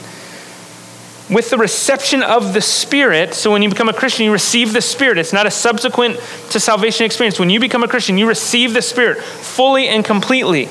With 1.30 1.51
the 1.51 1.59
reception 1.59 2.23
of 2.23 2.53
the 2.53 2.61
Spirit, 2.61 3.36
so 3.36 3.51
when 3.51 3.61
you 3.61 3.69
become 3.69 3.88
a 3.88 3.93
Christian, 3.93 4.25
you 4.25 4.32
receive 4.32 4.73
the 4.73 4.82
Spirit. 4.82 5.19
It's 5.19 5.34
not 5.34 5.45
a 5.45 5.51
subsequent 5.51 6.19
to 6.49 6.59
salvation 6.59 7.05
experience. 7.05 7.39
When 7.39 7.51
you 7.51 7.59
become 7.59 7.84
a 7.84 7.88
Christian, 7.88 8.17
you 8.17 8.27
receive 8.27 8.73
the 8.73 8.82
Spirit 8.82 9.19
fully 9.19 9.88
and 9.88 10.03
completely. 10.03 10.69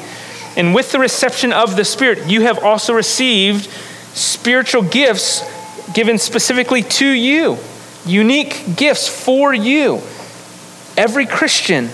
And 0.57 0.75
with 0.75 0.91
the 0.91 0.99
reception 0.99 1.53
of 1.53 1.77
the 1.77 1.85
Spirit, 1.85 2.29
you 2.29 2.43
have 2.43 2.59
also 2.65 2.93
received 2.93 3.71
spiritual 4.15 4.83
gifts 4.83 5.45
given 5.93 6.19
specifically 6.19 6.83
to 6.83 7.07
you, 7.07 7.59
unique 8.05 8.77
gifts 8.77 9.07
for 9.07 9.55
you. 9.55 10.03
Every 10.97 11.27
Christian 11.27 11.89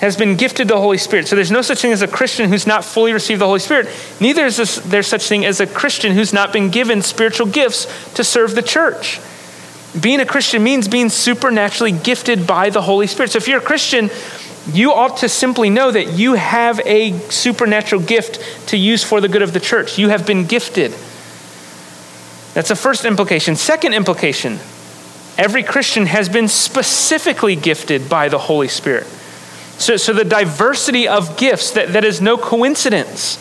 has 0.00 0.16
been 0.16 0.36
gifted 0.36 0.66
the 0.66 0.80
Holy 0.80 0.96
Spirit. 0.96 1.28
So 1.28 1.36
there's 1.36 1.50
no 1.50 1.60
such 1.60 1.82
thing 1.82 1.92
as 1.92 2.00
a 2.00 2.08
Christian 2.08 2.48
who's 2.48 2.66
not 2.66 2.84
fully 2.84 3.12
received 3.12 3.40
the 3.40 3.46
Holy 3.46 3.58
Spirit. 3.58 3.88
Neither 4.18 4.46
is 4.46 4.82
there 4.84 5.02
such 5.02 5.28
thing 5.28 5.44
as 5.44 5.60
a 5.60 5.66
Christian 5.66 6.12
who's 6.12 6.32
not 6.32 6.52
been 6.52 6.70
given 6.70 7.02
spiritual 7.02 7.46
gifts 7.46 7.86
to 8.14 8.24
serve 8.24 8.54
the 8.54 8.62
church. 8.62 9.20
Being 10.00 10.20
a 10.20 10.26
Christian 10.26 10.62
means 10.62 10.88
being 10.88 11.10
supernaturally 11.10 11.92
gifted 11.92 12.46
by 12.46 12.70
the 12.70 12.80
Holy 12.80 13.06
Spirit. 13.06 13.32
So 13.32 13.38
if 13.38 13.48
you're 13.48 13.58
a 13.58 13.62
Christian, 13.62 14.08
you 14.72 14.92
ought 14.92 15.18
to 15.18 15.28
simply 15.28 15.68
know 15.68 15.90
that 15.90 16.12
you 16.12 16.34
have 16.34 16.80
a 16.86 17.18
supernatural 17.28 18.00
gift 18.00 18.68
to 18.68 18.78
use 18.78 19.04
for 19.04 19.20
the 19.20 19.28
good 19.28 19.42
of 19.42 19.52
the 19.52 19.60
church. 19.60 19.98
You 19.98 20.08
have 20.08 20.26
been 20.26 20.46
gifted. 20.46 20.92
That's 22.54 22.68
the 22.68 22.76
first 22.76 23.04
implication. 23.04 23.54
Second 23.56 23.94
implication 23.94 24.58
every 25.36 25.62
Christian 25.62 26.06
has 26.06 26.28
been 26.28 26.48
specifically 26.48 27.56
gifted 27.56 28.08
by 28.08 28.28
the 28.28 28.38
Holy 28.38 28.68
Spirit. 28.68 29.06
So, 29.80 29.96
so 29.96 30.12
the 30.12 30.26
diversity 30.26 31.08
of 31.08 31.38
gifts, 31.38 31.70
that, 31.70 31.94
that 31.94 32.04
is 32.04 32.20
no 32.20 32.36
coincidence. 32.36 33.38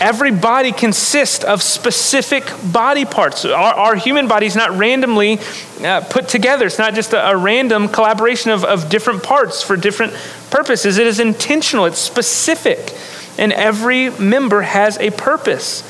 Every 0.00 0.30
body 0.30 0.70
consists 0.70 1.42
of 1.42 1.60
specific 1.60 2.44
body 2.72 3.04
parts. 3.04 3.44
Our, 3.44 3.74
our 3.74 3.96
human 3.96 4.28
body 4.28 4.46
is 4.46 4.54
not 4.54 4.70
randomly 4.78 5.40
uh, 5.82 6.02
put 6.08 6.28
together, 6.28 6.66
it's 6.66 6.78
not 6.78 6.94
just 6.94 7.12
a, 7.14 7.30
a 7.30 7.36
random 7.36 7.88
collaboration 7.88 8.52
of, 8.52 8.64
of 8.64 8.88
different 8.88 9.24
parts 9.24 9.60
for 9.60 9.76
different 9.76 10.12
purposes. 10.50 10.98
It 10.98 11.08
is 11.08 11.18
intentional, 11.18 11.84
it's 11.84 11.98
specific, 11.98 12.94
and 13.36 13.52
every 13.52 14.10
member 14.10 14.62
has 14.62 14.98
a 14.98 15.10
purpose. 15.10 15.82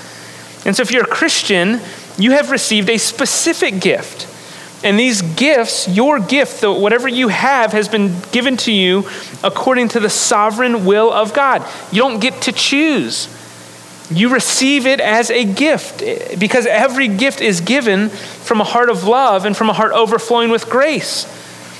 And 0.64 0.74
so, 0.74 0.80
if 0.80 0.90
you're 0.90 1.04
a 1.04 1.06
Christian, 1.06 1.80
you 2.18 2.30
have 2.30 2.50
received 2.50 2.88
a 2.88 2.96
specific 2.96 3.78
gift. 3.78 4.26
And 4.82 4.98
these 4.98 5.20
gifts, 5.20 5.88
your 5.88 6.18
gift, 6.18 6.62
whatever 6.62 7.06
you 7.06 7.28
have, 7.28 7.72
has 7.72 7.88
been 7.88 8.18
given 8.32 8.56
to 8.58 8.72
you 8.72 9.06
according 9.44 9.88
to 9.88 10.00
the 10.00 10.08
sovereign 10.08 10.86
will 10.86 11.12
of 11.12 11.34
God. 11.34 11.66
You 11.92 12.00
don't 12.00 12.20
get 12.20 12.42
to 12.42 12.52
choose. 12.52 13.28
You 14.10 14.30
receive 14.30 14.86
it 14.86 14.98
as 14.98 15.30
a 15.30 15.44
gift 15.44 16.02
eh, 16.02 16.34
because 16.36 16.66
every 16.66 17.08
gift 17.08 17.40
is 17.40 17.60
given 17.60 18.08
from 18.08 18.60
a 18.60 18.64
heart 18.64 18.88
of 18.88 19.04
love 19.04 19.44
and 19.44 19.56
from 19.56 19.68
a 19.70 19.72
heart 19.72 19.92
overflowing 19.92 20.50
with 20.50 20.68
grace. 20.68 21.26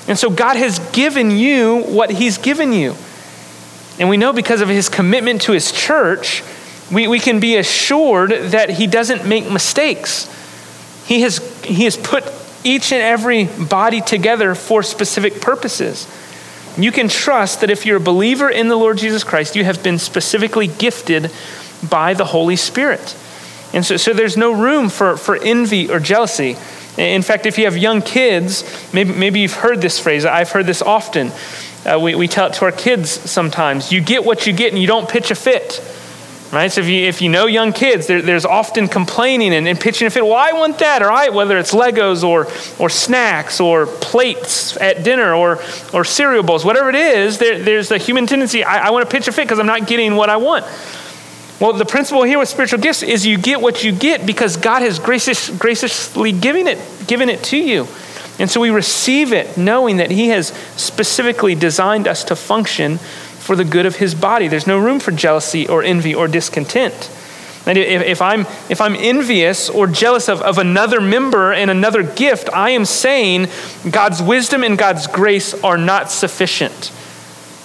And 0.07 0.19
so 0.19 0.31
God 0.31 0.57
has 0.57 0.79
given 0.93 1.31
you 1.31 1.83
what 1.83 2.11
He's 2.11 2.39
given 2.39 2.73
you. 2.73 2.95
And 3.99 4.09
we 4.09 4.17
know 4.17 4.33
because 4.33 4.61
of 4.61 4.69
His 4.69 4.89
commitment 4.89 5.43
to 5.43 5.53
His 5.53 5.73
church, 5.73 6.45
we, 6.93 7.09
we 7.09 7.19
can 7.19 7.41
be 7.41 7.57
assured 7.57 8.31
that 8.31 8.71
He 8.71 8.87
doesn't 8.87 9.27
make 9.27 9.51
mistakes. 9.51 10.29
He 11.07 11.23
has, 11.23 11.39
he 11.65 11.85
has 11.85 11.97
put 11.97 12.25
each 12.65 12.93
and 12.93 13.03
every 13.03 13.45
body 13.45 14.01
together 14.01 14.55
for 14.55 14.83
specific 14.83 15.41
purposes. 15.41 16.07
You 16.79 16.93
can 16.93 17.09
trust 17.09 17.61
that 17.61 17.71
if 17.71 17.85
you're 17.85 17.97
a 17.97 18.01
believer 18.01 18.49
in 18.49 18.69
the 18.69 18.77
Lord 18.77 18.99
Jesus 18.99 19.25
Christ, 19.25 19.57
you 19.57 19.65
have 19.65 19.83
been 19.83 19.99
specifically 19.99 20.67
gifted 20.67 21.31
by 21.89 22.15
the 22.15 22.27
Holy 22.27 22.57
Spirit. 22.57 23.17
And 23.73 23.85
so, 23.85 23.97
so 23.97 24.13
there's 24.13 24.37
no 24.37 24.53
room 24.53 24.89
for, 24.89 25.17
for 25.17 25.37
envy 25.37 25.91
or 25.91 26.01
jealousy. 26.01 26.57
In 26.97 27.23
fact, 27.23 27.47
if 27.47 27.57
you 27.57 27.65
have 27.65 27.77
young 27.77 28.03
kids, 28.03 28.65
maybe, 28.93 29.13
maybe 29.13 29.41
you've 29.41 29.55
heard 29.55 29.81
this 29.81 29.99
phrase. 29.99 30.25
I've 30.25 30.51
heard 30.51 30.67
this 30.67 30.83
often. 30.83 31.33
Uh, 31.85 31.99
we, 31.99 32.15
we 32.15 32.29
tell 32.29 32.49
it 32.49 32.55
to 32.55 32.65
our 32.65 32.73
kids 32.73 33.11
sometimes. 33.11 33.91
You 33.91 34.01
get 34.01 34.25
what 34.25 34.47
you 34.47 34.53
get 34.53 34.73
and 34.73 34.81
you 34.81 34.87
don't 34.87 35.09
pitch 35.09 35.31
a 35.31 35.35
fit. 35.35 35.81
Right? 36.53 36.71
So 36.73 36.81
if 36.81 36.89
you, 36.89 37.05
if 37.05 37.23
you 37.23 37.29
know 37.29 37.47
young 37.47 37.73
kids, 37.73 38.09
there, 38.09 38.21
there's 38.21 38.45
often 38.45 38.89
complaining 38.89 39.55
and, 39.55 39.69
and 39.69 39.79
pitching 39.79 40.09
a 40.09 40.11
fit. 40.11 40.25
Well, 40.25 40.35
I 40.35 40.51
want 40.53 40.81
that, 40.81 41.01
or 41.01 41.11
I, 41.11 41.29
whether 41.29 41.57
it's 41.57 41.73
Legos 41.73 42.25
or, 42.25 42.49
or 42.83 42.91
snacks 42.91 43.61
or 43.61 43.87
plates 43.87 44.77
at 44.79 45.05
dinner 45.05 45.33
or, 45.33 45.61
or 45.93 46.05
cereal 46.05 46.43
bowls, 46.43 46.65
whatever 46.65 46.89
it 46.89 46.97
is, 46.97 47.39
there, 47.39 47.61
there's 47.61 47.93
a 47.93 47.99
human 47.99 48.27
tendency. 48.27 48.65
I, 48.65 48.89
I 48.89 48.91
want 48.91 49.09
to 49.09 49.17
pitch 49.17 49.29
a 49.29 49.33
fit 49.33 49.45
because 49.45 49.61
I'm 49.61 49.67
not 49.67 49.87
getting 49.87 50.17
what 50.17 50.29
I 50.29 50.39
want. 50.39 50.65
Well, 51.61 51.73
the 51.75 51.85
principle 51.85 52.25
here 52.25 52.39
with 52.39 52.49
spiritual 52.49 52.81
gifts 52.81 53.05
is 53.05 53.25
you 53.25 53.39
get 53.39 53.61
what 53.61 53.85
you 53.85 53.93
get 53.93 54.27
because 54.27 54.57
God 54.57 54.83
has 54.83 54.99
gracious, 54.99 55.51
graciously 55.51 56.33
given 56.33 56.67
it, 56.67 56.79
given 57.07 57.29
it 57.29 57.45
to 57.45 57.59
you. 57.59 57.87
And 58.41 58.51
so 58.51 58.61
we 58.61 58.71
receive 58.71 59.35
it 59.35 59.59
knowing 59.59 59.99
that 59.99 60.11
He 60.11 60.31
has 60.31 60.49
specifically 60.77 61.55
designed 61.55 62.09
us 62.09 62.25
to 62.25 62.35
function 62.35 62.99
for 63.51 63.57
the 63.57 63.65
good 63.65 63.85
of 63.85 63.97
His 63.97 64.15
body. 64.15 64.47
There's 64.47 64.69
no 64.69 64.79
room 64.79 65.01
for 65.01 65.11
jealousy 65.11 65.67
or 65.67 65.83
envy 65.83 66.15
or 66.15 66.29
discontent. 66.29 67.11
And 67.67 67.77
if, 67.77 68.01
if, 68.01 68.23
I'm, 68.23 68.43
if 68.69 68.81
I'm 68.81 68.95
envious 68.95 69.69
or 69.69 69.89
jealous 69.89 70.29
of, 70.29 70.41
of 70.41 70.59
another 70.59 71.01
member 71.01 71.53
and 71.53 71.69
another 71.69 72.05
gift, 72.05 72.49
I 72.53 72.71
am 72.71 72.85
saying 72.85 73.49
God's 73.91 74.23
wisdom 74.23 74.63
and 74.63 74.79
God's 74.79 75.09
grace 75.09 75.53
are 75.65 75.77
not 75.77 76.13
sufficient 76.13 76.93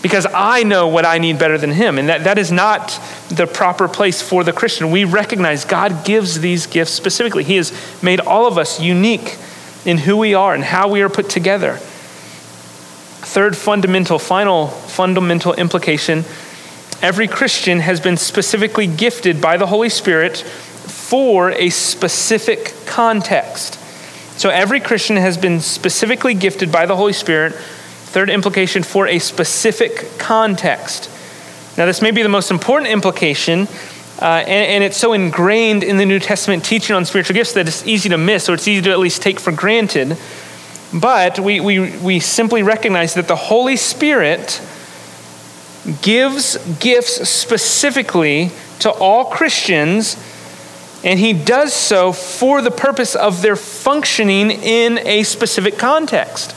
because 0.01 0.25
I 0.33 0.63
know 0.63 0.87
what 0.87 1.05
I 1.05 1.19
need 1.19 1.37
better 1.37 1.59
than 1.59 1.69
him. 1.69 1.99
And 1.99 2.09
that, 2.09 2.23
that 2.23 2.39
is 2.39 2.51
not 2.51 2.99
the 3.29 3.45
proper 3.45 3.87
place 3.87 4.23
for 4.23 4.43
the 4.43 4.53
Christian. 4.53 4.89
We 4.89 5.03
recognize 5.03 5.65
God 5.65 6.03
gives 6.03 6.39
these 6.39 6.65
gifts 6.65 6.93
specifically. 6.93 7.43
He 7.43 7.57
has 7.57 7.71
made 8.01 8.21
all 8.21 8.47
of 8.47 8.57
us 8.57 8.81
unique 8.81 9.37
in 9.85 9.99
who 9.99 10.17
we 10.17 10.33
are 10.33 10.55
and 10.55 10.63
how 10.63 10.87
we 10.87 11.03
are 11.03 11.09
put 11.09 11.29
together. 11.29 11.79
Third 13.35 13.57
fundamental, 13.57 14.17
final 14.17 14.67
fundamental 14.67 15.53
implication 15.55 16.23
every 17.01 17.27
Christian 17.27 17.81
has 17.81 17.99
been 17.99 18.15
specifically 18.15 18.87
gifted 18.87 19.41
by 19.41 19.57
the 19.57 19.67
Holy 19.67 19.89
Spirit 19.89 20.37
for 20.37 21.51
a 21.51 21.69
specific 21.69 22.73
context. 22.85 23.73
So 24.39 24.47
every 24.47 24.79
Christian 24.79 25.17
has 25.17 25.37
been 25.37 25.59
specifically 25.59 26.33
gifted 26.33 26.71
by 26.71 26.85
the 26.85 26.95
Holy 26.95 27.11
Spirit 27.11 27.51
Third 27.51 28.29
implication 28.29 28.83
for 28.83 29.05
a 29.05 29.19
specific 29.19 30.17
context. 30.17 31.09
Now, 31.77 31.85
this 31.87 32.01
may 32.01 32.11
be 32.11 32.23
the 32.23 32.29
most 32.29 32.51
important 32.51 32.89
implication, 32.89 33.67
uh, 34.21 34.45
and, 34.47 34.47
and, 34.47 34.81
it's 34.81 34.95
so 34.95 35.11
ingrained 35.11 35.83
in 35.83 35.97
the 35.97 36.05
New 36.05 36.21
Testament 36.21 36.63
teaching 36.63 36.95
on 36.95 37.03
spiritual 37.03 37.33
gifts 37.33 37.51
that 37.51 37.67
it's 37.67 37.85
easy 37.85 38.07
to 38.07 38.17
miss, 38.17 38.47
or 38.47 38.53
it's 38.53 38.69
easy 38.69 38.81
to 38.83 38.91
at 38.91 38.99
least 38.99 39.21
take 39.21 39.41
for 39.41 39.51
granted. 39.51 40.15
But 40.93 41.39
we, 41.39 41.59
we, 41.59 41.97
we 41.97 42.19
simply 42.19 42.63
recognize 42.63 43.13
that 43.15 43.27
the 43.27 43.35
Holy 43.35 43.75
Spirit 43.75 44.61
gives 46.01 46.57
gifts 46.79 47.29
specifically 47.29 48.51
to 48.79 48.91
all 48.91 49.25
Christians, 49.25 50.17
and 51.03 51.19
he 51.19 51.33
does 51.33 51.73
so 51.73 52.11
for 52.11 52.61
the 52.61 52.71
purpose 52.71 53.15
of 53.15 53.41
their 53.41 53.55
functioning 53.55 54.51
in 54.51 54.99
a 54.99 55.23
specific 55.23 55.77
context. 55.77 56.55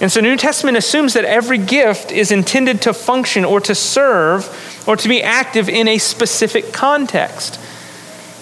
And 0.00 0.10
so, 0.10 0.20
New 0.20 0.36
Testament 0.36 0.76
assumes 0.76 1.12
that 1.12 1.24
every 1.24 1.58
gift 1.58 2.10
is 2.10 2.32
intended 2.32 2.82
to 2.82 2.92
function 2.92 3.44
or 3.44 3.60
to 3.60 3.74
serve 3.74 4.82
or 4.88 4.96
to 4.96 5.08
be 5.08 5.22
active 5.22 5.68
in 5.68 5.86
a 5.86 5.98
specific 5.98 6.72
context. 6.72 7.60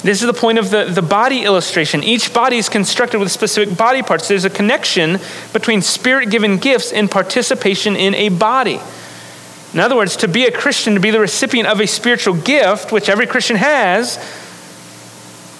This 0.03 0.23
is 0.23 0.27
the 0.27 0.33
point 0.33 0.59
of 0.59 0.71
the, 0.71 0.85
the 0.85 1.03
body 1.03 1.45
illustration. 1.45 2.03
Each 2.03 2.33
body 2.33 2.57
is 2.57 2.69
constructed 2.71 3.19
with 3.19 3.31
specific 3.31 3.77
body 3.77 4.03
parts. 4.03 4.29
There's 4.29 4.47
a 4.47 4.51
connection 4.51 5.19
between 5.53 5.83
spirit 5.83 6.31
given 6.31 6.57
gifts 6.57 6.91
and 6.93 7.11
participation 7.11 7.97
in 7.97 8.15
a 8.15 8.31
body. 8.31 8.81
In 9.75 9.79
other 9.79 9.97
words, 9.97 10.17
to 10.17 10.29
be 10.29 10.47
a 10.47 10.51
Christian, 10.53 10.95
to 10.95 11.01
be 11.01 11.11
the 11.11 11.21
recipient 11.21 11.69
of 11.69 11.81
a 11.81 11.87
spiritual 11.87 12.35
gift, 12.35 12.93
which 12.93 13.09
every 13.09 13.27
Christian 13.27 13.57
has, 13.57 14.17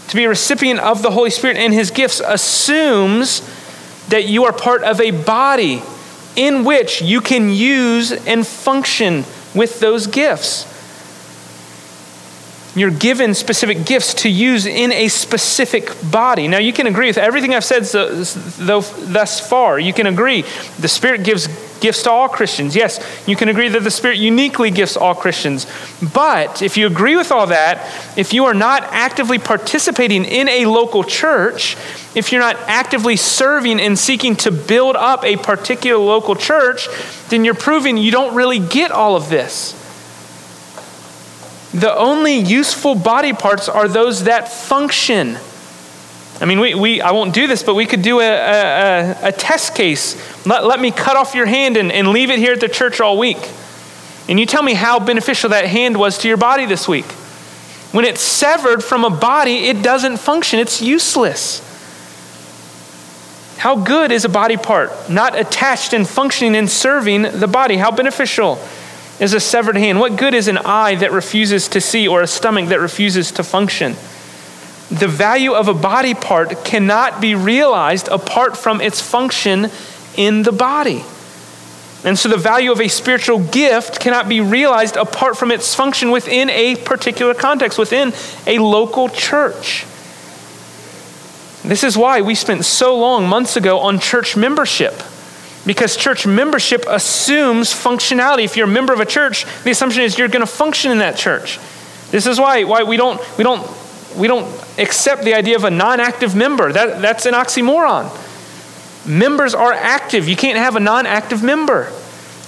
to 0.09 0.17
be 0.17 0.25
a 0.25 0.29
recipient 0.29 0.81
of 0.81 1.03
the 1.03 1.11
Holy 1.11 1.31
Spirit 1.31 1.57
and 1.57 1.73
his 1.73 1.91
gifts 1.91 2.21
assumes 2.21 3.43
that 4.09 4.27
you 4.27 4.45
are 4.45 4.53
part 4.53 4.83
of 4.83 5.01
a 5.01 5.11
body 5.11 5.83
in 6.35 6.65
which 6.65 7.03
you 7.03 7.21
can 7.21 7.51
use 7.51 8.11
and 8.27 8.47
function 8.47 9.25
with 9.55 9.81
those 9.81 10.07
gifts. 10.07 10.67
You're 12.77 12.91
given 12.91 13.35
specific 13.35 13.85
gifts 13.85 14.15
to 14.15 14.29
use 14.29 14.65
in 14.65 14.93
a 14.93 15.09
specific 15.09 15.91
body. 16.11 16.47
Now, 16.47 16.59
you 16.59 16.73
can 16.73 16.87
agree 16.87 17.09
with 17.09 17.19
everything 17.19 17.53
I've 17.53 17.65
said 17.65 17.85
so 17.87 18.23
thus 18.81 19.41
far. 19.41 19.79
You 19.79 19.93
can 19.93 20.07
agree 20.07 20.45
the 20.79 20.89
Spirit 20.89 21.25
gives 21.25 21.49
gifts 21.81 22.05
to 22.05 22.11
all 22.11 22.29
Christians. 22.29 22.77
Yes, 22.77 23.05
you 23.27 23.35
can 23.35 23.49
agree 23.49 23.69
that 23.69 23.83
the 23.83 23.91
Spirit 23.91 24.19
uniquely 24.19 24.71
gifts 24.71 24.97
all 24.97 25.15
Christians. 25.15 25.67
But 26.15 26.63
if 26.63 26.77
you 26.77 26.87
agree 26.87 27.17
with 27.17 27.33
all 27.33 27.49
that, 27.49 27.79
if 28.17 28.33
you 28.33 28.45
are 28.45 28.55
not 28.55 28.85
actively 28.85 29.39
participating 29.39 30.25
in 30.25 30.49
a 30.49 30.67
local 30.67 31.03
church, 31.03 31.77
if 32.15 32.31
you're 32.31 32.41
not 32.41 32.57
actively 32.69 33.17
serving 33.17 33.81
and 33.81 33.99
seeking 33.99 34.37
to 34.37 34.53
build 34.53 34.95
up 34.95 35.25
a 35.25 35.37
particular 35.39 36.05
local 36.05 36.37
church, 36.37 36.89
then 37.31 37.45
you're 37.45 37.55
proving 37.55 37.97
you 37.97 38.13
don't 38.13 38.35
really 38.37 38.59
get 38.59 38.93
all 38.93 39.17
of 39.17 39.29
this. 39.29 39.75
The 41.73 41.95
only 41.95 42.37
useful 42.37 42.95
body 42.95 43.33
parts 43.33 43.69
are 43.69 43.87
those 43.87 44.25
that 44.25 44.51
function. 44.51 45.39
I 46.41 46.47
mean, 46.47 46.59
we, 46.59 46.75
we, 46.75 47.01
I 47.01 47.13
won't 47.13 47.35
do 47.35 47.47
this, 47.47 47.63
but 47.63 47.75
we 47.75 47.87
could 47.87 48.03
do 48.03 48.21
a, 48.21 48.25
a, 48.25 49.29
a 49.29 49.33
test 49.33 49.75
case. 49.75 50.47
Let, 50.47 50.65
let 50.65 50.81
me 50.81 50.91
cut 50.91 51.17
off 51.17 51.35
your 51.35 51.47
hand 51.47 51.77
and, 51.77 51.93
and 51.93 52.09
leave 52.09 52.31
it 52.31 52.39
here 52.39 52.53
at 52.55 52.61
the 52.61 52.69
church 52.69 53.01
all 53.01 53.19
week. 53.19 53.39
And 54.29 54.41
you 54.41 54.47
tell 54.47 54.63
me 54.63 54.75
how 54.75 54.99
beneficial 54.99 55.51
that 55.51 55.67
hand 55.67 55.97
was 55.97 56.19
to 56.19 56.29
your 56.29 56.37
body 56.37 56.67
this 56.67 56.89
week. 56.89 57.05
When 57.93 58.05
it's 58.05 58.21
severed 58.21 58.83
from 58.83 59.05
a 59.05 59.11
body, 59.11 59.67
it 59.67 59.83
doesn't 59.83 60.17
function, 60.17 60.61
it's 60.61 60.81
useless. 60.81 61.67
How 63.59 63.77
good 63.77 64.11
is 64.11 64.25
a 64.25 64.29
body 64.29 64.57
part? 64.57 65.11
Not 65.11 65.39
attached 65.39 65.93
and 65.93 66.09
functioning 66.09 66.57
and 66.57 66.71
serving 66.71 67.23
the 67.23 67.49
body. 67.49 67.77
How 67.77 67.91
beneficial 67.91 68.59
is 69.21 69.35
a 69.35 69.41
severed 69.41 69.77
hand? 69.77 70.01
What 70.01 70.17
good 70.17 70.35
is 70.35 70.49
an 70.49 70.59
eye 70.59 70.97
that 70.97 71.13
refuses 71.13 71.69
to 71.69 71.81
see 71.81 72.09
or 72.09 72.23
a 72.23 72.27
stomach 72.27 72.69
that 72.71 72.81
refuses 72.81 73.31
to 73.33 73.45
function? 73.45 73.93
The 74.91 75.07
value 75.07 75.53
of 75.53 75.69
a 75.69 75.75
body 75.75 76.15
part 76.15 76.65
cannot 76.65 77.21
be 77.21 77.35
realized 77.35 78.09
apart 78.09 78.57
from 78.57 78.81
its 78.81 79.01
function 79.01 79.71
in 80.17 80.43
the 80.43 80.53
body. 80.53 81.05
And 82.03 82.19
so 82.19 82.31
the 82.31 82.39
value 82.39 82.73
of 82.73 82.81
a 82.81 82.89
spiritual 82.89 83.39
gift 83.39 84.01
cannot 84.01 84.29
be 84.29 84.41
realized 84.41 84.97
apart 84.97 85.37
from 85.37 85.51
its 85.51 85.75
function 85.75 86.11
within 86.11 86.49
a 86.49 86.77
particular 86.77 87.35
context, 87.35 87.79
within 87.79 88.15
a 88.47 88.59
local 88.59 89.11
church. 89.11 89.85
This 91.63 91.85
is 91.85 91.97
why 91.97 92.23
we 92.23 92.35
spent 92.35 92.65
so 92.65 92.99
long 92.99 93.29
months 93.29 93.57
ago 93.57 93.81
on 93.81 93.99
church 93.99 94.35
membership. 94.35 94.95
Because 95.67 95.97
church 95.97 96.27
membership 96.27 96.85
assumes 96.89 97.73
functionality. 97.73 98.45
If 98.45 98.57
you're 98.57 98.69
a 98.69 98.71
member 98.71 98.93
of 98.93 99.01
a 99.01 99.07
church, 99.07 99.45
the 99.63 99.71
assumption 99.71 100.03
is 100.03 100.19
you're 100.19 100.29
going 100.29 100.41
to 100.41 100.51
function 100.51 100.91
in 100.91 100.99
that 100.99 101.17
church. 101.17 101.59
This 102.11 102.27
is 102.27 102.41
why, 102.41 102.65
why 102.65 102.83
we, 102.83 102.97
don't, 102.97 103.21
we, 103.37 103.45
don't, 103.45 103.69
we 104.17 104.27
don't 104.27 104.47
accept 104.79 105.23
the 105.23 105.35
idea 105.35 105.57
of 105.57 105.65
a 105.65 105.71
non 105.71 106.01
active 106.01 106.35
member. 106.35 106.73
That, 106.73 107.03
that's 107.03 107.27
an 107.27 107.35
oxymoron. 107.35 108.11
Members 109.07 109.55
are 109.55 109.73
active. 109.73 110.29
You 110.29 110.37
can't 110.37 110.59
have 110.59 110.77
a 110.77 110.81
non 110.81 111.07
active 111.07 111.43
member. 111.43 111.93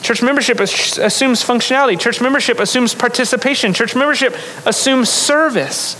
Church 0.02 0.20
membership 0.20 0.58
assumes 0.58 1.44
functionality. 1.44 1.98
Church 1.98 2.20
membership 2.20 2.58
assumes 2.58 2.94
participation. 2.94 3.72
Church 3.72 3.94
membership 3.94 4.34
assumes 4.66 5.08
service. 5.08 5.96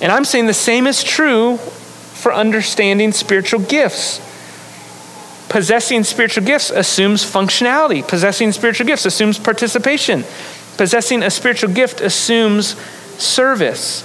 And 0.00 0.10
I'm 0.10 0.24
saying 0.24 0.46
the 0.46 0.54
same 0.54 0.86
is 0.86 1.04
true 1.04 1.58
for 1.58 2.32
understanding 2.32 3.12
spiritual 3.12 3.60
gifts. 3.60 4.20
Possessing 5.48 6.02
spiritual 6.04 6.44
gifts 6.44 6.70
assumes 6.70 7.24
functionality. 7.24 8.06
Possessing 8.06 8.52
spiritual 8.52 8.86
gifts 8.86 9.06
assumes 9.06 9.38
participation. 9.38 10.24
Possessing 10.76 11.22
a 11.22 11.30
spiritual 11.30 11.72
gift 11.72 12.00
assumes 12.00 12.76
service. 13.18 14.02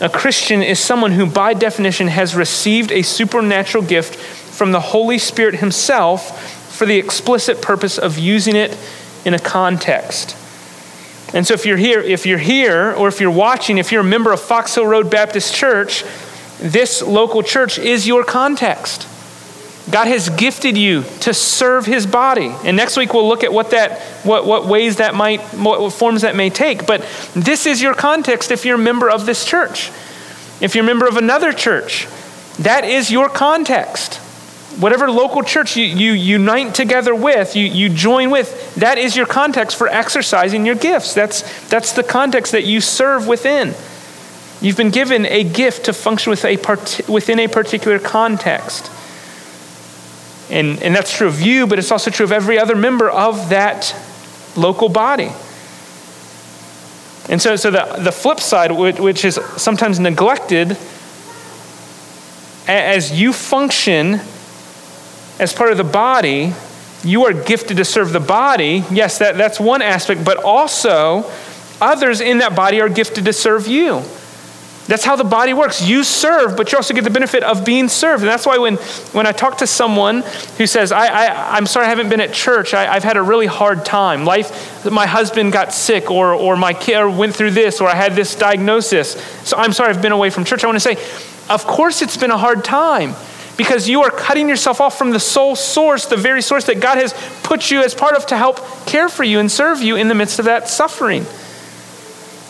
A 0.00 0.08
Christian 0.08 0.62
is 0.62 0.78
someone 0.78 1.12
who, 1.12 1.26
by 1.26 1.54
definition, 1.54 2.08
has 2.08 2.36
received 2.36 2.92
a 2.92 3.02
supernatural 3.02 3.82
gift 3.82 4.14
from 4.14 4.70
the 4.70 4.80
Holy 4.80 5.18
Spirit 5.18 5.56
Himself 5.56 6.76
for 6.76 6.86
the 6.86 6.98
explicit 6.98 7.60
purpose 7.60 7.98
of 7.98 8.18
using 8.18 8.54
it 8.54 8.76
in 9.24 9.34
a 9.34 9.38
context. 9.38 10.36
And 11.34 11.46
so 11.46 11.54
if 11.54 11.66
you're 11.66 11.76
here, 11.76 12.00
if 12.00 12.26
you're 12.26 12.38
here, 12.38 12.92
or 12.92 13.08
if 13.08 13.20
you're 13.20 13.30
watching, 13.30 13.78
if 13.78 13.90
you're 13.90 14.02
a 14.02 14.04
member 14.04 14.32
of 14.32 14.40
Fox 14.40 14.74
Hill 14.74 14.86
Road 14.86 15.10
Baptist 15.10 15.54
Church, 15.54 16.04
this 16.60 17.02
local 17.02 17.42
church 17.42 17.78
is 17.78 18.06
your 18.06 18.24
context. 18.24 19.06
God 19.90 20.06
has 20.08 20.28
gifted 20.28 20.76
you 20.76 21.04
to 21.20 21.32
serve 21.32 21.86
his 21.86 22.06
body. 22.06 22.54
And 22.64 22.76
next 22.76 22.96
week 22.96 23.14
we'll 23.14 23.28
look 23.28 23.42
at 23.42 23.52
what 23.52 23.70
that 23.70 24.00
what, 24.24 24.44
what 24.44 24.66
ways 24.66 24.96
that 24.96 25.14
might 25.14 25.40
what 25.54 25.92
forms 25.92 26.22
that 26.22 26.36
may 26.36 26.50
take. 26.50 26.86
But 26.86 27.06
this 27.34 27.64
is 27.66 27.80
your 27.80 27.94
context 27.94 28.50
if 28.50 28.64
you're 28.64 28.74
a 28.74 28.78
member 28.78 29.10
of 29.10 29.24
this 29.24 29.44
church. 29.46 29.90
If 30.60 30.74
you're 30.74 30.84
a 30.84 30.86
member 30.86 31.06
of 31.06 31.16
another 31.16 31.52
church, 31.52 32.06
that 32.58 32.84
is 32.84 33.10
your 33.10 33.28
context. 33.28 34.16
Whatever 34.80 35.10
local 35.10 35.42
church 35.42 35.76
you, 35.76 35.84
you 35.84 36.12
unite 36.12 36.74
together 36.74 37.14
with, 37.14 37.56
you, 37.56 37.64
you 37.64 37.88
join 37.88 38.30
with, 38.30 38.74
that 38.76 38.98
is 38.98 39.16
your 39.16 39.26
context 39.26 39.76
for 39.76 39.88
exercising 39.88 40.66
your 40.66 40.74
gifts. 40.74 41.14
That's, 41.14 41.68
that's 41.68 41.92
the 41.92 42.04
context 42.04 42.52
that 42.52 42.64
you 42.64 42.80
serve 42.80 43.26
within. 43.26 43.74
You've 44.60 44.76
been 44.76 44.90
given 44.90 45.26
a 45.26 45.42
gift 45.42 45.86
to 45.86 45.92
function 45.92 46.30
with 46.30 46.44
a 46.44 46.56
part, 46.58 47.00
within 47.08 47.40
a 47.40 47.48
particular 47.48 47.98
context. 47.98 48.90
And, 50.50 50.82
and 50.82 50.94
that's 50.94 51.14
true 51.14 51.28
of 51.28 51.40
you, 51.40 51.66
but 51.66 51.78
it's 51.78 51.92
also 51.92 52.10
true 52.10 52.24
of 52.24 52.32
every 52.32 52.58
other 52.58 52.74
member 52.74 53.10
of 53.10 53.50
that 53.50 53.94
local 54.56 54.88
body. 54.88 55.30
And 57.28 57.42
so, 57.42 57.56
so 57.56 57.70
the, 57.70 57.96
the 57.98 58.12
flip 58.12 58.40
side, 58.40 58.72
which, 58.72 59.24
is 59.24 59.34
sometimes 59.56 60.00
neglected, 60.00 60.78
as 62.66 63.18
you 63.18 63.32
function 63.32 64.20
as 65.38 65.52
part 65.52 65.70
of 65.70 65.76
the 65.76 65.84
body, 65.84 66.54
you 67.04 67.26
are 67.26 67.32
gifted 67.32 67.76
to 67.76 67.84
serve 67.84 68.12
the 68.12 68.20
body. 68.20 68.84
Yes, 68.90 69.18
that, 69.18 69.36
that's 69.36 69.60
one 69.60 69.82
aspect, 69.82 70.24
but 70.24 70.38
also 70.38 71.30
others 71.80 72.20
in 72.20 72.38
that 72.38 72.56
body 72.56 72.80
are 72.80 72.88
gifted 72.88 73.26
to 73.26 73.32
serve 73.32 73.68
you. 73.68 74.02
That's 74.88 75.04
how 75.04 75.16
the 75.16 75.24
body 75.24 75.52
works. 75.52 75.86
You 75.86 76.02
serve, 76.02 76.56
but 76.56 76.72
you 76.72 76.78
also 76.78 76.94
get 76.94 77.04
the 77.04 77.10
benefit 77.10 77.42
of 77.42 77.62
being 77.62 77.88
served. 77.88 78.22
And 78.22 78.30
that's 78.30 78.46
why 78.46 78.56
when, 78.56 78.76
when 79.12 79.26
I 79.26 79.32
talk 79.32 79.58
to 79.58 79.66
someone 79.66 80.22
who 80.56 80.66
says, 80.66 80.92
I, 80.92 81.08
I, 81.08 81.58
am 81.58 81.66
sorry 81.66 81.84
I 81.84 81.90
haven't 81.90 82.08
been 82.08 82.22
at 82.22 82.32
church, 82.32 82.72
I, 82.72 82.94
have 82.94 83.04
had 83.04 83.18
a 83.18 83.22
really 83.22 83.46
hard 83.46 83.84
time. 83.84 84.24
Life, 84.24 84.90
my 84.90 85.04
husband 85.04 85.52
got 85.52 85.74
sick, 85.74 86.10
or, 86.10 86.32
or 86.32 86.56
my 86.56 86.72
kid 86.72 87.04
went 87.04 87.36
through 87.36 87.50
this, 87.50 87.82
or 87.82 87.88
I 87.88 87.94
had 87.94 88.14
this 88.16 88.34
diagnosis. 88.34 89.12
So 89.46 89.58
I'm 89.58 89.74
sorry 89.74 89.90
I've 89.90 90.00
been 90.00 90.12
away 90.12 90.30
from 90.30 90.46
church. 90.46 90.64
I 90.64 90.66
want 90.66 90.76
to 90.76 90.80
say, 90.80 90.96
of 91.50 91.66
course 91.66 92.00
it's 92.00 92.16
been 92.16 92.30
a 92.30 92.38
hard 92.38 92.64
time 92.64 93.14
because 93.58 93.90
you 93.90 94.02
are 94.04 94.10
cutting 94.10 94.48
yourself 94.48 94.80
off 94.80 94.96
from 94.96 95.10
the 95.10 95.20
sole 95.20 95.54
source, 95.54 96.06
the 96.06 96.16
very 96.16 96.40
source 96.40 96.64
that 96.64 96.80
God 96.80 96.96
has 96.96 97.12
put 97.42 97.70
you 97.70 97.82
as 97.82 97.94
part 97.94 98.14
of 98.14 98.24
to 98.26 98.38
help 98.38 98.58
care 98.86 99.10
for 99.10 99.24
you 99.24 99.38
and 99.38 99.52
serve 99.52 99.82
you 99.82 99.96
in 99.96 100.08
the 100.08 100.14
midst 100.14 100.38
of 100.38 100.46
that 100.46 100.68
suffering. 100.68 101.26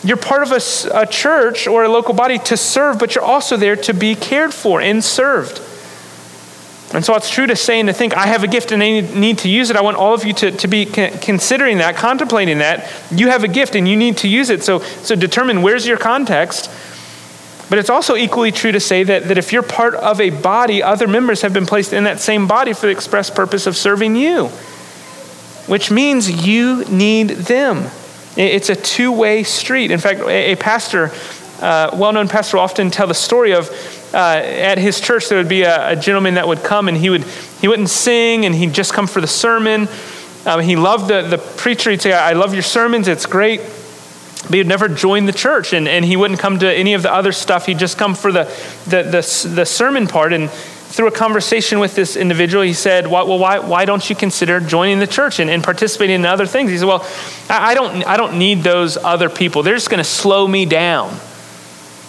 You're 0.03 0.17
part 0.17 0.43
of 0.43 0.51
a, 0.51 1.01
a, 1.01 1.05
church 1.05 1.67
or 1.67 1.83
a 1.83 1.89
local 1.89 2.13
body 2.13 2.37
to 2.39 2.55
serve, 2.55 2.99
but 2.99 3.15
you're 3.15 3.23
also 3.23 3.57
there 3.57 3.75
to 3.75 3.93
be 3.93 4.15
cared 4.15 4.53
for 4.53 4.79
and 4.79 5.03
served. 5.03 5.61
And 6.93 7.05
so 7.05 7.13
it's 7.15 7.29
true 7.29 7.45
to 7.45 7.55
say 7.55 7.79
and 7.79 7.87
to 7.87 7.93
think, 7.93 8.15
I 8.15 8.25
have 8.27 8.43
a 8.43 8.47
gift 8.47 8.71
and 8.71 8.81
I 8.81 9.01
need 9.01 9.39
to 9.39 9.49
use 9.49 9.69
it. 9.69 9.75
I 9.75 9.81
want 9.81 9.97
all 9.97 10.13
of 10.13 10.23
you 10.23 10.33
to, 10.33 10.51
to 10.51 10.67
be 10.67 10.85
considering 10.85 11.79
that, 11.79 11.95
contemplating 11.97 12.59
that. 12.59 12.91
You 13.11 13.27
have 13.29 13.43
a 13.43 13.47
gift 13.47 13.75
and 13.75 13.87
you 13.87 13.95
need 13.95 14.17
to 14.17 14.27
use 14.27 14.49
it. 14.49 14.63
So, 14.63 14.79
so 14.79 15.15
determine 15.15 15.61
where's 15.61 15.85
your 15.85 15.97
context. 15.97 16.71
But 17.69 17.77
it's 17.77 17.89
also 17.89 18.15
equally 18.15 18.51
true 18.51 18.71
to 18.71 18.79
say 18.79 19.03
that, 19.03 19.27
that 19.27 19.37
if 19.37 19.53
you're 19.53 19.61
part 19.61 19.93
of 19.93 20.19
a 20.19 20.31
body, 20.31 20.81
other 20.81 21.07
members 21.07 21.43
have 21.43 21.53
been 21.53 21.67
placed 21.67 21.93
in 21.93 22.05
that 22.05 22.19
same 22.19 22.47
body 22.47 22.73
for 22.73 22.87
the 22.87 22.91
express 22.91 23.29
purpose 23.29 23.67
of 23.67 23.77
serving 23.77 24.15
you. 24.15 24.49
which 25.67 25.91
means 25.91 26.47
you 26.47 26.83
need 26.85 27.29
them. 27.29 27.91
It's 28.39 28.69
a 28.69 28.75
two 28.75 29.11
way 29.11 29.43
street. 29.43 29.91
In 29.91 29.99
fact, 29.99 30.21
a 30.21 30.55
pastor, 30.55 31.11
uh, 31.61 31.89
well 31.93 32.13
known 32.13 32.29
pastor, 32.29 32.55
will 32.55 32.63
often 32.63 32.89
tell 32.89 33.05
the 33.05 33.13
story 33.13 33.53
of 33.53 33.69
uh, 34.13 34.17
at 34.17 34.77
his 34.77 35.01
church 35.01 35.27
there 35.27 35.37
would 35.37 35.49
be 35.49 35.63
a, 35.63 35.89
a, 35.89 35.95
gentleman 35.95 36.35
that 36.35 36.47
would 36.47 36.63
come 36.63 36.87
and 36.87 36.97
he, 36.97 37.09
would, 37.09 37.23
he 37.59 37.67
wouldn't 37.67 37.89
sing 37.89 38.45
and 38.45 38.55
he'd 38.55 38.73
just 38.73 38.93
come 38.93 39.07
for 39.07 39.19
the 39.19 39.27
sermon. 39.27 39.89
Um, 40.45 40.61
he 40.61 40.77
loved 40.77 41.09
the, 41.09 41.21
the 41.21 41.37
preacher. 41.37 41.91
He'd 41.91 42.01
say, 42.01 42.13
I 42.13 42.31
love 42.31 42.53
your 42.53 42.63
sermons, 42.63 43.07
it's 43.09 43.25
great. 43.25 43.59
But 43.59 44.53
he'd 44.53 44.67
never 44.67 44.87
join 44.87 45.25
the 45.25 45.33
church 45.33 45.73
and, 45.73 45.85
and 45.87 46.05
he 46.05 46.15
wouldn't 46.15 46.39
come 46.39 46.59
to 46.59 46.73
any 46.73 46.93
of 46.93 47.03
the 47.03 47.13
other 47.13 47.33
stuff. 47.33 47.65
He'd 47.65 47.77
just 47.77 47.97
come 47.97 48.15
for 48.15 48.31
the, 48.31 48.45
the, 48.85 49.03
the, 49.03 49.51
the 49.53 49.65
sermon 49.65 50.07
part. 50.07 50.31
And 50.31 50.49
through 50.89 51.07
a 51.07 51.11
conversation 51.11 51.79
with 51.79 51.93
this 51.93 52.15
individual, 52.15 52.63
he 52.63 52.73
said, 52.73 53.05
Well, 53.05 53.37
why, 53.37 53.59
why 53.59 53.85
don't 53.85 54.09
you 54.09 54.15
consider 54.15 54.59
joining 54.59 54.97
the 54.97 55.07
church 55.07 55.39
and, 55.39 55.47
and 55.47 55.63
participating 55.63 56.15
in 56.15 56.25
other 56.25 56.47
things? 56.47 56.71
He 56.71 56.77
said, 56.79 56.87
Well, 56.87 57.07
I 57.47 57.75
don't, 57.75 58.03
I 58.07 58.17
don't 58.17 58.39
need 58.39 58.63
those 58.63 58.97
other 58.97 59.29
people. 59.29 59.61
They're 59.61 59.75
just 59.75 59.91
going 59.91 59.99
to 59.99 60.03
slow 60.03 60.47
me 60.47 60.65
down. 60.65 61.15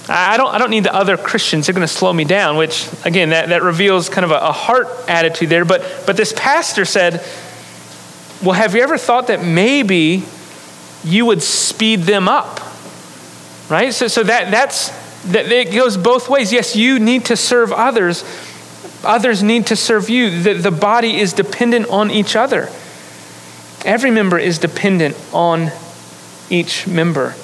I 0.09 0.39
don't, 0.39 0.49
I 0.49 0.57
don't 0.57 0.71
need 0.71 0.85
the 0.85 0.95
other 0.95 1.19
Christians. 1.19 1.67
They're 1.67 1.75
going 1.75 1.87
to 1.87 1.93
slow 1.93 2.11
me 2.13 2.25
down, 2.25 2.57
which, 2.57 2.89
again, 3.05 3.31
that, 3.31 3.51
that 3.51 3.63
reveals 3.63 4.09
kind 4.09 4.25
of 4.25 4.31
a, 4.31 4.39
a 4.39 4.53
heart 4.53 4.89
attitude 5.09 5.51
there. 5.51 5.67
But, 5.67 6.05
but 6.07 6.17
this 6.17 6.33
pastor 6.35 6.87
said, 6.87 7.23
Well, 8.43 8.55
have 8.55 8.75
you 8.75 8.81
ever 8.83 8.97
thought 8.97 9.27
that 9.27 9.45
maybe 9.45 10.25
you 11.05 11.27
would 11.27 11.43
speed 11.43 12.01
them 12.01 12.29
up? 12.29 12.61
Right? 13.69 13.93
So, 13.93 14.09
so 14.09 14.23
that, 14.23 14.51
that's, 14.51 14.89
that 15.27 15.53
it 15.53 15.73
goes 15.73 15.99
both 15.99 16.31
ways. 16.31 16.51
Yes, 16.51 16.75
you 16.75 16.99
need 16.99 17.27
to 17.27 17.37
serve 17.37 17.73
others, 17.73 18.25
Others 19.03 19.43
need 19.43 19.67
to 19.69 19.77
serve 19.77 20.11
you. 20.11 20.43
The, 20.43 20.55
the 20.55 20.71
body 20.71 21.19
is 21.19 21.33
dependent 21.33 21.89
on 21.89 22.11
each 22.11 22.37
other. 22.37 22.69
Every 23.85 24.11
member 24.11 24.39
is 24.39 24.59
dependent 24.59 25.17
on 25.33 25.71
each 26.51 26.87
member. 26.87 27.35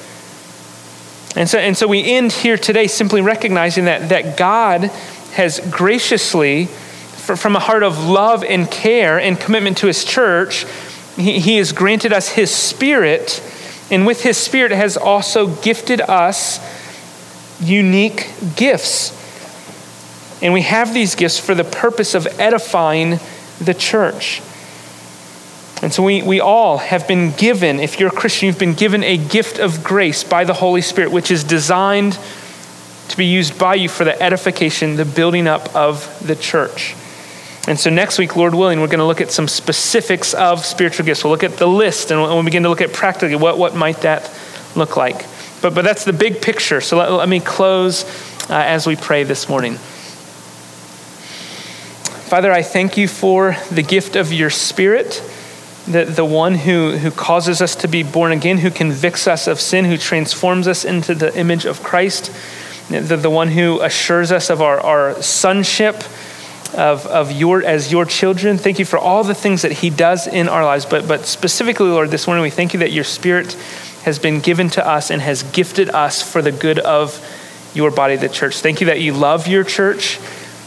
And 1.35 1.49
so, 1.49 1.59
and 1.59 1.77
so 1.77 1.87
we 1.87 2.05
end 2.05 2.33
here 2.33 2.57
today 2.57 2.87
simply 2.87 3.21
recognizing 3.21 3.87
that, 3.87 4.09
that 4.11 4.37
God 4.37 4.85
has 5.33 5.61
graciously, 5.71 6.67
from 6.67 7.57
a 7.57 7.61
heart 7.61 7.83
of 7.83 8.07
love 8.07 8.45
and 8.45 8.71
care 8.71 9.19
and 9.19 9.39
commitment 9.39 9.79
to 9.79 9.87
his 9.87 10.05
church, 10.05 10.67
he, 11.17 11.39
he 11.41 11.57
has 11.57 11.73
granted 11.73 12.13
us 12.13 12.31
his 12.31 12.51
spirit, 12.51 13.43
and 13.91 14.07
with 14.07 14.23
his 14.23 14.37
spirit 14.37 14.73
has 14.73 14.97
also 14.97 15.47
gifted 15.57 16.01
us 16.01 16.61
unique 17.61 18.31
gifts. 18.57 19.16
And 20.43 20.53
we 20.53 20.63
have 20.63 20.93
these 20.93 21.15
gifts 21.15 21.39
for 21.39 21.55
the 21.55 21.65
purpose 21.65 22.15
of 22.15 22.27
edifying 22.39 23.19
the 23.61 23.75
church. 23.75 24.43
And 25.83 25.93
so 25.93 26.03
we, 26.03 26.23
we 26.23 26.41
all 26.41 26.79
have 26.79 27.07
been 27.07 27.33
given, 27.33 27.81
if 27.81 28.01
you're 28.01 28.09
a 28.09 28.13
Christian, 28.13 28.47
you've 28.47 28.59
been 28.59 28.75
given 28.75 29.03
a 29.03 29.17
gift 29.17 29.59
of 29.59 29.85
grace 29.85 30.25
by 30.25 30.45
the 30.45 30.55
Holy 30.55 30.81
Spirit, 30.81 31.11
which 31.11 31.31
is 31.31 31.45
designed 31.45 32.19
to 33.09 33.17
be 33.17 33.27
used 33.27 33.59
by 33.59 33.75
you 33.75 33.89
for 33.89 34.05
the 34.05 34.21
edification, 34.23 34.97
the 34.97 35.05
building 35.05 35.47
up 35.47 35.75
of 35.77 36.27
the 36.27 36.35
church. 36.35 36.95
And 37.69 37.79
so 37.79 37.91
next 37.91 38.19
week, 38.19 38.37
Lord 38.37 38.55
willing, 38.55 38.81
we're 38.81 38.87
going 38.87 39.01
to 39.01 39.07
look 39.07 39.21
at 39.21 39.31
some 39.31 39.49
specifics 39.49 40.35
of 40.35 40.65
spiritual 40.65 41.05
gifts. 41.05 41.25
We'll 41.25 41.33
look 41.33 41.45
at 41.45 41.57
the 41.57 41.67
list 41.67 42.11
and 42.11 42.21
we'll 42.21 42.43
begin 42.43 42.63
to 42.63 42.69
look 42.69 42.81
at 42.81 42.93
practically 42.93 43.37
what, 43.37 43.59
what 43.59 43.75
might 43.75 44.03
that 44.03 44.31
look 44.77 44.97
like. 44.97 45.27
But, 45.63 45.75
but 45.75 45.83
that's 45.83 46.05
the 46.05 46.13
big 46.13 46.41
picture. 46.41 46.81
So 46.81 46.97
let, 46.99 47.11
let 47.11 47.29
me 47.29 47.41
close 47.41 48.05
uh, 48.49 48.55
as 48.55 48.87
we 48.87 48.95
pray 48.97 49.25
this 49.25 49.49
morning. 49.49 49.79
Father, 52.27 52.51
I 52.51 52.63
thank 52.63 52.97
you 52.97 53.07
for 53.07 53.57
the 53.71 53.85
gift 53.85 54.17
of 54.17 54.33
your 54.33 54.51
Spirit, 54.51 55.23
the, 55.87 56.05
the 56.05 56.25
one 56.25 56.57
who, 56.57 56.97
who 56.97 57.13
causes 57.13 57.63
us 57.63 57.77
to 57.77 57.87
be 57.87 58.03
born 58.03 58.33
again, 58.33 58.59
who 58.59 58.73
convicts 58.73 59.29
us 59.29 59.47
of 59.47 59.61
sin, 59.61 59.85
who 59.85 59.97
transforms 59.97 60.67
us 60.67 60.85
into 60.85 61.15
the 61.15 61.33
image 61.39 61.67
of 61.67 61.85
Christ, 61.85 62.33
the, 62.91 63.17
the 63.17 63.31
one 63.31 63.47
who 63.47 63.81
assures 63.81 64.33
us 64.33 64.51
of 64.51 64.61
our, 64.61 64.81
our 64.81 65.23
sonship. 65.23 66.03
Of, 66.75 67.07
of 67.07 67.31
your 67.31 67.63
as 67.63 67.93
your 67.93 68.05
children. 68.05 68.59
Thank 68.59 68.81
you 68.81 68.85
for 68.85 68.99
all 68.99 69.23
the 69.23 69.37
things 69.37 69.63
that 69.63 69.71
He 69.71 69.89
does 69.89 70.27
in 70.27 70.49
our 70.49 70.65
lives. 70.65 70.85
But 70.85 71.07
but 71.07 71.25
specifically, 71.25 71.87
Lord, 71.87 72.11
this 72.11 72.27
morning 72.27 72.43
we 72.43 72.51
thank 72.51 72.75
you 72.75 72.81
that 72.81 72.91
your 72.91 73.05
Spirit 73.05 73.53
has 74.03 74.19
been 74.19 74.41
given 74.41 74.69
to 74.71 74.87
us 74.87 75.13
and 75.13 75.23
has 75.23 75.45
gifted 75.45 75.89
us 75.91 76.21
for 76.21 76.43
the 76.43 76.51
good 76.51 76.81
of 76.81 77.25
your 77.73 77.93
body, 77.93 78.17
the 78.17 78.29
church. 78.29 78.57
Thank 78.57 78.81
you 78.81 78.89
that 78.89 79.01
you 79.01 79.13
love 79.15 79.47
your 79.47 79.63
church 79.63 80.19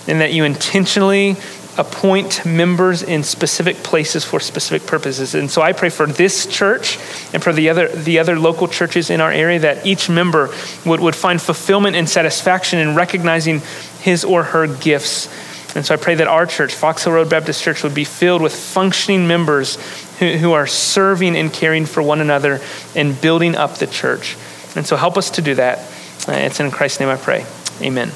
and 0.10 0.22
that 0.22 0.34
you 0.34 0.44
intentionally 0.44 1.38
appoint 1.78 2.46
members 2.46 3.02
in 3.02 3.24
specific 3.24 3.78
places 3.78 4.26
for 4.26 4.40
specific 4.40 4.86
purposes. 4.86 5.34
And 5.34 5.50
so 5.50 5.62
I 5.62 5.72
pray 5.72 5.90
for 5.90 6.06
this 6.06 6.46
church 6.46 6.98
and 7.34 7.42
for 7.42 7.54
the 7.54 7.70
other, 7.70 7.88
the 7.88 8.20
other 8.20 8.38
local 8.38 8.68
churches 8.68 9.10
in 9.10 9.22
our 9.22 9.32
area 9.32 9.60
that 9.60 9.86
each 9.86 10.10
member 10.10 10.54
would, 10.86 11.00
would 11.00 11.16
find 11.16 11.42
fulfillment 11.42 11.96
and 11.96 12.10
satisfaction 12.10 12.80
in 12.80 12.96
recognizing 12.96 13.62
his 14.02 14.26
or 14.26 14.44
her 14.44 14.68
gifts. 14.68 15.28
And 15.76 15.86
so 15.86 15.94
I 15.94 15.98
pray 15.98 16.16
that 16.16 16.28
our 16.28 16.46
church, 16.46 16.74
Fox 16.74 17.04
Hill 17.04 17.14
Road 17.14 17.30
Baptist 17.30 17.64
Church, 17.64 17.84
would 17.84 17.96
be 17.96 18.04
filled 18.04 18.42
with 18.42 18.54
functioning 18.54 19.28
members 19.28 19.78
who, 20.18 20.32
who 20.32 20.52
are 20.52 20.68
serving 20.68 21.38
and 21.38 21.54
caring 21.54 21.86
for 21.86 22.02
one 22.04 22.20
another 22.20 22.60
and 22.96 23.20
building 23.22 23.56
up 23.56 23.76
the 23.76 23.88
church. 23.88 24.36
And 24.76 24.86
so 24.86 24.96
help 24.98 25.16
us 25.18 25.30
to 25.32 25.42
do 25.42 25.56
that. 25.56 25.80
Uh, 26.28 26.34
it's 26.34 26.60
in 26.60 26.72
Christ's 26.72 27.00
name 27.00 27.10
I 27.10 27.18
pray. 27.18 27.46
Amen. 27.82 28.12